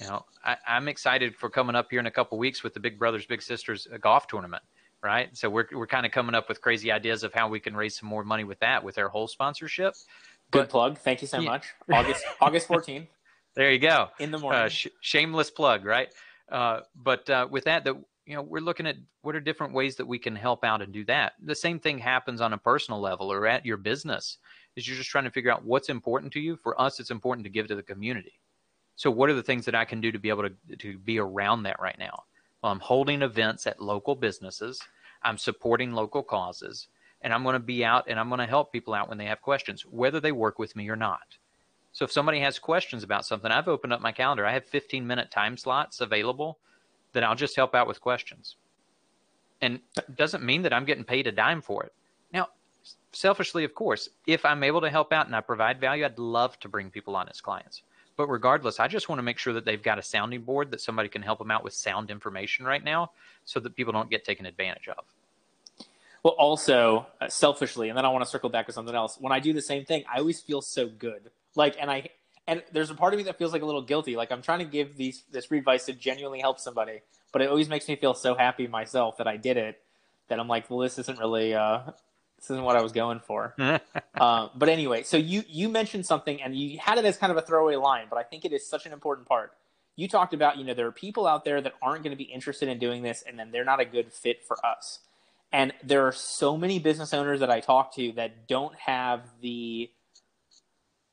You 0.00 0.08
know, 0.08 0.24
I, 0.44 0.56
am 0.66 0.88
excited 0.88 1.36
for 1.36 1.48
coming 1.48 1.76
up 1.76 1.86
here 1.90 2.00
in 2.00 2.06
a 2.06 2.10
couple 2.10 2.36
weeks 2.36 2.64
with 2.64 2.74
the 2.74 2.80
Big 2.80 2.98
Brothers 2.98 3.26
Big 3.26 3.42
Sisters 3.42 3.86
uh, 3.92 3.98
golf 3.98 4.26
tournament, 4.26 4.62
right? 5.04 5.36
So 5.36 5.50
we're 5.50 5.66
we're 5.72 5.86
kind 5.86 6.06
of 6.06 6.12
coming 6.12 6.34
up 6.34 6.48
with 6.48 6.60
crazy 6.60 6.90
ideas 6.90 7.22
of 7.22 7.32
how 7.34 7.48
we 7.48 7.60
can 7.60 7.76
raise 7.76 7.96
some 7.96 8.08
more 8.08 8.24
money 8.24 8.44
with 8.44 8.58
that 8.60 8.82
with 8.82 8.98
our 8.98 9.08
whole 9.08 9.28
sponsorship. 9.28 9.94
Good 10.50 10.60
but, 10.60 10.68
plug. 10.70 10.98
Thank 10.98 11.20
you 11.20 11.28
so 11.28 11.38
yeah. 11.38 11.50
much. 11.50 11.66
August 11.92 12.24
August 12.40 12.68
14th. 12.68 13.06
There 13.54 13.70
you 13.70 13.78
go. 13.78 14.08
In 14.18 14.30
the 14.30 14.38
morning. 14.38 14.62
Uh, 14.62 14.68
sh- 14.68 14.88
shameless 15.00 15.50
plug, 15.50 15.84
right? 15.84 16.08
Uh, 16.50 16.80
but 16.96 17.28
uh, 17.30 17.46
with 17.48 17.64
that, 17.64 17.84
that 17.84 17.94
you 18.26 18.34
know 18.34 18.42
we're 18.42 18.60
looking 18.60 18.86
at 18.86 18.96
what 19.22 19.36
are 19.36 19.40
different 19.40 19.74
ways 19.74 19.96
that 19.96 20.06
we 20.06 20.18
can 20.18 20.34
help 20.34 20.64
out 20.64 20.82
and 20.82 20.92
do 20.92 21.04
that 21.04 21.34
the 21.42 21.54
same 21.54 21.78
thing 21.78 21.98
happens 21.98 22.40
on 22.40 22.52
a 22.52 22.58
personal 22.58 23.00
level 23.00 23.30
or 23.30 23.46
at 23.46 23.66
your 23.66 23.76
business 23.76 24.38
is 24.76 24.88
you're 24.88 24.96
just 24.96 25.10
trying 25.10 25.24
to 25.24 25.30
figure 25.30 25.52
out 25.52 25.64
what's 25.64 25.88
important 25.88 26.32
to 26.32 26.40
you 26.40 26.56
for 26.56 26.80
us 26.80 27.00
it's 27.00 27.10
important 27.10 27.44
to 27.44 27.50
give 27.50 27.66
to 27.68 27.74
the 27.74 27.82
community 27.82 28.40
so 28.96 29.10
what 29.10 29.28
are 29.28 29.34
the 29.34 29.42
things 29.42 29.64
that 29.64 29.74
i 29.74 29.84
can 29.84 30.00
do 30.00 30.10
to 30.10 30.18
be 30.18 30.28
able 30.28 30.42
to, 30.42 30.76
to 30.76 30.98
be 30.98 31.18
around 31.18 31.62
that 31.62 31.80
right 31.80 31.98
now 31.98 32.22
i'm 32.68 32.80
holding 32.80 33.22
events 33.22 33.66
at 33.66 33.80
local 33.80 34.14
businesses 34.14 34.80
i'm 35.22 35.38
supporting 35.38 35.92
local 35.92 36.22
causes 36.22 36.88
and 37.22 37.32
i'm 37.32 37.42
going 37.42 37.54
to 37.54 37.58
be 37.58 37.84
out 37.84 38.04
and 38.08 38.18
i'm 38.18 38.28
going 38.28 38.38
to 38.38 38.46
help 38.46 38.72
people 38.72 38.94
out 38.94 39.08
when 39.08 39.18
they 39.18 39.26
have 39.26 39.42
questions 39.42 39.82
whether 39.82 40.20
they 40.20 40.32
work 40.32 40.58
with 40.58 40.74
me 40.76 40.88
or 40.88 40.96
not 40.96 41.36
so 41.92 42.04
if 42.04 42.12
somebody 42.12 42.40
has 42.40 42.58
questions 42.58 43.02
about 43.02 43.26
something 43.26 43.50
i've 43.50 43.68
opened 43.68 43.92
up 43.92 44.00
my 44.00 44.12
calendar 44.12 44.46
i 44.46 44.52
have 44.52 44.64
15 44.64 45.06
minute 45.06 45.30
time 45.30 45.56
slots 45.56 46.00
available 46.00 46.58
then 47.14 47.24
I'll 47.24 47.34
just 47.34 47.56
help 47.56 47.74
out 47.74 47.88
with 47.88 48.00
questions. 48.00 48.56
And 49.62 49.80
it 49.96 50.16
doesn't 50.16 50.44
mean 50.44 50.62
that 50.62 50.74
I'm 50.74 50.84
getting 50.84 51.04
paid 51.04 51.26
a 51.26 51.32
dime 51.32 51.62
for 51.62 51.84
it. 51.84 51.92
Now, 52.32 52.48
selfishly, 53.12 53.64
of 53.64 53.74
course, 53.74 54.10
if 54.26 54.44
I'm 54.44 54.62
able 54.62 54.82
to 54.82 54.90
help 54.90 55.12
out 55.12 55.26
and 55.26 55.34
I 55.34 55.40
provide 55.40 55.80
value, 55.80 56.04
I'd 56.04 56.18
love 56.18 56.58
to 56.60 56.68
bring 56.68 56.90
people 56.90 57.16
on 57.16 57.28
as 57.30 57.40
clients. 57.40 57.82
But 58.16 58.28
regardless, 58.28 58.78
I 58.78 58.88
just 58.88 59.08
want 59.08 59.18
to 59.18 59.22
make 59.22 59.38
sure 59.38 59.52
that 59.52 59.64
they've 59.64 59.82
got 59.82 59.98
a 59.98 60.02
sounding 60.02 60.42
board 60.42 60.70
that 60.70 60.80
somebody 60.80 61.08
can 61.08 61.22
help 61.22 61.38
them 61.38 61.50
out 61.50 61.64
with 61.64 61.72
sound 61.72 62.10
information 62.10 62.64
right 62.64 62.82
now 62.82 63.10
so 63.44 63.58
that 63.60 63.74
people 63.74 63.92
don't 63.92 64.10
get 64.10 64.24
taken 64.24 64.46
advantage 64.46 64.88
of. 64.88 65.04
Well, 66.22 66.34
also, 66.34 67.06
uh, 67.20 67.28
selfishly, 67.28 67.90
and 67.90 67.98
then 67.98 68.04
I 68.04 68.08
want 68.08 68.24
to 68.24 68.30
circle 68.30 68.48
back 68.48 68.66
to 68.66 68.72
something 68.72 68.94
else. 68.94 69.18
When 69.20 69.32
I 69.32 69.40
do 69.40 69.52
the 69.52 69.60
same 69.60 69.84
thing, 69.84 70.04
I 70.10 70.20
always 70.20 70.40
feel 70.40 70.62
so 70.62 70.86
good. 70.86 71.30
Like, 71.54 71.76
and 71.78 71.90
I 71.90 72.08
and 72.46 72.62
there's 72.72 72.90
a 72.90 72.94
part 72.94 73.14
of 73.14 73.18
me 73.18 73.24
that 73.24 73.38
feels 73.38 73.52
like 73.52 73.62
a 73.62 73.66
little 73.66 73.82
guilty. 73.82 74.16
Like 74.16 74.30
I'm 74.30 74.42
trying 74.42 74.58
to 74.60 74.64
give 74.64 74.96
these 74.96 75.24
this 75.30 75.46
free 75.46 75.58
advice 75.58 75.86
to 75.86 75.92
genuinely 75.92 76.40
help 76.40 76.60
somebody, 76.60 77.00
but 77.32 77.42
it 77.42 77.48
always 77.48 77.68
makes 77.68 77.88
me 77.88 77.96
feel 77.96 78.14
so 78.14 78.34
happy 78.34 78.66
myself 78.66 79.16
that 79.18 79.26
I 79.26 79.36
did 79.36 79.56
it. 79.56 79.80
That 80.28 80.40
I'm 80.40 80.48
like, 80.48 80.70
well, 80.70 80.78
this 80.78 80.98
isn't 80.98 81.18
really 81.18 81.54
uh, 81.54 81.80
this 82.36 82.50
isn't 82.50 82.62
what 82.62 82.76
I 82.76 82.82
was 82.82 82.92
going 82.92 83.20
for. 83.20 83.54
uh, 84.14 84.48
but 84.54 84.68
anyway, 84.68 85.02
so 85.02 85.16
you 85.16 85.44
you 85.48 85.68
mentioned 85.68 86.06
something, 86.06 86.40
and 86.42 86.56
you 86.56 86.78
had 86.78 86.98
it 86.98 87.04
as 87.04 87.16
kind 87.16 87.30
of 87.30 87.36
a 87.36 87.42
throwaway 87.42 87.76
line, 87.76 88.06
but 88.10 88.18
I 88.18 88.22
think 88.22 88.44
it 88.44 88.52
is 88.52 88.68
such 88.68 88.86
an 88.86 88.92
important 88.92 89.26
part. 89.28 89.52
You 89.96 90.08
talked 90.08 90.34
about, 90.34 90.58
you 90.58 90.64
know, 90.64 90.74
there 90.74 90.86
are 90.88 90.92
people 90.92 91.26
out 91.26 91.44
there 91.44 91.60
that 91.60 91.74
aren't 91.80 92.02
going 92.02 92.10
to 92.10 92.16
be 92.16 92.24
interested 92.24 92.68
in 92.68 92.78
doing 92.78 93.02
this, 93.02 93.22
and 93.26 93.38
then 93.38 93.52
they're 93.52 93.64
not 93.64 93.80
a 93.80 93.84
good 93.84 94.12
fit 94.12 94.44
for 94.44 94.56
us. 94.64 95.00
And 95.52 95.72
there 95.84 96.06
are 96.06 96.12
so 96.12 96.56
many 96.56 96.80
business 96.80 97.14
owners 97.14 97.38
that 97.38 97.50
I 97.50 97.60
talk 97.60 97.94
to 97.94 98.10
that 98.12 98.48
don't 98.48 98.74
have 98.74 99.20
the 99.40 99.88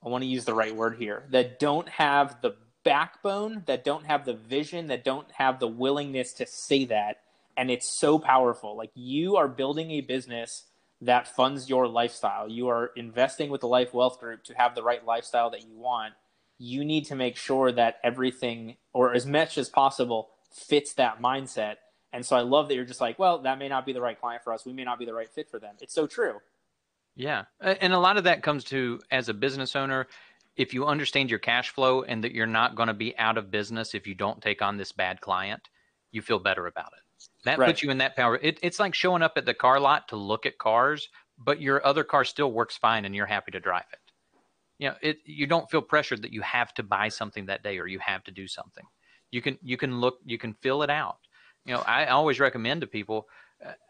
I 0.03 0.09
want 0.09 0.23
to 0.23 0.27
use 0.27 0.45
the 0.45 0.53
right 0.53 0.75
word 0.75 0.95
here, 0.97 1.23
that 1.29 1.59
don't 1.59 1.87
have 1.89 2.41
the 2.41 2.55
backbone, 2.83 3.63
that 3.67 3.83
don't 3.83 4.05
have 4.05 4.25
the 4.25 4.33
vision, 4.33 4.87
that 4.87 5.03
don't 5.03 5.29
have 5.31 5.59
the 5.59 5.67
willingness 5.67 6.33
to 6.33 6.47
say 6.47 6.85
that. 6.85 7.17
And 7.55 7.69
it's 7.69 7.99
so 7.99 8.17
powerful. 8.17 8.75
Like 8.75 8.91
you 8.95 9.35
are 9.35 9.47
building 9.47 9.91
a 9.91 10.01
business 10.01 10.63
that 11.01 11.27
funds 11.27 11.67
your 11.69 11.87
lifestyle. 11.87 12.47
You 12.47 12.67
are 12.67 12.91
investing 12.95 13.49
with 13.49 13.61
the 13.61 13.67
Life 13.67 13.93
Wealth 13.93 14.19
Group 14.19 14.43
to 14.43 14.53
have 14.53 14.75
the 14.75 14.83
right 14.83 15.03
lifestyle 15.05 15.49
that 15.49 15.65
you 15.67 15.75
want. 15.75 16.13
You 16.59 16.85
need 16.85 17.05
to 17.05 17.15
make 17.15 17.37
sure 17.37 17.71
that 17.71 17.95
everything, 18.03 18.77
or 18.93 19.13
as 19.13 19.25
much 19.25 19.57
as 19.57 19.67
possible, 19.67 20.29
fits 20.53 20.93
that 20.93 21.19
mindset. 21.19 21.77
And 22.13 22.25
so 22.25 22.35
I 22.35 22.41
love 22.41 22.67
that 22.67 22.75
you're 22.75 22.85
just 22.85 23.01
like, 23.01 23.17
well, 23.17 23.39
that 23.39 23.57
may 23.57 23.67
not 23.67 23.85
be 23.85 23.93
the 23.93 24.01
right 24.01 24.19
client 24.19 24.43
for 24.43 24.53
us. 24.53 24.65
We 24.65 24.73
may 24.73 24.83
not 24.83 24.99
be 24.99 25.05
the 25.05 25.13
right 25.13 25.29
fit 25.29 25.49
for 25.49 25.59
them. 25.59 25.75
It's 25.81 25.93
so 25.93 26.05
true. 26.05 26.39
Yeah. 27.15 27.45
And 27.59 27.93
a 27.93 27.99
lot 27.99 28.17
of 28.17 28.25
that 28.25 28.43
comes 28.43 28.63
to 28.65 28.99
as 29.09 29.27
a 29.27 29.33
business 29.33 29.75
owner, 29.75 30.07
if 30.55 30.73
you 30.73 30.85
understand 30.85 31.29
your 31.29 31.39
cash 31.39 31.69
flow 31.69 32.03
and 32.03 32.23
that 32.23 32.33
you're 32.33 32.45
not 32.45 32.75
going 32.75 32.87
to 32.87 32.93
be 32.93 33.17
out 33.17 33.37
of 33.37 33.49
business 33.49 33.95
if 33.95 34.05
you 34.05 34.13
don't 34.13 34.41
take 34.41 34.61
on 34.61 34.77
this 34.77 34.91
bad 34.91 35.21
client, 35.21 35.69
you 36.11 36.21
feel 36.21 36.39
better 36.39 36.67
about 36.67 36.91
it. 36.93 37.03
That 37.45 37.57
right. 37.57 37.67
puts 37.67 37.83
you 37.83 37.89
in 37.89 37.97
that 37.99 38.15
power. 38.15 38.37
It, 38.41 38.59
it's 38.61 38.79
like 38.79 38.93
showing 38.93 39.21
up 39.21 39.33
at 39.35 39.45
the 39.45 39.53
car 39.53 39.79
lot 39.79 40.07
to 40.09 40.15
look 40.15 40.45
at 40.45 40.57
cars, 40.57 41.09
but 41.37 41.61
your 41.61 41.85
other 41.85 42.03
car 42.03 42.23
still 42.23 42.51
works 42.51 42.77
fine 42.77 43.05
and 43.05 43.15
you're 43.15 43.25
happy 43.25 43.51
to 43.51 43.59
drive 43.59 43.85
it. 43.91 43.99
You 44.79 44.89
know, 44.89 44.95
it, 45.01 45.17
you 45.25 45.47
don't 45.47 45.69
feel 45.69 45.81
pressured 45.81 46.23
that 46.23 46.33
you 46.33 46.41
have 46.41 46.73
to 46.75 46.83
buy 46.83 47.09
something 47.09 47.45
that 47.47 47.63
day 47.63 47.77
or 47.77 47.87
you 47.87 47.99
have 47.99 48.23
to 48.25 48.31
do 48.31 48.47
something. 48.47 48.85
You 49.31 49.41
can 49.41 49.57
you 49.61 49.77
can 49.77 49.99
look 49.99 50.17
you 50.25 50.37
can 50.37 50.53
fill 50.61 50.83
it 50.83 50.89
out. 50.89 51.17
You 51.65 51.75
know, 51.75 51.81
I 51.81 52.07
always 52.07 52.39
recommend 52.39 52.81
to 52.81 52.87
people 52.87 53.27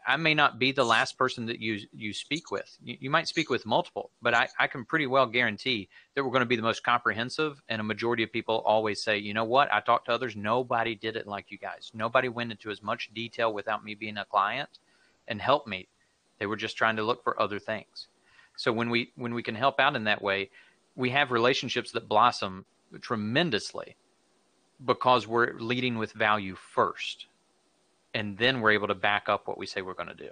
I 0.06 0.16
may 0.16 0.34
not 0.34 0.58
be 0.58 0.72
the 0.72 0.84
last 0.84 1.16
person 1.16 1.46
that 1.46 1.60
you 1.60 1.80
you 1.94 2.12
speak 2.12 2.50
with. 2.50 2.76
You, 2.82 2.96
you, 3.00 3.10
might 3.10 3.26
speak 3.28 3.48
with 3.48 3.64
multiple, 3.64 4.10
but 4.20 4.34
I, 4.34 4.48
I 4.58 4.66
can 4.66 4.84
pretty 4.84 5.06
well 5.06 5.26
guarantee 5.26 5.88
that 6.14 6.22
we're 6.22 6.30
going 6.30 6.40
to 6.40 6.46
be 6.46 6.56
the 6.56 6.62
most 6.62 6.82
comprehensive. 6.82 7.62
And 7.68 7.80
a 7.80 7.84
majority 7.84 8.22
of 8.22 8.32
people 8.32 8.62
always 8.66 9.02
say, 9.02 9.16
you 9.18 9.32
know 9.32 9.44
what? 9.44 9.72
I 9.72 9.80
talked 9.80 10.06
to 10.06 10.12
others. 10.12 10.36
Nobody 10.36 10.94
did 10.94 11.16
it 11.16 11.26
like 11.26 11.50
you 11.50 11.58
guys. 11.58 11.90
Nobody 11.94 12.28
went 12.28 12.52
into 12.52 12.70
as 12.70 12.82
much 12.82 13.10
detail 13.14 13.52
without 13.52 13.84
me 13.84 13.94
being 13.94 14.18
a 14.18 14.26
client 14.26 14.78
and 15.28 15.40
help 15.40 15.66
me. 15.66 15.88
They 16.38 16.46
were 16.46 16.56
just 16.56 16.76
trying 16.76 16.96
to 16.96 17.02
look 17.02 17.22
for 17.22 17.40
other 17.40 17.58
things. 17.58 18.08
So 18.56 18.72
when 18.72 18.90
we 18.90 19.12
when 19.16 19.32
we 19.32 19.42
can 19.42 19.54
help 19.54 19.80
out 19.80 19.96
in 19.96 20.04
that 20.04 20.20
way, 20.20 20.50
we 20.96 21.10
have 21.10 21.30
relationships 21.30 21.92
that 21.92 22.08
blossom 22.08 22.66
tremendously 23.00 23.96
because 24.84 25.26
we're 25.26 25.54
leading 25.58 25.96
with 25.96 26.12
value 26.12 26.56
first 26.56 27.26
and 28.14 28.36
then 28.38 28.60
we're 28.60 28.72
able 28.72 28.88
to 28.88 28.94
back 28.94 29.28
up 29.28 29.46
what 29.48 29.58
we 29.58 29.66
say 29.66 29.82
we're 29.82 29.94
going 29.94 30.08
to 30.08 30.14
do. 30.14 30.30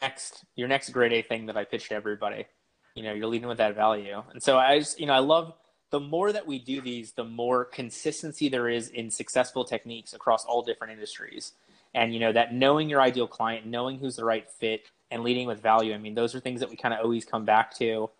Next, 0.00 0.44
your 0.56 0.68
next 0.68 0.90
grade 0.90 1.12
A 1.12 1.22
thing 1.22 1.46
that 1.46 1.56
I 1.56 1.64
pitched 1.64 1.88
to 1.88 1.94
everybody, 1.94 2.46
you 2.94 3.02
know, 3.02 3.12
you're 3.12 3.28
leading 3.28 3.48
with 3.48 3.58
that 3.58 3.74
value, 3.76 4.22
and 4.32 4.42
so 4.42 4.58
I 4.58 4.78
just, 4.78 4.98
you 4.98 5.06
know, 5.06 5.14
I 5.14 5.20
love 5.20 5.54
the 5.90 6.00
more 6.00 6.32
that 6.32 6.46
we 6.46 6.58
do 6.58 6.80
these, 6.80 7.12
the 7.12 7.24
more 7.24 7.66
consistency 7.66 8.48
there 8.48 8.68
is 8.68 8.88
in 8.88 9.10
successful 9.10 9.64
techniques 9.64 10.14
across 10.14 10.44
all 10.44 10.62
different 10.62 10.92
industries. 10.92 11.52
And 11.94 12.14
you 12.14 12.20
know 12.20 12.32
that 12.32 12.54
knowing 12.54 12.88
your 12.88 13.02
ideal 13.02 13.26
client, 13.26 13.66
knowing 13.66 13.98
who's 13.98 14.16
the 14.16 14.24
right 14.24 14.48
fit, 14.50 14.86
and 15.12 15.22
leading 15.22 15.46
with 15.46 15.60
value. 15.62 15.94
I 15.94 15.98
mean, 15.98 16.14
those 16.14 16.34
are 16.34 16.40
things 16.40 16.60
that 16.60 16.70
we 16.70 16.76
kind 16.76 16.94
of 16.94 17.00
always 17.00 17.24
come 17.24 17.44
back 17.44 17.76
to, 17.76 18.10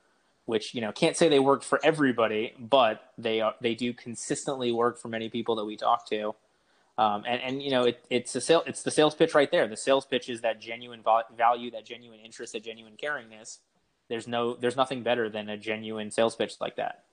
which 0.45 0.75
you 0.75 0.81
know 0.83 0.93
can't 0.93 1.17
say 1.17 1.29
they 1.29 1.41
work 1.41 1.63
for 1.63 1.81
everybody, 1.83 2.53
but 2.59 3.13
they 3.17 3.41
are 3.41 3.55
they 3.61 3.75
do 3.75 3.93
consistently 3.95 4.71
work 4.71 4.99
for 4.99 5.09
many 5.09 5.31
people 5.31 5.57
that 5.57 5.65
we 5.65 5.77
talk 5.77 6.07
to. 6.11 6.35
Um, 6.99 7.25
and 7.27 7.41
and 7.41 7.63
you 7.63 7.71
know 7.71 7.85
it, 7.85 8.05
it's 8.11 8.35
a 8.35 8.41
sale, 8.41 8.63
it's 8.67 8.83
the 8.83 8.91
sales 8.91 9.15
pitch 9.15 9.35
right 9.35 9.51
there. 9.51 9.67
The 9.67 9.77
sales 9.77 10.05
pitch 10.05 10.29
is 10.29 10.43
that 10.43 10.61
genuine 10.61 11.03
value, 11.37 11.71
that 11.71 11.87
genuine 11.87 12.21
interest, 12.21 12.53
that 12.53 12.65
genuine 12.65 12.95
caringness. 13.03 13.59
There's 14.09 14.29
no 14.29 14.55
there's 14.55 14.77
nothing 14.77 15.03
better 15.03 15.31
than 15.31 15.49
a 15.49 15.57
genuine 15.57 16.11
sales 16.11 16.37
pitch 16.37 16.55
like 16.61 16.77
that. 16.77 17.05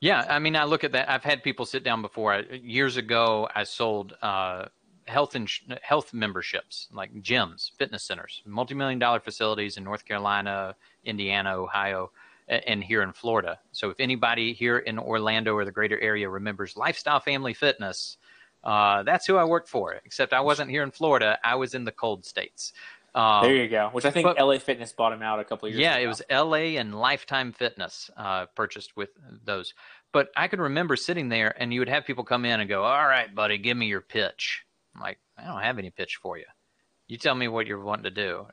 Yeah, 0.00 0.26
I 0.28 0.38
mean, 0.38 0.54
I 0.56 0.64
look 0.64 0.84
at 0.84 0.92
that. 0.92 1.10
I've 1.10 1.24
had 1.24 1.42
people 1.42 1.64
sit 1.64 1.82
down 1.82 2.02
before. 2.02 2.40
Years 2.40 2.96
ago, 2.96 3.48
I 3.54 3.64
sold 3.64 4.16
uh, 4.22 4.66
health 5.08 5.34
and 5.34 5.48
health 5.82 6.12
memberships, 6.12 6.88
like 6.92 7.12
gyms, 7.22 7.72
fitness 7.78 8.04
centers, 8.04 8.42
multi-million 8.46 8.98
dollar 8.98 9.20
facilities 9.20 9.76
in 9.76 9.84
North 9.84 10.04
Carolina, 10.04 10.76
Indiana, 11.04 11.56
Ohio, 11.56 12.12
and 12.48 12.82
here 12.82 13.02
in 13.02 13.12
Florida. 13.12 13.58
So, 13.72 13.90
if 13.90 13.98
anybody 13.98 14.52
here 14.52 14.78
in 14.78 14.98
Orlando 14.98 15.54
or 15.54 15.64
the 15.64 15.72
greater 15.72 15.98
area 16.00 16.28
remembers 16.28 16.76
Lifestyle 16.76 17.20
Family 17.20 17.54
Fitness, 17.54 18.18
uh, 18.64 19.02
that's 19.02 19.26
who 19.26 19.36
I 19.36 19.44
worked 19.44 19.68
for. 19.68 20.00
Except 20.04 20.32
I 20.32 20.40
wasn't 20.40 20.70
here 20.70 20.82
in 20.82 20.90
Florida; 20.90 21.38
I 21.42 21.54
was 21.56 21.74
in 21.74 21.84
the 21.84 21.92
cold 21.92 22.24
states. 22.24 22.72
Um, 23.14 23.42
there 23.42 23.54
you 23.54 23.68
go. 23.68 23.88
Which 23.92 24.04
I 24.04 24.10
think 24.10 24.26
but, 24.26 24.38
LA 24.38 24.58
Fitness 24.58 24.92
bought 24.92 25.12
him 25.12 25.22
out 25.22 25.40
a 25.40 25.44
couple 25.44 25.68
years. 25.68 25.80
Yeah, 25.80 25.96
ago. 25.96 26.04
it 26.04 26.06
was 26.08 26.22
LA 26.30 26.78
and 26.78 26.94
Lifetime 26.94 27.52
Fitness 27.52 28.10
uh, 28.16 28.46
purchased 28.54 28.96
with 28.96 29.10
those. 29.44 29.74
But 30.12 30.30
I 30.36 30.48
could 30.48 30.60
remember 30.60 30.96
sitting 30.96 31.28
there, 31.28 31.54
and 31.60 31.72
you 31.72 31.80
would 31.80 31.88
have 31.88 32.04
people 32.04 32.24
come 32.24 32.44
in 32.44 32.60
and 32.60 32.68
go, 32.68 32.84
"All 32.84 33.06
right, 33.06 33.34
buddy, 33.34 33.58
give 33.58 33.76
me 33.76 33.86
your 33.86 34.00
pitch." 34.00 34.64
I'm 34.94 35.02
like, 35.02 35.18
I 35.36 35.44
don't 35.44 35.62
have 35.62 35.78
any 35.78 35.90
pitch 35.90 36.16
for 36.16 36.38
you. 36.38 36.46
You 37.06 37.16
tell 37.16 37.34
me 37.34 37.48
what 37.48 37.66
you're 37.66 37.80
wanting 37.80 38.04
to 38.04 38.10
do. 38.10 38.46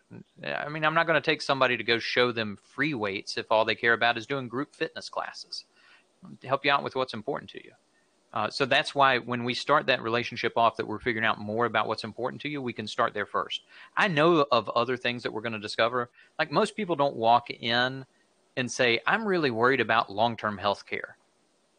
I 0.46 0.70
mean, 0.70 0.86
I'm 0.86 0.94
not 0.94 1.08
going 1.08 1.22
to 1.22 1.26
take 1.26 1.42
somebody 1.42 1.76
to 1.76 1.84
go 1.84 2.00
show 2.00 2.32
them 2.32 2.58
free 2.62 2.94
weights 2.94 3.38
if 3.38 3.52
all 3.52 3.66
they 3.66 3.76
care 3.76 3.94
about 3.94 4.18
is 4.18 4.26
doing 4.26 4.48
group 4.48 4.76
fitness 4.76 5.10
classes. 5.10 5.66
To 6.42 6.48
help 6.48 6.66
you 6.66 6.72
out 6.72 6.84
with 6.84 6.96
what's 6.96 7.14
important 7.14 7.52
to 7.52 7.64
you. 7.64 7.72
Uh, 8.36 8.50
so 8.50 8.66
that's 8.66 8.94
why 8.94 9.18
when 9.18 9.46
we 9.46 9.54
start 9.54 9.86
that 9.86 10.02
relationship 10.02 10.58
off, 10.58 10.76
that 10.76 10.86
we're 10.86 11.00
figuring 11.00 11.26
out 11.26 11.40
more 11.40 11.66
about 11.66 11.88
what's 11.88 12.04
important 12.04 12.42
to 12.42 12.50
you, 12.50 12.62
we 12.62 12.74
can 12.74 12.86
start 12.86 13.14
there 13.14 13.26
first. 13.26 13.62
I 13.96 14.10
know 14.10 14.46
of 14.52 14.68
other 14.70 14.98
things 14.98 15.24
that 15.24 15.32
we're 15.32 15.42
going 15.42 15.54
to 15.54 15.60
discover. 15.60 16.10
Like 16.38 16.52
most 16.52 16.76
people 16.76 16.98
don't 16.98 17.16
walk 17.16 17.50
in 17.50 18.06
and 18.58 18.70
say, 18.70 19.00
I'm 19.08 19.26
really 19.26 19.52
worried 19.52 19.80
about 19.80 20.12
long 20.12 20.36
term 20.36 20.58
health 20.58 20.86
care 20.86 21.18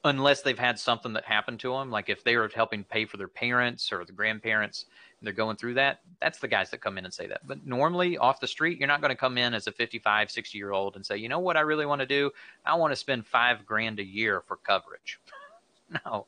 unless 0.05 0.41
they've 0.41 0.59
had 0.59 0.79
something 0.79 1.13
that 1.13 1.25
happened 1.25 1.61
to 1.61 1.73
them. 1.73 1.91
Like 1.91 2.09
if 2.09 2.25
they 2.25 2.37
are 2.37 2.49
helping 2.49 2.85
pay 2.85 3.05
for 3.05 3.19
their 3.19 3.29
parents 3.29 3.93
or 3.93 4.05
the 4.05 4.13
grandparents 4.13 4.87
and 5.21 5.27
they're 5.27 5.35
going 5.35 5.57
through 5.57 5.75
that, 5.75 6.01
that's 6.23 6.39
the 6.39 6.49
guys 6.49 6.71
that 6.71 6.81
come 6.81 6.97
in 6.97 7.05
and 7.05 7.13
say 7.13 7.27
that. 7.27 7.47
But 7.47 7.67
normally 7.67 8.17
off 8.17 8.41
the 8.41 8.47
street, 8.47 8.79
you're 8.79 8.89
not 8.89 9.03
going 9.03 9.11
to 9.11 9.17
come 9.17 9.37
in 9.37 9.53
as 9.53 9.67
a 9.67 9.73
55, 9.73 10.31
60 10.31 10.57
year 10.57 10.71
old 10.71 10.97
and 10.97 11.05
say, 11.05 11.19
you 11.19 11.29
know 11.29 11.41
what 11.41 11.59
I 11.59 11.61
really 11.61 11.85
want 11.85 12.01
to 12.01 12.07
do? 12.07 12.31
I 12.65 12.77
want 12.77 12.93
to 12.93 12.97
spend 12.97 13.27
five 13.27 13.67
grand 13.67 14.01
a 14.01 14.05
year 14.05 14.43
for 14.47 14.57
coverage. 14.57 15.21
no 16.07 16.27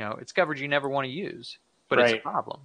you 0.00 0.06
know, 0.06 0.16
it's 0.18 0.32
coverage 0.32 0.62
you 0.62 0.68
never 0.68 0.88
want 0.88 1.04
to 1.04 1.10
use, 1.10 1.58
but 1.90 1.98
right. 1.98 2.14
it's 2.14 2.18
a 2.20 2.22
problem. 2.22 2.60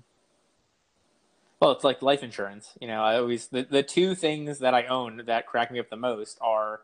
Well, 1.60 1.72
it's 1.72 1.84
like 1.84 2.02
life 2.02 2.24
insurance. 2.24 2.72
You 2.80 2.88
know, 2.88 3.02
I 3.02 3.18
always 3.18 3.48
the, 3.48 3.64
the 3.64 3.84
two 3.84 4.16
things 4.16 4.60
that 4.60 4.74
I 4.74 4.86
own 4.86 5.24
that 5.26 5.46
crack 5.46 5.70
me 5.70 5.80
up 5.80 5.90
the 5.90 5.98
most 5.98 6.38
are, 6.40 6.80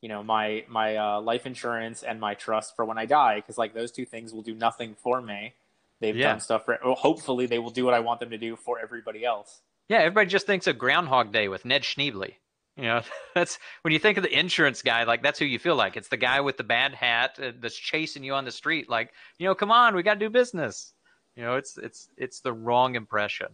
you 0.00 0.08
know, 0.08 0.24
my 0.24 0.64
my 0.68 0.96
uh, 0.96 1.20
life 1.20 1.46
insurance 1.46 2.02
and 2.02 2.20
my 2.20 2.34
trust 2.34 2.74
for 2.74 2.84
when 2.84 2.98
I 2.98 3.06
die, 3.06 3.36
because 3.36 3.56
like 3.56 3.72
those 3.72 3.92
two 3.92 4.04
things 4.04 4.32
will 4.32 4.42
do 4.42 4.54
nothing 4.54 4.96
for 5.00 5.22
me. 5.22 5.54
They've 6.00 6.16
yeah. 6.16 6.30
done 6.30 6.40
stuff 6.40 6.64
for. 6.64 6.76
Well, 6.84 6.96
hopefully, 6.96 7.46
they 7.46 7.60
will 7.60 7.70
do 7.70 7.84
what 7.84 7.94
I 7.94 8.00
want 8.00 8.18
them 8.18 8.30
to 8.30 8.38
do 8.38 8.56
for 8.56 8.80
everybody 8.80 9.24
else. 9.24 9.60
Yeah, 9.88 9.98
everybody 9.98 10.28
just 10.28 10.46
thinks 10.46 10.66
of 10.66 10.76
Groundhog 10.76 11.30
Day 11.32 11.46
with 11.46 11.64
Ned 11.64 11.82
Schneebly. 11.82 12.34
You 12.76 12.84
know, 12.84 13.02
that's 13.34 13.58
when 13.82 13.92
you 13.92 13.98
think 13.98 14.18
of 14.18 14.24
the 14.24 14.38
insurance 14.38 14.82
guy, 14.82 15.04
like 15.04 15.22
that's 15.22 15.38
who 15.38 15.44
you 15.44 15.58
feel 15.58 15.76
like. 15.76 15.96
It's 15.96 16.08
the 16.08 16.16
guy 16.16 16.40
with 16.40 16.56
the 16.56 16.64
bad 16.64 16.94
hat 16.94 17.38
uh, 17.42 17.52
that's 17.60 17.76
chasing 17.76 18.24
you 18.24 18.34
on 18.34 18.44
the 18.44 18.50
street. 18.50 18.88
Like, 18.88 19.12
you 19.38 19.46
know, 19.46 19.54
come 19.54 19.70
on, 19.70 19.94
we 19.94 20.02
got 20.02 20.14
to 20.14 20.20
do 20.20 20.30
business. 20.30 20.92
You 21.36 21.42
know, 21.42 21.56
it's 21.56 21.76
it's 21.78 22.08
it's 22.16 22.40
the 22.40 22.52
wrong 22.52 22.94
impression. 22.94 23.48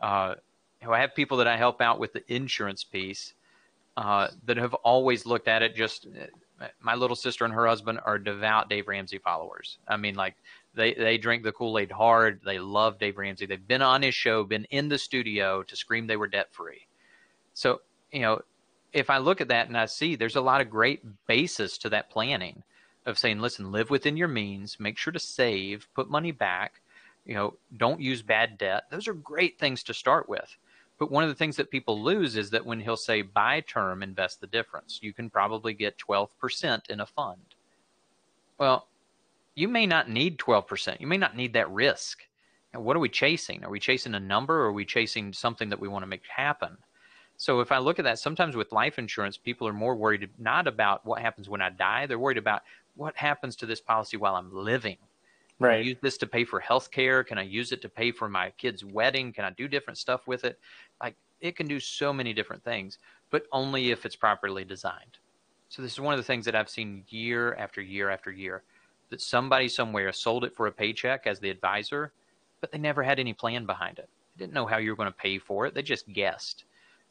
Uh, 0.00 0.34
I 0.88 1.00
have 1.00 1.14
people 1.14 1.38
that 1.38 1.48
I 1.48 1.56
help 1.56 1.80
out 1.80 1.98
with 1.98 2.12
the 2.12 2.22
insurance 2.32 2.84
piece 2.84 3.34
uh, 3.96 4.28
that 4.44 4.56
have 4.56 4.74
always 4.74 5.26
looked 5.26 5.48
at 5.48 5.62
it 5.62 5.74
just. 5.74 6.06
Uh, 6.06 6.26
my 6.80 6.94
little 6.94 7.16
sister 7.16 7.44
and 7.44 7.52
her 7.52 7.66
husband 7.66 8.00
are 8.06 8.18
devout 8.18 8.70
Dave 8.70 8.88
Ramsey 8.88 9.18
followers. 9.18 9.76
I 9.86 9.98
mean, 9.98 10.14
like 10.14 10.36
they 10.74 10.94
they 10.94 11.18
drink 11.18 11.42
the 11.42 11.52
Kool 11.52 11.78
Aid 11.78 11.90
hard. 11.90 12.40
They 12.44 12.58
love 12.58 12.98
Dave 12.98 13.18
Ramsey. 13.18 13.44
They've 13.44 13.68
been 13.68 13.82
on 13.82 14.02
his 14.02 14.14
show, 14.14 14.42
been 14.42 14.64
in 14.70 14.88
the 14.88 14.96
studio 14.96 15.62
to 15.64 15.76
scream 15.76 16.06
they 16.06 16.16
were 16.16 16.28
debt 16.28 16.48
free. 16.52 16.86
So 17.52 17.80
you 18.12 18.20
know, 18.20 18.40
if 18.92 19.10
I 19.10 19.18
look 19.18 19.40
at 19.40 19.48
that 19.48 19.68
and 19.68 19.76
I 19.76 19.86
see 19.86 20.16
there's 20.16 20.36
a 20.36 20.40
lot 20.40 20.60
of 20.60 20.70
great 20.70 21.02
basis 21.26 21.78
to 21.78 21.88
that 21.90 22.10
planning 22.10 22.62
of 23.04 23.18
saying, 23.18 23.40
listen, 23.40 23.70
live 23.70 23.90
within 23.90 24.16
your 24.16 24.28
means, 24.28 24.80
make 24.80 24.98
sure 24.98 25.12
to 25.12 25.18
save, 25.18 25.88
put 25.94 26.10
money 26.10 26.32
back, 26.32 26.80
you 27.24 27.34
know, 27.34 27.54
don't 27.76 28.00
use 28.00 28.22
bad 28.22 28.58
debt. 28.58 28.84
Those 28.90 29.08
are 29.08 29.14
great 29.14 29.58
things 29.58 29.82
to 29.84 29.94
start 29.94 30.28
with. 30.28 30.56
But 30.98 31.10
one 31.10 31.24
of 31.24 31.28
the 31.28 31.34
things 31.34 31.56
that 31.56 31.70
people 31.70 32.02
lose 32.02 32.36
is 32.36 32.50
that 32.50 32.64
when 32.64 32.80
he'll 32.80 32.96
say 32.96 33.22
buy 33.22 33.60
term, 33.60 34.02
invest 34.02 34.40
the 34.40 34.46
difference, 34.46 35.00
you 35.02 35.12
can 35.12 35.28
probably 35.28 35.74
get 35.74 35.98
12% 35.98 36.88
in 36.88 37.00
a 37.00 37.06
fund. 37.06 37.54
Well, 38.58 38.86
you 39.54 39.68
may 39.68 39.86
not 39.86 40.08
need 40.08 40.38
12%. 40.38 41.00
You 41.00 41.06
may 41.06 41.18
not 41.18 41.36
need 41.36 41.52
that 41.52 41.70
risk. 41.70 42.26
what 42.72 42.96
are 42.96 43.00
we 43.00 43.08
chasing? 43.08 43.64
Are 43.64 43.70
we 43.70 43.80
chasing 43.80 44.14
a 44.14 44.20
number 44.20 44.62
or 44.62 44.66
are 44.66 44.72
we 44.72 44.84
chasing 44.84 45.32
something 45.32 45.68
that 45.70 45.80
we 45.80 45.88
want 45.88 46.02
to 46.02 46.06
make 46.06 46.26
happen? 46.26 46.76
So 47.36 47.60
if 47.60 47.70
I 47.70 47.78
look 47.78 47.98
at 47.98 48.04
that, 48.04 48.18
sometimes 48.18 48.56
with 48.56 48.72
life 48.72 48.98
insurance, 48.98 49.36
people 49.36 49.68
are 49.68 49.72
more 49.72 49.94
worried 49.94 50.28
not 50.38 50.66
about 50.66 51.04
what 51.04 51.20
happens 51.20 51.48
when 51.48 51.60
I 51.60 51.70
die. 51.70 52.06
They're 52.06 52.18
worried 52.18 52.38
about 52.38 52.62
what 52.94 53.16
happens 53.16 53.56
to 53.56 53.66
this 53.66 53.80
policy 53.80 54.16
while 54.16 54.36
I'm 54.36 54.54
living. 54.54 54.96
Can 55.58 55.66
right. 55.66 55.78
I 55.78 55.82
use 55.82 55.96
this 56.02 56.16
to 56.18 56.26
pay 56.26 56.44
for 56.44 56.60
health 56.60 56.90
care? 56.90 57.24
Can 57.24 57.38
I 57.38 57.42
use 57.42 57.72
it 57.72 57.82
to 57.82 57.88
pay 57.88 58.10
for 58.10 58.28
my 58.28 58.50
kid's 58.58 58.84
wedding? 58.84 59.32
Can 59.32 59.44
I 59.44 59.50
do 59.50 59.68
different 59.68 59.98
stuff 59.98 60.26
with 60.26 60.44
it? 60.44 60.58
Like 61.00 61.16
it 61.40 61.56
can 61.56 61.66
do 61.66 61.80
so 61.80 62.12
many 62.12 62.32
different 62.32 62.64
things, 62.64 62.98
but 63.30 63.44
only 63.52 63.90
if 63.90 64.06
it's 64.06 64.16
properly 64.16 64.64
designed. 64.64 65.18
So 65.68 65.82
this 65.82 65.92
is 65.92 66.00
one 66.00 66.14
of 66.14 66.18
the 66.18 66.24
things 66.24 66.44
that 66.44 66.54
I've 66.54 66.70
seen 66.70 67.04
year 67.08 67.54
after 67.54 67.80
year 67.80 68.10
after 68.10 68.30
year 68.30 68.62
that 69.10 69.20
somebody 69.20 69.68
somewhere 69.68 70.12
sold 70.12 70.44
it 70.44 70.54
for 70.54 70.66
a 70.66 70.72
paycheck 70.72 71.26
as 71.26 71.38
the 71.38 71.50
advisor, 71.50 72.12
but 72.60 72.72
they 72.72 72.78
never 72.78 73.02
had 73.02 73.18
any 73.18 73.32
plan 73.32 73.66
behind 73.66 73.98
it. 73.98 74.08
They 74.36 74.44
didn't 74.44 74.54
know 74.54 74.66
how 74.66 74.78
you 74.78 74.90
were 74.90 74.96
going 74.96 75.10
to 75.10 75.16
pay 75.16 75.38
for 75.38 75.66
it. 75.66 75.74
They 75.74 75.82
just 75.82 76.12
guessed 76.12 76.64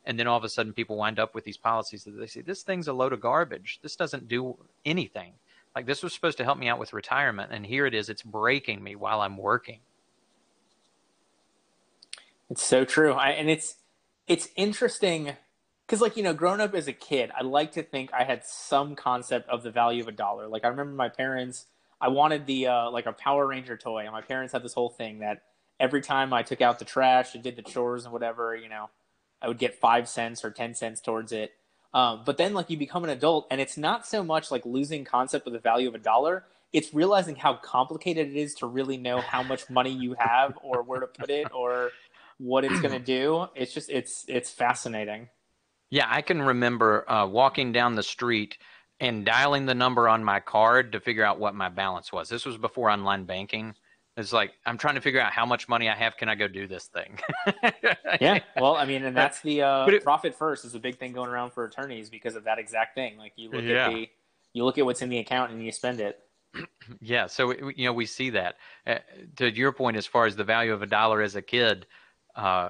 and 0.06 0.20
then 0.20 0.28
all 0.28 0.38
of 0.38 0.44
a 0.44 0.50
sudden 0.50 0.74
people 0.74 0.98
wind 0.98 1.20
up 1.20 1.34
with 1.34 1.44
these 1.44 1.58
policies 1.58 2.04
that 2.04 2.12
they 2.12 2.28
say 2.28 2.42
this 2.42 2.64
thing's 2.64 2.88
a 2.88 2.94
load 2.94 3.12
of 3.14 3.20
garbage. 3.20 3.80
This 3.82 3.96
doesn't 3.96 4.28
do 4.28 4.58
anything. 4.86 5.34
Like 5.76 5.88
this 5.88 6.04
was 6.04 6.14
supposed 6.14 6.38
to 6.38 6.44
help 6.44 6.58
me 6.58 6.70
out 6.70 6.80
with 6.80 6.94
retirement 6.94 7.52
and 7.52 7.66
here 7.66 7.86
it 7.86 7.94
is. 7.94 8.10
It's 8.10 8.22
breaking 8.22 8.84
me 8.84 8.96
while 8.96 9.22
i'm 9.22 9.38
working. 9.38 9.80
It's 12.50 12.64
so 12.64 12.86
true. 12.86 13.14
I, 13.14 13.32
and 13.32 13.50
it's 13.50 13.76
it's 14.28 14.50
interesting 14.56 15.34
because 15.86 16.02
like 16.02 16.16
you 16.16 16.24
know 16.24 16.34
growing 16.34 16.62
up 16.62 16.74
as 16.74 16.88
a 16.88 16.94
kid 16.94 17.32
i 17.38 17.44
like 17.44 17.72
to 17.74 17.84
think 17.84 18.12
i 18.12 18.24
had 18.24 18.44
some 18.44 18.96
concept 18.96 19.48
of 19.50 19.64
the 19.64 19.72
value 19.72 20.02
of 20.02 20.08
a 20.08 20.12
dollar. 20.12 20.48
Like 20.48 20.64
i 20.64 20.68
remember 20.68 20.94
my 20.94 21.10
parents 21.10 21.66
i 22.00 22.08
wanted 22.08 22.46
the 22.46 22.68
uh, 22.68 22.92
like 22.92 23.08
a 23.08 23.14
power 23.14 23.48
ranger 23.48 23.78
toy 23.78 24.04
and 24.04 24.12
my 24.12 24.22
parents 24.22 24.54
had 24.54 24.64
this 24.64 24.74
whole 24.74 24.90
thing 24.90 25.20
that 25.20 25.44
every 25.80 26.02
time 26.02 26.34
i 26.34 26.42
took 26.44 26.62
out 26.62 26.80
the 26.80 26.86
trash 26.86 27.36
and 27.36 27.44
did 27.44 27.56
the 27.56 27.62
chores 27.62 28.06
and 28.06 28.14
whatever 28.14 28.56
you 28.56 28.70
know 28.70 28.90
I 29.42 29.48
would 29.48 29.58
get 29.58 29.76
five 29.76 30.08
cents 30.08 30.44
or 30.44 30.52
10 30.52 30.74
cents 30.76 31.02
towards 31.02 31.32
it. 31.32 31.54
Um, 31.94 32.24
but 32.26 32.38
then 32.38 32.54
like 32.54 32.70
you 32.70 32.78
become 32.78 33.04
an 33.04 33.10
adult 33.10 33.48
and 33.50 33.62
it's 33.62 33.78
not 33.78 34.06
so 34.06 34.24
much 34.24 34.52
like 34.52 34.66
losing 34.66 35.06
concept 35.06 35.48
of 35.48 35.54
the 35.54 35.60
value 35.60 35.88
of 35.88 35.96
a 35.96 36.00
dollar. 36.00 36.44
It's 36.74 36.94
realizing 36.94 37.36
how 37.36 37.54
complicated 37.56 38.30
it 38.30 38.36
is 38.36 38.54
to 38.56 38.68
really 38.68 38.98
know 38.98 39.22
how 39.22 39.44
much 39.44 39.70
money 39.70 39.92
you 39.92 40.16
have 40.20 40.58
or 40.62 40.84
where 40.84 41.00
to 41.00 41.08
put 41.08 41.30
it 41.30 41.48
or 41.54 41.92
what 42.38 42.66
it's 42.66 42.82
going 42.82 42.94
to 42.94 43.00
do. 43.00 43.48
It's 43.56 43.74
just, 43.74 43.90
it's, 43.90 44.26
it's 44.28 44.52
fascinating. 44.52 45.30
Yeah. 45.90 46.08
I 46.10 46.22
can 46.22 46.42
remember 46.42 47.10
uh, 47.10 47.28
walking 47.28 47.72
down 47.72 47.96
the 47.96 48.04
street 48.04 48.58
and 49.00 49.26
dialing 49.26 49.66
the 49.66 49.76
number 49.76 50.10
on 50.10 50.24
my 50.24 50.40
card 50.40 50.92
to 50.94 51.00
figure 51.00 51.24
out 51.24 51.40
what 51.40 51.56
my 51.56 51.70
balance 51.70 52.12
was. 52.12 52.30
This 52.30 52.46
was 52.46 52.58
before 52.58 52.90
online 52.90 53.26
banking. 53.26 53.76
It's 54.18 54.32
like 54.32 54.54
I'm 54.66 54.78
trying 54.78 54.96
to 54.96 55.02
figure 55.02 55.20
out 55.20 55.34
how 55.34 55.46
much 55.46 55.68
money 55.68 55.90
I 55.90 55.96
have. 55.96 56.16
Can 56.16 56.30
I 56.30 56.36
go 56.36 56.48
do 56.48 56.68
this 56.68 56.86
thing? 56.88 57.20
yeah. 58.22 58.40
Well, 58.56 58.76
I 58.76 58.86
mean, 58.86 59.04
and 59.04 59.16
that's 59.16 59.42
the 59.42 59.62
uh, 59.62 59.86
it, 59.88 60.04
profit 60.04 60.34
first 60.34 60.64
is 60.64 60.74
a 60.74 60.80
big 60.80 60.98
thing 60.98 61.12
going 61.12 61.30
around 61.30 61.52
for 61.52 61.66
attorneys 61.66 62.10
because 62.10 62.36
of 62.36 62.46
that 62.46 62.58
exact 62.58 62.96
thing. 62.96 63.18
Like 63.18 63.34
you 63.36 63.50
look 63.50 63.64
yeah. 63.64 63.88
at 63.88 63.94
the 63.94 64.10
you 64.54 64.64
look 64.64 64.78
at 64.78 64.86
what's 64.86 65.02
in 65.02 65.10
the 65.10 65.18
account 65.18 65.52
and 65.52 65.64
you 65.64 65.72
spend 65.72 66.00
it. 66.00 66.20
Yeah. 67.02 67.26
So 67.28 67.52
you 67.76 67.86
know 67.86 67.94
we 67.94 68.06
see 68.06 68.30
that. 68.30 68.56
Uh, 68.88 69.00
to 69.38 69.52
your 69.52 69.74
point, 69.74 69.98
as 69.98 70.06
far 70.06 70.28
as 70.28 70.36
the 70.36 70.44
value 70.44 70.72
of 70.72 70.82
a 70.82 70.86
dollar 70.86 71.22
as 71.22 71.36
a 71.36 71.42
kid, 71.42 71.88
uh, 72.36 72.70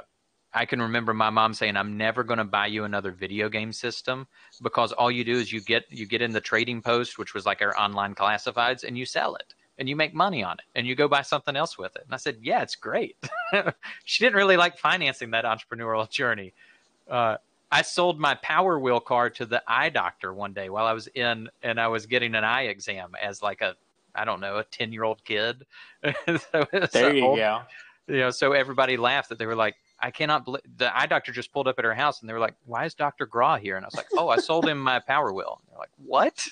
I 0.53 0.65
can 0.65 0.81
remember 0.81 1.13
my 1.13 1.29
mom 1.29 1.53
saying, 1.53 1.75
"I'm 1.75 1.97
never 1.97 2.23
going 2.23 2.37
to 2.37 2.45
buy 2.45 2.67
you 2.67 2.85
another 2.85 3.11
video 3.11 3.49
game 3.49 3.73
system 3.73 4.25
because 4.63 4.93
all 4.93 5.11
you 5.11 5.23
do 5.23 5.37
is 5.37 5.51
you 5.51 5.61
get 5.61 5.83
you 5.89 6.07
get 6.07 6.21
in 6.21 6.31
the 6.31 6.41
trading 6.41 6.81
post, 6.81 7.19
which 7.19 7.33
was 7.33 7.45
like 7.45 7.61
our 7.61 7.77
online 7.77 8.15
classifieds, 8.15 8.83
and 8.83 8.97
you 8.97 9.05
sell 9.05 9.35
it." 9.35 9.53
And 9.77 9.89
you 9.89 9.95
make 9.95 10.13
money 10.13 10.43
on 10.43 10.53
it 10.53 10.65
and 10.75 10.87
you 10.87 10.95
go 10.95 11.07
buy 11.07 11.21
something 11.21 11.55
else 11.55 11.77
with 11.77 11.95
it. 11.95 12.03
And 12.05 12.13
I 12.13 12.17
said, 12.17 12.37
yeah, 12.41 12.61
it's 12.61 12.75
great. 12.75 13.17
she 14.05 14.23
didn't 14.23 14.35
really 14.35 14.57
like 14.57 14.77
financing 14.77 15.31
that 15.31 15.45
entrepreneurial 15.45 16.09
journey. 16.11 16.53
Uh, 17.09 17.37
I 17.71 17.81
sold 17.81 18.19
my 18.19 18.35
Power 18.35 18.79
Wheel 18.79 18.99
car 18.99 19.29
to 19.31 19.45
the 19.45 19.61
eye 19.67 19.89
doctor 19.89 20.33
one 20.33 20.53
day 20.53 20.69
while 20.69 20.85
I 20.85 20.93
was 20.93 21.07
in 21.07 21.49
and 21.61 21.79
I 21.79 21.87
was 21.87 22.05
getting 22.05 22.35
an 22.35 22.43
eye 22.43 22.63
exam 22.63 23.13
as 23.21 23.41
like 23.41 23.61
a, 23.61 23.75
I 24.13 24.23
don't 24.23 24.39
know, 24.39 24.59
a 24.59 24.63
10 24.63 24.93
year 24.93 25.03
old 25.03 25.23
kid. 25.25 25.65
so 26.25 26.65
there 26.91 27.13
you 27.13 27.25
old, 27.25 27.37
go. 27.37 27.61
You 28.07 28.19
know, 28.19 28.31
so 28.31 28.53
everybody 28.53 28.97
laughed 28.97 29.29
that 29.29 29.39
they 29.39 29.45
were 29.45 29.55
like, 29.55 29.75
I 29.99 30.11
cannot 30.11 30.45
believe 30.45 30.61
the 30.77 30.95
eye 30.95 31.05
doctor 31.07 31.31
just 31.31 31.51
pulled 31.51 31.67
up 31.67 31.79
at 31.79 31.85
her 31.85 31.93
house 31.93 32.21
and 32.21 32.29
they 32.29 32.33
were 32.33 32.39
like, 32.39 32.55
why 32.65 32.85
is 32.85 32.93
Dr. 32.93 33.25
Graw 33.25 33.57
here? 33.57 33.77
And 33.77 33.85
I 33.85 33.87
was 33.87 33.95
like, 33.95 34.07
oh, 34.13 34.29
I 34.29 34.37
sold 34.37 34.67
him 34.67 34.77
my 34.77 34.99
Power 34.99 35.33
Wheel. 35.33 35.59
And 35.61 35.71
they're 35.71 35.79
like, 35.79 35.89
what? 35.97 36.47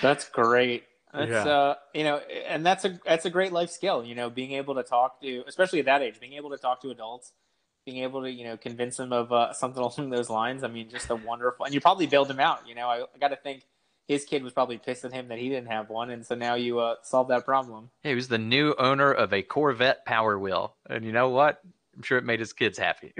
That's 0.00 0.28
great. 0.28 0.84
That's 1.12 1.30
yeah. 1.30 1.44
uh, 1.44 1.74
you 1.92 2.04
know, 2.04 2.18
and 2.46 2.64
that's 2.64 2.84
a 2.84 2.98
that's 3.04 3.24
a 3.24 3.30
great 3.30 3.52
life 3.52 3.70
skill. 3.70 4.04
You 4.04 4.14
know, 4.14 4.30
being 4.30 4.52
able 4.52 4.76
to 4.76 4.82
talk 4.82 5.20
to, 5.22 5.44
especially 5.46 5.80
at 5.80 5.86
that 5.86 6.02
age, 6.02 6.20
being 6.20 6.34
able 6.34 6.50
to 6.50 6.56
talk 6.56 6.82
to 6.82 6.90
adults, 6.90 7.32
being 7.84 8.04
able 8.04 8.22
to 8.22 8.30
you 8.30 8.44
know 8.44 8.56
convince 8.56 8.96
them 8.96 9.12
of 9.12 9.32
uh, 9.32 9.52
something 9.52 9.82
along 9.82 10.10
those 10.10 10.30
lines. 10.30 10.62
I 10.62 10.68
mean, 10.68 10.88
just 10.88 11.10
a 11.10 11.16
wonderful, 11.16 11.64
and 11.64 11.74
you 11.74 11.80
probably 11.80 12.06
bailed 12.06 12.30
him 12.30 12.40
out. 12.40 12.68
You 12.68 12.74
know, 12.74 12.88
I, 12.88 13.02
I 13.02 13.18
got 13.18 13.28
to 13.28 13.36
think 13.36 13.64
his 14.06 14.24
kid 14.24 14.42
was 14.42 14.52
probably 14.52 14.78
pissed 14.78 15.04
at 15.04 15.12
him 15.12 15.28
that 15.28 15.38
he 15.38 15.48
didn't 15.48 15.68
have 15.68 15.90
one, 15.90 16.10
and 16.10 16.24
so 16.24 16.34
now 16.34 16.54
you 16.54 16.78
uh, 16.78 16.96
solved 17.02 17.30
that 17.30 17.44
problem. 17.44 17.90
He 18.02 18.14
was 18.14 18.28
the 18.28 18.38
new 18.38 18.74
owner 18.78 19.12
of 19.12 19.32
a 19.32 19.42
Corvette 19.42 20.04
Power 20.04 20.38
Wheel, 20.38 20.76
and 20.88 21.04
you 21.04 21.12
know 21.12 21.28
what? 21.30 21.60
I'm 22.00 22.04
sure 22.04 22.16
it 22.16 22.24
made 22.24 22.40
his 22.40 22.54
kids 22.54 22.78
happy. 22.78 23.12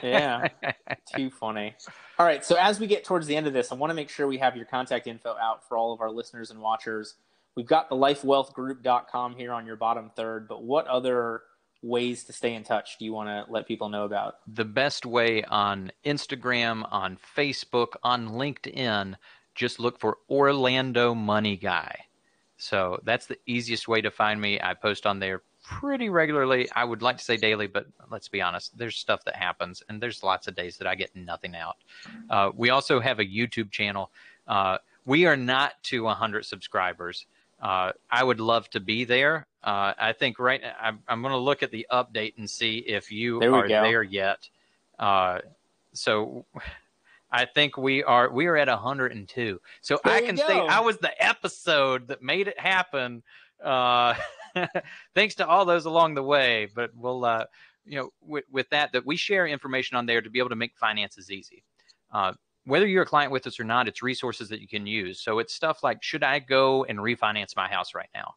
yeah, 0.00 0.46
too 1.16 1.28
funny. 1.28 1.74
All 2.20 2.24
right, 2.24 2.44
so 2.44 2.54
as 2.54 2.78
we 2.78 2.86
get 2.86 3.02
towards 3.02 3.26
the 3.26 3.34
end 3.34 3.48
of 3.48 3.52
this, 3.52 3.72
I 3.72 3.74
want 3.74 3.90
to 3.90 3.94
make 3.94 4.08
sure 4.08 4.28
we 4.28 4.38
have 4.38 4.54
your 4.54 4.64
contact 4.64 5.08
info 5.08 5.34
out 5.42 5.66
for 5.66 5.76
all 5.76 5.92
of 5.92 6.00
our 6.00 6.08
listeners 6.08 6.52
and 6.52 6.60
watchers. 6.60 7.16
We've 7.56 7.66
got 7.66 7.88
the 7.88 7.96
lifewealthgroup.com 7.96 9.34
here 9.34 9.52
on 9.52 9.66
your 9.66 9.74
bottom 9.74 10.12
third, 10.14 10.46
but 10.46 10.62
what 10.62 10.86
other 10.86 11.42
ways 11.82 12.22
to 12.26 12.32
stay 12.32 12.54
in 12.54 12.62
touch 12.62 12.96
do 12.96 13.04
you 13.04 13.12
want 13.12 13.28
to 13.28 13.52
let 13.52 13.66
people 13.66 13.88
know 13.88 14.04
about? 14.04 14.36
The 14.46 14.64
best 14.64 15.04
way 15.04 15.42
on 15.42 15.90
Instagram, 16.06 16.86
on 16.92 17.18
Facebook, 17.36 17.94
on 18.04 18.28
LinkedIn, 18.28 19.16
just 19.56 19.80
look 19.80 19.98
for 19.98 20.18
Orlando 20.30 21.12
Money 21.12 21.56
Guy. 21.56 22.04
So 22.56 23.00
that's 23.02 23.26
the 23.26 23.38
easiest 23.46 23.88
way 23.88 24.00
to 24.00 24.12
find 24.12 24.40
me. 24.40 24.60
I 24.60 24.74
post 24.74 25.06
on 25.06 25.18
there 25.18 25.42
pretty 25.68 26.08
regularly. 26.08 26.66
I 26.74 26.82
would 26.82 27.02
like 27.02 27.18
to 27.18 27.24
say 27.24 27.36
daily, 27.36 27.66
but 27.66 27.86
let's 28.10 28.28
be 28.28 28.40
honest, 28.40 28.76
there's 28.76 28.96
stuff 28.96 29.22
that 29.24 29.36
happens, 29.36 29.82
and 29.88 30.00
there's 30.00 30.22
lots 30.22 30.48
of 30.48 30.54
days 30.54 30.78
that 30.78 30.86
I 30.86 30.94
get 30.94 31.14
nothing 31.14 31.54
out. 31.54 31.76
Uh, 32.30 32.50
we 32.56 32.70
also 32.70 33.00
have 33.00 33.18
a 33.18 33.24
YouTube 33.24 33.70
channel. 33.70 34.10
Uh, 34.46 34.78
we 35.04 35.26
are 35.26 35.36
not 35.36 35.74
to 35.84 36.04
100 36.04 36.46
subscribers. 36.46 37.26
Uh, 37.60 37.92
I 38.10 38.24
would 38.24 38.40
love 38.40 38.70
to 38.70 38.80
be 38.80 39.04
there. 39.04 39.46
Uh, 39.62 39.92
I 39.98 40.14
think 40.14 40.38
right. 40.38 40.62
I'm, 40.80 41.00
I'm 41.06 41.20
going 41.20 41.32
to 41.32 41.38
look 41.38 41.62
at 41.62 41.70
the 41.70 41.86
update 41.92 42.38
and 42.38 42.48
see 42.48 42.78
if 42.78 43.12
you 43.12 43.38
there 43.38 43.54
are 43.54 43.68
go. 43.68 43.82
there 43.82 44.02
yet. 44.02 44.48
Uh, 44.98 45.40
so 45.92 46.46
I 47.30 47.44
think 47.44 47.76
we 47.76 48.02
are 48.04 48.30
we 48.30 48.46
are 48.46 48.56
at 48.56 48.68
102. 48.68 49.60
So 49.82 50.00
there 50.02 50.14
I 50.14 50.22
can 50.22 50.38
say 50.38 50.60
I 50.60 50.80
was 50.80 50.96
the 50.96 51.12
episode 51.22 52.08
that 52.08 52.22
made 52.22 52.48
it 52.48 52.58
happen. 52.58 53.22
Thanks 55.14 55.34
to 55.36 55.46
all 55.46 55.64
those 55.64 55.84
along 55.84 56.14
the 56.14 56.22
way. 56.22 56.68
But 56.74 56.90
we'll, 56.94 57.24
uh, 57.24 57.44
you 57.84 57.98
know, 57.98 58.10
with, 58.20 58.44
with, 58.50 58.68
that, 58.70 58.92
that 58.92 59.06
we 59.06 59.16
share 59.16 59.46
information 59.46 59.96
on 59.96 60.06
there 60.06 60.20
to 60.20 60.30
be 60.30 60.38
able 60.38 60.50
to 60.50 60.56
make 60.56 60.76
finances 60.76 61.30
easy. 61.30 61.64
Uh, 62.12 62.32
whether 62.64 62.86
you're 62.86 63.02
a 63.02 63.06
client 63.06 63.32
with 63.32 63.46
us 63.46 63.58
or 63.58 63.64
not, 63.64 63.88
it's 63.88 64.02
resources 64.02 64.48
that 64.50 64.60
you 64.60 64.68
can 64.68 64.86
use. 64.86 65.20
So 65.20 65.38
it's 65.38 65.54
stuff 65.54 65.82
like, 65.82 66.02
should 66.02 66.22
I 66.22 66.38
go 66.38 66.84
and 66.84 66.98
refinance 66.98 67.56
my 67.56 67.68
house 67.68 67.94
right 67.94 68.10
now? 68.14 68.34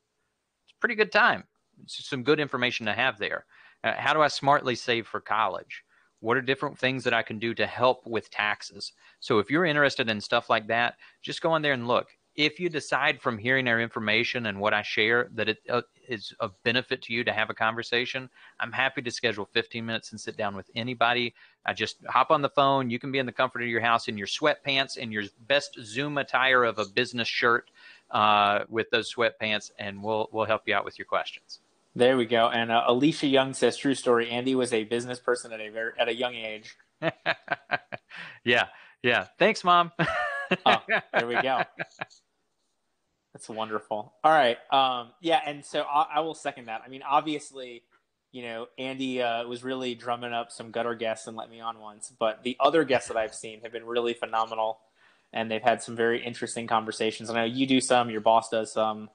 It's 0.65 0.74
a 0.78 0.80
pretty 0.80 0.95
good 0.95 1.11
time. 1.11 1.43
It's 1.84 2.07
some 2.07 2.24
good 2.24 2.39
information 2.39 2.86
to 2.86 2.93
have 2.93 3.17
there. 3.17 3.45
Uh, 3.84 3.93
how 3.97 4.13
do 4.13 4.22
I 4.22 4.28
smartly 4.28 4.76
save 4.76 5.07
for 5.07 5.19
college? 5.19 5.84
What 6.22 6.38
are 6.38 6.41
different 6.41 6.78
things 6.78 7.03
that 7.03 7.13
I 7.13 7.24
can 7.24 7.39
do 7.39 7.53
to 7.55 7.65
help 7.65 8.05
with 8.05 8.30
taxes? 8.30 8.93
So 9.19 9.39
if 9.39 9.49
you're 9.49 9.65
interested 9.65 10.09
in 10.09 10.22
stuff 10.22 10.49
like 10.49 10.67
that, 10.67 10.95
just 11.22 11.41
go 11.41 11.51
on 11.51 11.61
there 11.61 11.74
and 11.74 11.88
look 11.88 12.07
if 12.36 12.60
you 12.60 12.70
decide 12.70 13.22
from 13.22 13.38
hearing 13.38 13.68
our 13.68 13.82
information 13.82 14.46
and 14.46 14.60
what 14.60 14.74
I 14.74 14.82
share 14.82 15.30
that 15.34 15.50
it 15.50 15.58
uh, 15.70 15.82
is 16.08 16.34
of 16.40 16.52
benefit 16.64 17.02
to 17.04 17.14
you 17.14 17.24
to 17.24 17.34
have 17.34 17.50
a 17.50 17.54
conversation, 17.54 18.30
I'm 18.60 18.72
happy 18.72 19.02
to 19.02 19.12
schedule 19.12 19.50
15 19.52 19.86
minutes 19.86 20.12
and 20.12 20.20
sit 20.20 20.38
down 20.38 20.56
with 20.56 20.70
anybody. 20.76 21.34
I 21.66 21.74
just 21.74 21.98
hop 22.08 22.32
on 22.32 22.42
the 22.42 22.50
phone. 22.50 22.90
You 22.90 23.00
can 23.00 23.12
be 23.12 23.20
in 23.20 23.26
the 23.26 23.32
comfort 23.32 23.62
of 23.62 23.68
your 23.68 23.82
house 23.82 24.08
in 24.08 24.18
your 24.18 24.28
sweatpants 24.28 24.98
and 25.02 25.12
your 25.12 25.24
best 25.48 25.78
Zoom 25.84 26.18
attire 26.18 26.64
of 26.64 26.80
a 26.80 26.86
business 26.86 27.28
shirt 27.28 27.70
uh, 28.12 28.66
with 28.70 28.90
those 28.92 29.14
sweatpants, 29.14 29.72
and 29.78 30.02
we'll 30.02 30.30
we'll 30.32 30.46
help 30.46 30.64
you 30.66 30.76
out 30.76 30.86
with 30.86 30.98
your 30.98 31.06
questions. 31.06 31.60
There 31.96 32.16
we 32.16 32.26
go. 32.26 32.48
And 32.48 32.72
uh, 32.72 32.84
Alicia 32.88 33.28
Young 33.28 33.54
says, 33.54 33.78
"True 33.78 33.96
story. 33.96 34.30
Andy 34.30 34.56
was 34.56 34.72
a 34.72 34.86
business 34.86 35.20
person 35.20 35.52
at 35.52 35.60
a 35.60 35.70
very 35.70 35.92
at 36.00 36.08
a 36.08 36.16
young 36.16 36.36
age." 36.36 36.78
yeah, 38.44 38.68
yeah. 39.04 39.28
Thanks, 39.38 39.64
mom. 39.64 39.92
oh, 40.66 40.78
there 41.14 41.28
we 41.28 41.42
go. 41.42 41.64
That's 43.34 43.48
wonderful. 43.48 44.14
All 44.24 44.32
right. 44.32 44.58
Um, 44.72 45.10
yeah, 45.22 45.40
and 45.46 45.64
so 45.66 45.82
I, 45.82 46.08
I, 46.16 46.20
will 46.20 46.36
second 46.36 46.66
that. 46.66 46.82
I 46.86 46.90
mean, 46.90 47.02
obviously, 47.02 47.84
you 48.32 48.44
know, 48.44 48.68
Andy 48.78 49.22
uh, 49.22 49.48
was 49.48 49.64
really 49.64 49.96
drumming 49.96 50.34
up 50.34 50.52
some 50.52 50.72
gutter 50.72 50.96
guests 50.96 51.28
and 51.28 51.38
let 51.38 51.50
me 51.50 51.62
on 51.62 51.80
once, 51.80 52.12
but 52.20 52.44
the 52.44 52.58
other 52.60 52.84
guests 52.84 53.08
that 53.08 53.18
I've 53.18 53.34
seen 53.34 53.62
have 53.62 53.72
been 53.72 53.86
really 53.86 54.14
phenomenal, 54.14 54.80
and 55.32 55.50
they've 55.50 55.62
had 55.62 55.82
some 55.82 55.96
very 55.96 56.24
interesting 56.24 56.68
conversations. 56.68 57.30
I 57.30 57.36
know 57.36 57.44
you 57.46 57.66
do 57.66 57.80
some, 57.80 58.10
your 58.10 58.22
boss 58.22 58.50
does 58.50 58.74
some. 58.74 59.10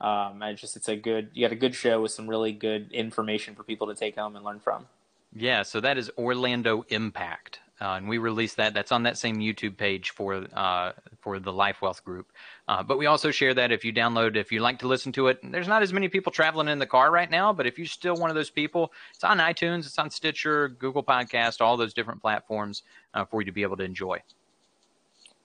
Um, 0.00 0.42
I 0.42 0.54
just 0.54 0.76
it's 0.76 0.88
a 0.88 0.96
good 0.96 1.30
you 1.34 1.46
got 1.46 1.52
a 1.52 1.56
good 1.56 1.74
show 1.74 2.02
with 2.02 2.10
some 2.10 2.28
really 2.28 2.52
good 2.52 2.92
information 2.92 3.54
for 3.54 3.62
people 3.62 3.86
to 3.86 3.94
take 3.94 4.16
home 4.16 4.36
and 4.36 4.44
learn 4.44 4.60
from. 4.60 4.86
Yeah, 5.34 5.62
so 5.62 5.80
that 5.80 5.98
is 5.98 6.10
Orlando 6.16 6.84
Impact. 6.88 7.60
Uh, 7.84 7.96
and 7.96 8.08
we 8.08 8.16
release 8.16 8.54
that. 8.54 8.72
That's 8.72 8.92
on 8.92 9.02
that 9.02 9.18
same 9.18 9.36
YouTube 9.36 9.76
page 9.76 10.10
for 10.10 10.46
uh, 10.54 10.92
for 11.20 11.38
the 11.38 11.52
Life 11.52 11.82
Wealth 11.82 12.02
Group. 12.02 12.32
Uh, 12.66 12.82
but 12.82 12.96
we 12.96 13.04
also 13.04 13.30
share 13.30 13.52
that 13.52 13.72
if 13.72 13.84
you 13.84 13.92
download, 13.92 14.36
if 14.36 14.50
you 14.50 14.60
like 14.60 14.78
to 14.78 14.88
listen 14.88 15.12
to 15.12 15.28
it. 15.28 15.38
There's 15.42 15.68
not 15.68 15.82
as 15.82 15.92
many 15.92 16.08
people 16.08 16.32
traveling 16.32 16.68
in 16.68 16.78
the 16.78 16.86
car 16.86 17.10
right 17.10 17.30
now, 17.30 17.52
but 17.52 17.66
if 17.66 17.76
you're 17.76 17.86
still 17.86 18.16
one 18.16 18.30
of 18.30 18.36
those 18.36 18.48
people, 18.48 18.90
it's 19.14 19.22
on 19.22 19.36
iTunes, 19.36 19.80
it's 19.80 19.98
on 19.98 20.08
Stitcher, 20.08 20.70
Google 20.70 21.02
Podcast, 21.02 21.60
all 21.60 21.76
those 21.76 21.92
different 21.92 22.22
platforms 22.22 22.84
uh, 23.12 23.26
for 23.26 23.42
you 23.42 23.44
to 23.44 23.52
be 23.52 23.60
able 23.62 23.76
to 23.76 23.84
enjoy. 23.84 24.18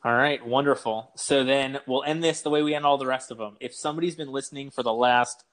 All 0.06 0.16
right, 0.16 0.46
wonderful. 0.46 1.12
So 1.18 1.44
then 1.44 1.80
we'll 1.88 2.06
end 2.06 2.24
this 2.24 2.42
the 2.42 2.50
way 2.50 2.64
we 2.64 2.74
end 2.74 2.86
all 2.86 2.98
the 2.98 3.06
rest 3.06 3.32
of 3.32 3.38
them. 3.38 3.58
If 3.60 3.76
somebody's 3.76 4.16
been 4.16 4.32
listening 4.32 4.70
for 4.70 4.82
the 4.82 4.94
last, 4.94 5.44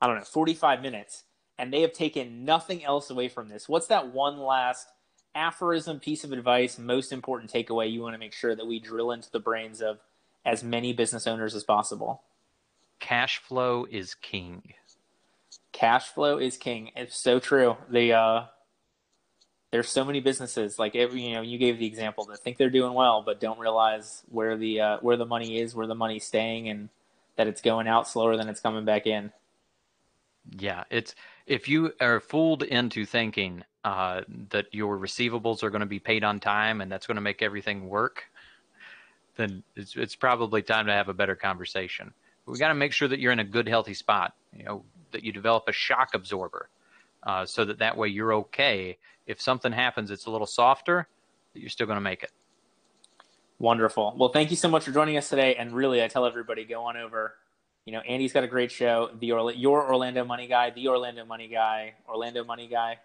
I 0.00 0.06
don't 0.06 0.18
know, 0.18 0.24
45 0.24 0.82
minutes, 0.82 1.24
and 1.58 1.72
they 1.72 1.80
have 1.80 1.92
taken 1.92 2.44
nothing 2.44 2.84
else 2.84 3.10
away 3.10 3.28
from 3.28 3.48
this, 3.48 3.68
what's 3.68 3.88
that 3.88 4.14
one 4.14 4.38
last 4.38 4.86
aphorism, 5.34 6.00
piece 6.00 6.24
of 6.24 6.32
advice, 6.32 6.78
most 6.78 7.12
important 7.12 7.52
takeaway 7.52 7.90
you 7.90 8.02
want 8.02 8.14
to 8.14 8.18
make 8.18 8.32
sure 8.32 8.54
that 8.54 8.66
we 8.66 8.78
drill 8.78 9.10
into 9.10 9.30
the 9.30 9.40
brains 9.40 9.80
of 9.80 9.98
as 10.44 10.62
many 10.62 10.92
business 10.92 11.26
owners 11.26 11.54
as 11.54 11.64
possible? 11.64 12.22
Cash 13.00 13.38
flow 13.38 13.86
is 13.90 14.14
king. 14.14 14.74
Cash 15.72 16.08
flow 16.08 16.38
is 16.38 16.56
king. 16.56 16.90
It's 16.94 17.16
so 17.16 17.40
true. 17.40 17.76
The 17.90 18.12
uh, 18.12 18.44
there's 19.70 19.88
so 19.88 20.04
many 20.04 20.20
businesses 20.20 20.78
like 20.78 20.94
every 20.94 21.22
you 21.22 21.34
know 21.34 21.40
you 21.40 21.58
gave 21.58 21.78
the 21.78 21.86
example 21.86 22.26
that 22.26 22.38
think 22.38 22.58
they're 22.58 22.70
doing 22.70 22.92
well 22.92 23.22
but 23.22 23.40
don't 23.40 23.58
realize 23.58 24.22
where 24.28 24.56
the 24.56 24.80
uh, 24.80 24.98
where 25.00 25.16
the 25.16 25.26
money 25.26 25.60
is, 25.60 25.74
where 25.74 25.86
the 25.86 25.94
money's 25.94 26.24
staying, 26.24 26.68
and 26.68 26.90
that 27.36 27.46
it's 27.48 27.62
going 27.62 27.88
out 27.88 28.06
slower 28.06 28.36
than 28.36 28.48
it's 28.48 28.60
coming 28.60 28.84
back 28.84 29.06
in. 29.06 29.32
Yeah, 30.50 30.84
it's 30.90 31.14
if 31.46 31.68
you 31.68 31.92
are 32.00 32.20
fooled 32.20 32.62
into 32.62 33.06
thinking 33.06 33.64
uh, 33.84 34.22
that 34.50 34.66
your 34.72 34.98
receivables 34.98 35.62
are 35.62 35.70
going 35.70 35.80
to 35.80 35.86
be 35.86 35.98
paid 35.98 36.24
on 36.24 36.40
time 36.40 36.80
and 36.80 36.90
that's 36.90 37.06
going 37.06 37.16
to 37.16 37.22
make 37.22 37.42
everything 37.42 37.88
work, 37.88 38.24
then 39.36 39.62
it's, 39.76 39.96
it's 39.96 40.16
probably 40.16 40.62
time 40.62 40.86
to 40.86 40.92
have 40.92 41.08
a 41.08 41.14
better 41.14 41.34
conversation. 41.36 42.12
We 42.46 42.58
got 42.58 42.68
to 42.68 42.74
make 42.74 42.92
sure 42.92 43.08
that 43.08 43.20
you're 43.20 43.32
in 43.32 43.38
a 43.38 43.44
good, 43.44 43.68
healthy 43.68 43.94
spot. 43.94 44.34
You 44.56 44.64
know 44.64 44.84
that 45.12 45.22
you 45.22 45.32
develop 45.32 45.64
a 45.68 45.72
shock 45.72 46.14
absorber, 46.14 46.68
uh, 47.22 47.46
so 47.46 47.64
that 47.64 47.78
that 47.78 47.96
way 47.96 48.08
you're 48.08 48.34
okay. 48.34 48.98
If 49.26 49.40
something 49.40 49.72
happens, 49.72 50.10
it's 50.10 50.26
a 50.26 50.30
little 50.30 50.46
softer. 50.46 51.06
That 51.54 51.60
you're 51.60 51.70
still 51.70 51.86
going 51.86 51.96
to 51.98 52.02
make 52.02 52.22
it. 52.22 52.32
Wonderful. 53.58 54.14
Well, 54.16 54.30
thank 54.30 54.50
you 54.50 54.56
so 54.56 54.68
much 54.68 54.84
for 54.84 54.90
joining 54.90 55.16
us 55.16 55.28
today. 55.28 55.54
And 55.54 55.72
really, 55.72 56.02
I 56.02 56.08
tell 56.08 56.26
everybody 56.26 56.64
go 56.64 56.82
on 56.82 56.96
over 56.96 57.36
you 57.84 57.92
know, 57.92 58.00
Andy's 58.00 58.32
got 58.32 58.44
a 58.44 58.48
great 58.48 58.70
show. 58.70 59.10
The 59.18 59.32
Orla- 59.32 59.54
your 59.54 59.84
Orlando 59.84 60.24
Money 60.24 60.46
Guy, 60.46 60.70
the 60.70 60.88
Orlando 60.88 61.24
Money 61.24 61.48
Guy, 61.48 61.94
Orlando 62.08 62.44
Money 62.44 62.68
Guy. 62.68 62.98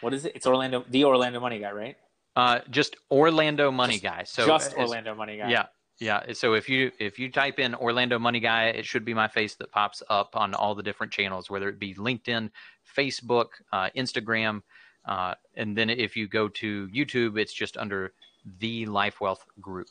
What 0.00 0.12
is 0.12 0.24
it? 0.24 0.32
It's 0.34 0.46
Orlando, 0.46 0.84
the 0.88 1.04
Orlando 1.04 1.38
Money 1.38 1.60
Guy, 1.60 1.70
right? 1.70 1.96
Uh, 2.34 2.60
just 2.70 2.96
Orlando 3.10 3.70
Money 3.70 3.94
just, 3.94 4.02
Guy. 4.02 4.22
So 4.24 4.46
just 4.46 4.74
Orlando 4.74 5.14
Money 5.14 5.36
Guy. 5.38 5.50
Yeah, 5.50 5.66
Yeah. 5.98 6.32
So 6.32 6.54
if 6.54 6.68
you 6.68 6.90
if 6.98 7.18
you 7.18 7.30
type 7.30 7.58
in 7.60 7.74
Orlando 7.74 8.18
Money 8.18 8.40
Guy, 8.40 8.66
it 8.68 8.84
should 8.84 9.04
be 9.04 9.14
my 9.14 9.28
face 9.28 9.54
that 9.56 9.70
pops 9.70 10.02
up 10.08 10.34
on 10.34 10.54
all 10.54 10.74
the 10.74 10.82
different 10.82 11.12
channels, 11.12 11.48
whether 11.50 11.68
it 11.68 11.78
be 11.78 11.94
LinkedIn, 11.94 12.50
Facebook, 12.96 13.48
uh, 13.72 13.90
Instagram, 13.96 14.62
uh, 15.04 15.34
and 15.56 15.76
then 15.76 15.90
if 15.90 16.16
you 16.16 16.26
go 16.26 16.48
to 16.48 16.88
YouTube, 16.88 17.38
it's 17.38 17.52
just 17.52 17.76
under 17.76 18.12
the 18.58 18.86
Life 18.86 19.20
Wealth 19.20 19.44
Group. 19.60 19.88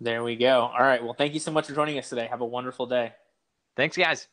There 0.00 0.24
we 0.24 0.34
go. 0.34 0.70
All 0.74 0.82
right. 0.82 1.02
Well, 1.02 1.12
thank 1.12 1.34
you 1.34 1.40
so 1.40 1.52
much 1.52 1.66
for 1.66 1.74
joining 1.74 1.98
us 1.98 2.08
today. 2.08 2.26
Have 2.26 2.40
a 2.40 2.46
wonderful 2.46 2.86
day. 2.86 3.12
Thanks, 3.80 3.96
guys. 3.96 4.28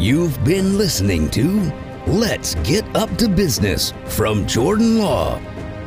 You've 0.00 0.42
been 0.44 0.78
listening 0.78 1.28
to 1.32 1.70
Let's 2.06 2.54
Get 2.64 2.86
Up 2.96 3.14
to 3.18 3.28
Business 3.28 3.92
from 4.06 4.46
Jordan 4.46 4.96
Law. 4.96 5.38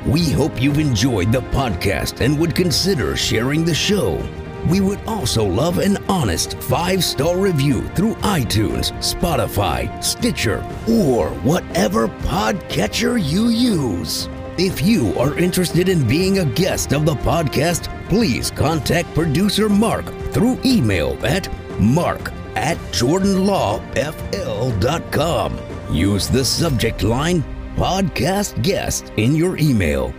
We 0.06 0.30
hope 0.30 0.62
you've 0.62 0.78
enjoyed 0.78 1.32
the 1.32 1.42
podcast 1.42 2.24
and 2.24 2.38
would 2.38 2.54
consider 2.54 3.16
sharing 3.16 3.66
the 3.66 3.74
show. 3.74 4.24
We 4.70 4.82
would 4.82 5.00
also 5.08 5.44
love 5.44 5.80
an 5.80 5.98
honest 6.08 6.62
five 6.62 7.04
star 7.04 7.40
review 7.40 7.88
through 7.96 8.14
iTunes, 8.18 8.92
Spotify, 9.00 9.90
Stitcher, 10.04 10.60
or 10.88 11.30
whatever 11.42 12.08
podcatcher 12.08 13.18
you 13.20 13.48
use. 13.48 14.30
If 14.60 14.80
you 14.84 15.18
are 15.18 15.40
interested 15.40 15.90
in 15.90 16.08
being 16.08 16.38
a 16.38 16.46
guest 16.46 16.94
of 16.94 17.08
the 17.08 17.16
podcast, 17.16 17.90
please 18.10 18.52
contact 18.52 19.12
producer 19.16 19.70
Mark 19.70 20.06
through 20.32 20.60
email 20.64 21.18
at 21.26 21.50
mark 21.80 22.32
at 22.56 22.78
jordanlawfl.com. 22.92 25.60
Use 25.94 26.28
the 26.28 26.46
subject 26.46 27.04
line 27.04 27.44
podcast 27.76 28.62
guest 28.62 29.12
in 29.18 29.36
your 29.36 29.58
email. 29.58 30.14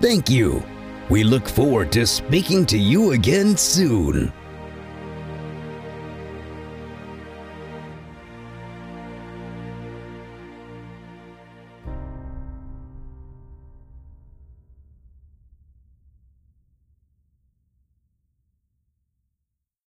Thank 0.00 0.28
you. 0.30 0.62
We 1.08 1.24
look 1.24 1.48
forward 1.48 1.90
to 1.92 2.06
speaking 2.06 2.66
to 2.66 2.78
you 2.78 3.12
again 3.12 3.56
soon. 3.56 4.32